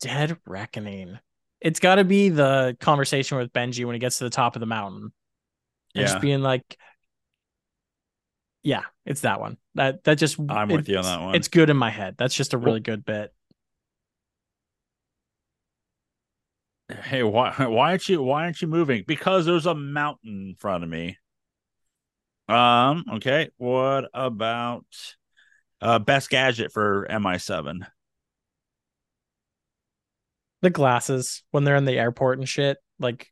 [0.00, 1.18] Dead Reckoning.
[1.60, 4.60] It's got to be the conversation with Benji when he gets to the top of
[4.60, 5.12] the mountain.
[5.94, 6.02] Yeah.
[6.02, 6.76] just being like,
[8.62, 9.56] yeah, it's that one.
[9.76, 11.34] That that just I'm with you on that one.
[11.34, 12.16] It's good in my head.
[12.18, 13.32] That's just a really good bit.
[16.88, 19.04] Hey, why why aren't you why aren't you moving?
[19.06, 21.18] Because there's a mountain in front of me.
[22.48, 23.50] Um, okay.
[23.56, 24.86] What about
[25.80, 27.86] uh best gadget for MI7?
[30.62, 32.78] The glasses when they're in the airport and shit.
[32.98, 33.28] Like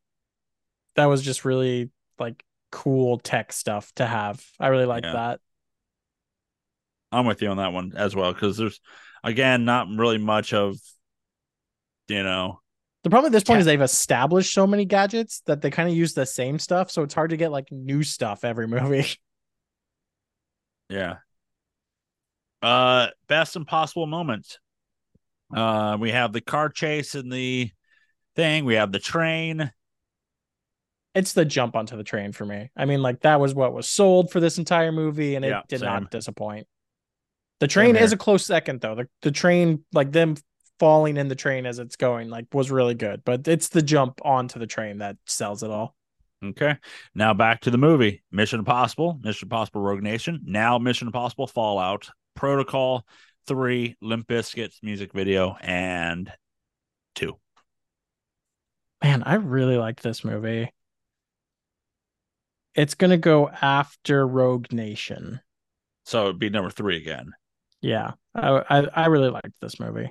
[0.97, 4.45] that was just really like cool tech stuff to have.
[4.59, 5.13] I really like yeah.
[5.13, 5.41] that.
[7.13, 8.81] I'm with you on that one as well because there's
[9.23, 10.77] again not really much of
[12.09, 12.61] you know
[13.05, 15.95] the problem at this point is they've established so many gadgets that they kind of
[15.95, 19.07] use the same stuff, so it's hard to get like new stuff every movie.
[20.89, 21.17] Yeah.
[22.63, 24.59] Uh best impossible moments.
[25.55, 27.71] Uh we have the car chase and the
[28.37, 29.71] thing, we have the train.
[31.15, 32.71] It's the jump onto the train for me.
[32.75, 35.61] I mean, like that was what was sold for this entire movie, and it yeah,
[35.69, 35.89] did same.
[35.89, 36.67] not disappoint.
[37.61, 38.95] The train is a close second though.
[38.95, 40.37] The the train, like them
[40.79, 44.21] falling in the train as it's going like was really good but it's the jump
[44.25, 45.95] onto the train that sells it all.
[46.43, 46.77] Okay.
[47.15, 48.23] Now back to the movie.
[48.31, 50.41] Mission impossible mission impossible rogue nation.
[50.45, 53.07] Now mission impossible fallout protocol
[53.47, 56.31] three limp bizkits music video and
[57.15, 57.39] two.
[59.03, 60.71] Man i really like this movie.
[62.75, 65.41] It's gonna go after rogue nation.
[66.05, 67.33] So it'd be number three again.
[67.81, 68.13] Yeah.
[68.35, 70.11] I i, I really liked this movie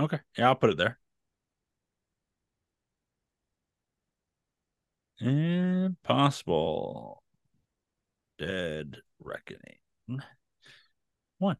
[0.00, 0.18] Okay.
[0.36, 0.98] Yeah, I'll put it there.
[5.20, 7.22] Impossible.
[8.38, 9.78] Dead Reckoning.
[11.38, 11.56] One.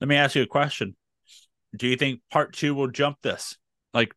[0.00, 0.96] Let me ask you a question.
[1.76, 3.56] Do you think part two will jump this?
[3.92, 4.14] Like,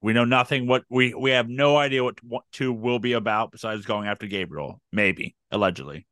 [0.00, 0.66] we know nothing.
[0.66, 4.26] What we we have no idea what, what two will be about besides going after
[4.26, 4.80] Gabriel.
[4.92, 6.06] Maybe allegedly.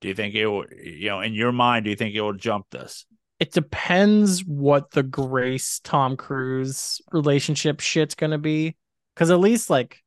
[0.00, 0.66] Do you think it will?
[0.70, 3.06] You know, in your mind, do you think it will jump this?
[3.40, 8.76] It depends what the Grace Tom Cruise relationship shit's gonna be.
[9.16, 10.02] Cause at least like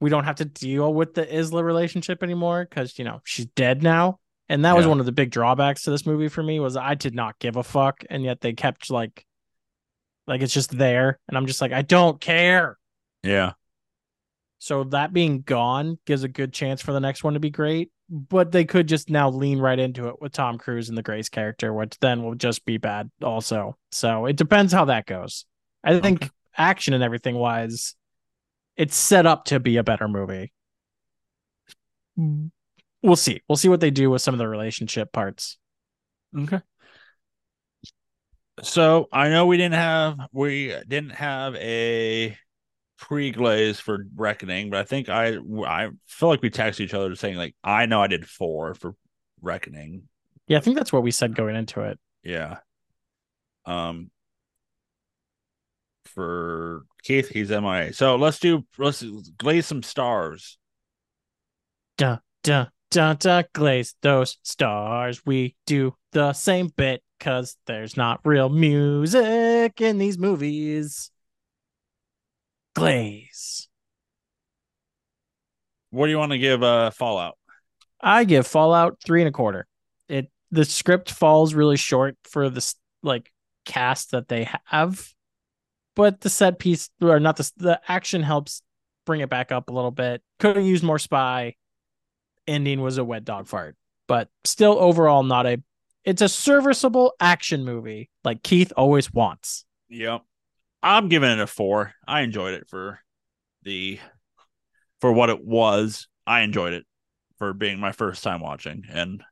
[0.00, 3.82] we don't have to deal with the Ilsa relationship anymore because you know she's dead
[3.82, 4.18] now.
[4.48, 4.76] And that yeah.
[4.76, 7.38] was one of the big drawbacks to this movie for me was I did not
[7.38, 9.24] give a fuck, and yet they kept like
[10.26, 12.78] like it's just there, and I'm just like, I don't care.
[13.22, 13.52] Yeah.
[14.58, 17.90] So that being gone gives a good chance for the next one to be great
[18.08, 21.28] but they could just now lean right into it with Tom Cruise and the Grace
[21.28, 23.76] character, which then will just be bad also.
[23.90, 25.46] So it depends how that goes.
[25.82, 26.30] I think okay.
[26.56, 27.94] action and everything wise,
[28.76, 30.52] it's set up to be a better movie.
[33.02, 33.42] We'll see.
[33.48, 35.58] We'll see what they do with some of the relationship parts.
[36.36, 36.60] Okay.
[38.62, 42.36] So I know we didn't have we didn't have a
[43.06, 45.36] pre-glaze for reckoning, but I think I
[45.66, 48.94] I feel like we texted each other saying like I know I did four for
[49.42, 50.04] reckoning.
[50.48, 51.98] Yeah, I think that's what we said going into it.
[52.22, 52.58] Yeah.
[53.66, 54.10] Um
[56.06, 57.92] for Keith, he's MIA.
[57.92, 59.02] So let's do let's
[59.36, 60.56] glaze some stars.
[61.98, 65.20] Duh, duh, duh, duh, glaze those stars.
[65.26, 71.10] We do the same bit because there's not real music in these movies.
[72.74, 73.68] Glaze.
[75.90, 77.38] What do you want to give uh Fallout?
[78.00, 79.66] I give Fallout three and a quarter.
[80.08, 83.32] It the script falls really short for this like
[83.64, 85.08] cast that they have,
[85.94, 88.62] but the set piece or not the the action helps
[89.06, 90.22] bring it back up a little bit.
[90.40, 91.54] Could have used more spy.
[92.46, 93.76] Ending was a wet dog fart,
[94.06, 95.62] but still overall not a.
[96.04, 99.64] It's a serviceable action movie like Keith always wants.
[99.88, 100.22] Yep.
[100.84, 101.92] I'm giving it a four.
[102.06, 103.00] I enjoyed it for
[103.62, 103.98] the
[105.00, 106.06] for what it was.
[106.26, 106.84] I enjoyed it
[107.38, 109.22] for being my first time watching, and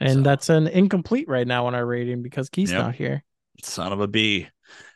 [0.00, 2.82] and So- that's an incomplete right now on our rating because Keith's Yep.
[2.82, 3.24] not here.
[3.62, 4.48] son of a b.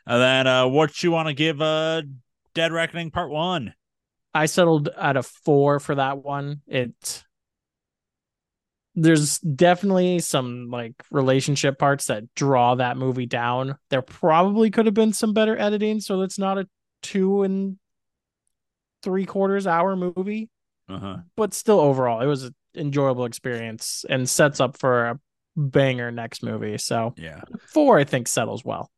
[0.05, 2.01] And then, uh, what you want to give uh
[2.53, 3.73] Dead Reckoning Part One?
[4.33, 6.61] I settled at a four for that one.
[6.67, 7.23] It
[9.01, 13.77] there's definitely some like relationship parts that draw that movie down.
[13.89, 16.67] There probably could have been some better editing, so it's not a
[17.01, 17.77] two and
[19.03, 20.49] three quarters hour movie.
[20.87, 21.17] Uh huh.
[21.35, 25.19] But still, overall, it was an enjoyable experience and sets up for a
[25.55, 26.77] banger next movie.
[26.77, 27.41] So Yeah.
[27.67, 28.89] four, I think, settles well.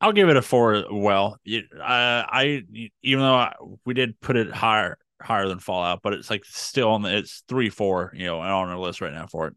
[0.00, 0.84] I'll give it a four.
[0.90, 2.62] Well, uh, I
[3.02, 3.52] even though I,
[3.84, 7.42] we did put it higher higher than Fallout, but it's like still on the it's
[7.48, 9.54] three four you know on our list right now for it.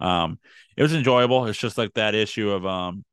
[0.00, 0.38] Um,
[0.76, 1.46] it was enjoyable.
[1.46, 3.04] It's just like that issue of um,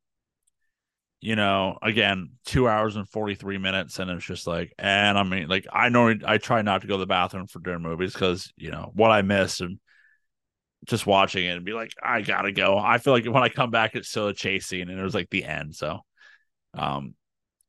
[1.21, 5.23] you know, again, two hours and forty three minutes, and it's just like, and I
[5.23, 8.11] mean, like I know I try not to go to the bathroom for during movies
[8.11, 9.79] because you know what I miss and
[10.85, 12.77] just watching it and be like, I gotta go.
[12.77, 15.15] I feel like when I come back, it's still a chase scene, and it was
[15.15, 15.75] like the end.
[15.75, 16.01] So,
[16.73, 17.15] um,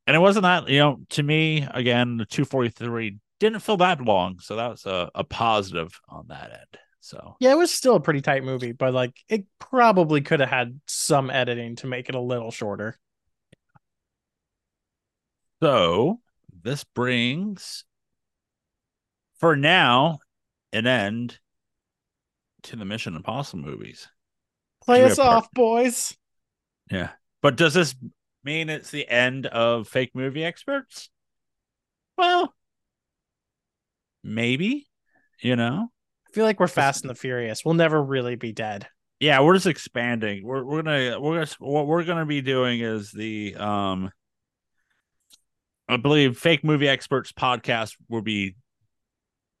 [0.05, 4.39] and it wasn't that you know to me again the 243 didn't feel that long,
[4.39, 6.81] so that was a, a positive on that end.
[7.01, 10.49] So Yeah, it was still a pretty tight movie, but like it probably could have
[10.49, 12.97] had some editing to make it a little shorter.
[15.61, 16.19] so
[16.63, 17.85] this brings
[19.39, 20.19] for now
[20.73, 21.37] an end
[22.63, 24.07] to the Mission Impossible movies.
[24.83, 26.17] Play us off, boys.
[26.89, 27.95] Yeah, but does this
[28.43, 31.09] mean it's the end of fake movie experts?
[32.17, 32.54] Well,
[34.25, 34.87] maybe.
[35.41, 35.87] You know,
[36.27, 37.63] I feel like we're Fast and the Furious.
[37.63, 38.87] We'll never really be dead.
[39.19, 43.11] yeah we're just expanding we're, we're gonna we're gonna what we're gonna be doing is
[43.11, 44.11] the um
[45.87, 48.55] i believe fake movie experts podcast will be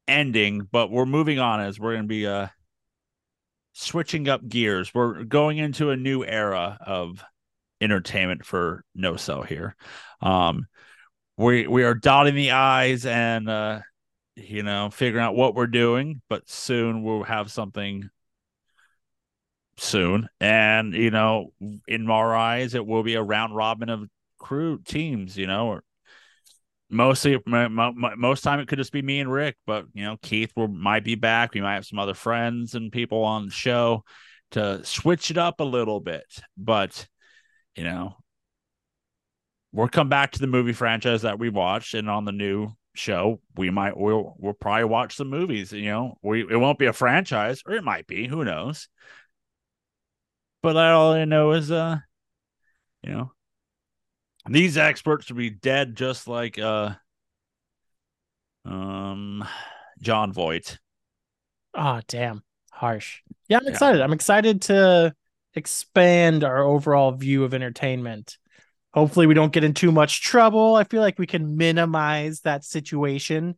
[0.07, 2.47] ending but we're moving on as we're gonna be uh
[3.73, 7.23] switching up gears we're going into a new era of
[7.81, 9.75] entertainment for No Sell here
[10.21, 10.67] um
[11.37, 13.79] we we are dotting the i's and uh
[14.35, 18.09] you know figuring out what we're doing but soon we'll have something
[19.77, 20.27] soon.
[20.39, 21.51] And, you know,
[21.87, 24.07] in our eyes, it will be a round robin of
[24.37, 25.83] crew teams, you know, or
[26.89, 30.03] mostly mo- mo- mo- most time it could just be me and Rick, but you
[30.03, 31.53] know, Keith will might be back.
[31.53, 34.03] We might have some other friends and people on the show
[34.51, 36.25] to switch it up a little bit.
[36.57, 37.07] But,
[37.75, 38.15] you know,
[39.71, 43.39] we'll come back to the movie franchise that we watched and on the new show
[43.55, 46.93] we might we'll we'll probably watch some movies you know we it won't be a
[46.93, 48.87] franchise or it might be who knows
[50.65, 51.97] but all I know is, uh,
[53.03, 53.31] you know,
[54.49, 56.95] these experts will be dead just like uh,
[58.65, 59.47] um,
[60.01, 60.79] Jon Voight.
[61.75, 62.41] Oh, damn.
[62.71, 63.21] Harsh.
[63.47, 63.69] Yeah, I'm Yeah.
[63.73, 64.01] excited.
[64.01, 65.13] I'm excited to
[65.53, 68.39] expand our overall view of entertainment.
[68.95, 70.75] Hopefully, we don't get in too much trouble.
[70.75, 73.57] I feel like we can minimize that situation.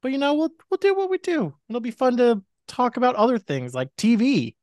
[0.00, 1.54] But you know, we'll we'll do what we do.
[1.68, 4.56] It'll be fun to talk about other things like TV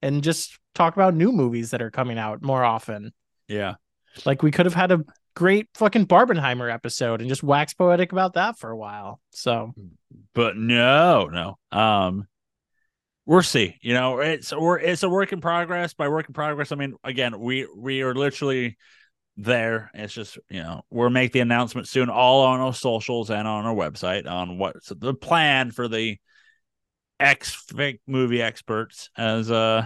[0.00, 3.12] and just talk about new movies that are coming out more often.
[3.48, 3.74] Yeah,
[4.24, 5.04] Like we could have had a
[5.34, 9.20] great fucking Barbenheimer episode and just wax poetic about that for a while.
[9.32, 9.74] So
[10.34, 11.58] but no, no.
[11.76, 12.28] Um,
[13.26, 13.76] we'll see.
[13.82, 15.94] You know, it's we're it's a work in progress.
[15.94, 18.76] By work in progress, I mean again, we we are literally
[19.38, 19.90] there.
[19.94, 23.64] It's just you know we'll make the announcement soon, all on our socials and on
[23.64, 26.18] our website on what's the plan for the
[27.20, 29.84] ex fake movie experts as uh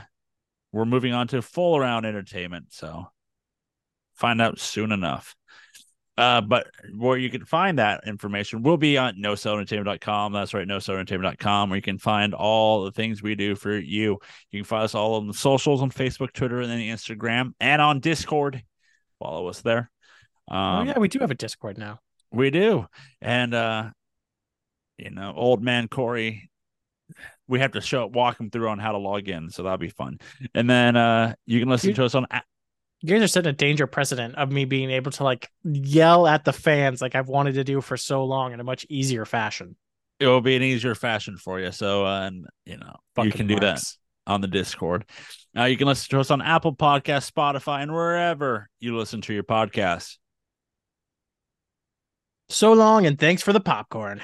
[0.73, 2.67] we're moving on to full around entertainment.
[2.71, 3.07] So
[4.15, 5.37] find out soon enough.
[6.19, 10.33] Uh, but where you can find that information will be on nosellentertainment.com.
[10.33, 14.19] That's right, nosellentertainment.com, where you can find all the things we do for you.
[14.51, 17.81] You can find us all on the socials on Facebook, Twitter, and then Instagram, and
[17.81, 18.63] on Discord.
[19.23, 19.91] Follow us there.
[20.51, 22.01] oh Um, yeah, we do have a Discord now.
[22.33, 22.87] we do.
[23.21, 23.91] And uh
[24.99, 26.51] you know, old man Corey,
[27.49, 29.79] we have to show up, walk him through on how to log in, so that'll
[29.79, 30.19] be fun.
[30.55, 32.43] And then uh you can listen You- to us on a-
[33.01, 36.45] You guys are setting a danger precedent of me being able to like yell at
[36.45, 39.77] the fans like I've wanted to do for so long in a much easier fashion.
[40.21, 41.73] it will be an easier fashion for you.
[41.73, 42.95] So uh, and you know,
[43.25, 43.99] you can do that marks.
[44.27, 45.05] On the Discord.
[45.57, 49.35] Uh, you can listen to us on Apple Podcasts, Spotify, and wherever you listen to
[49.35, 50.17] your podcasts.
[52.49, 54.21] So long and thanks for the popcorn.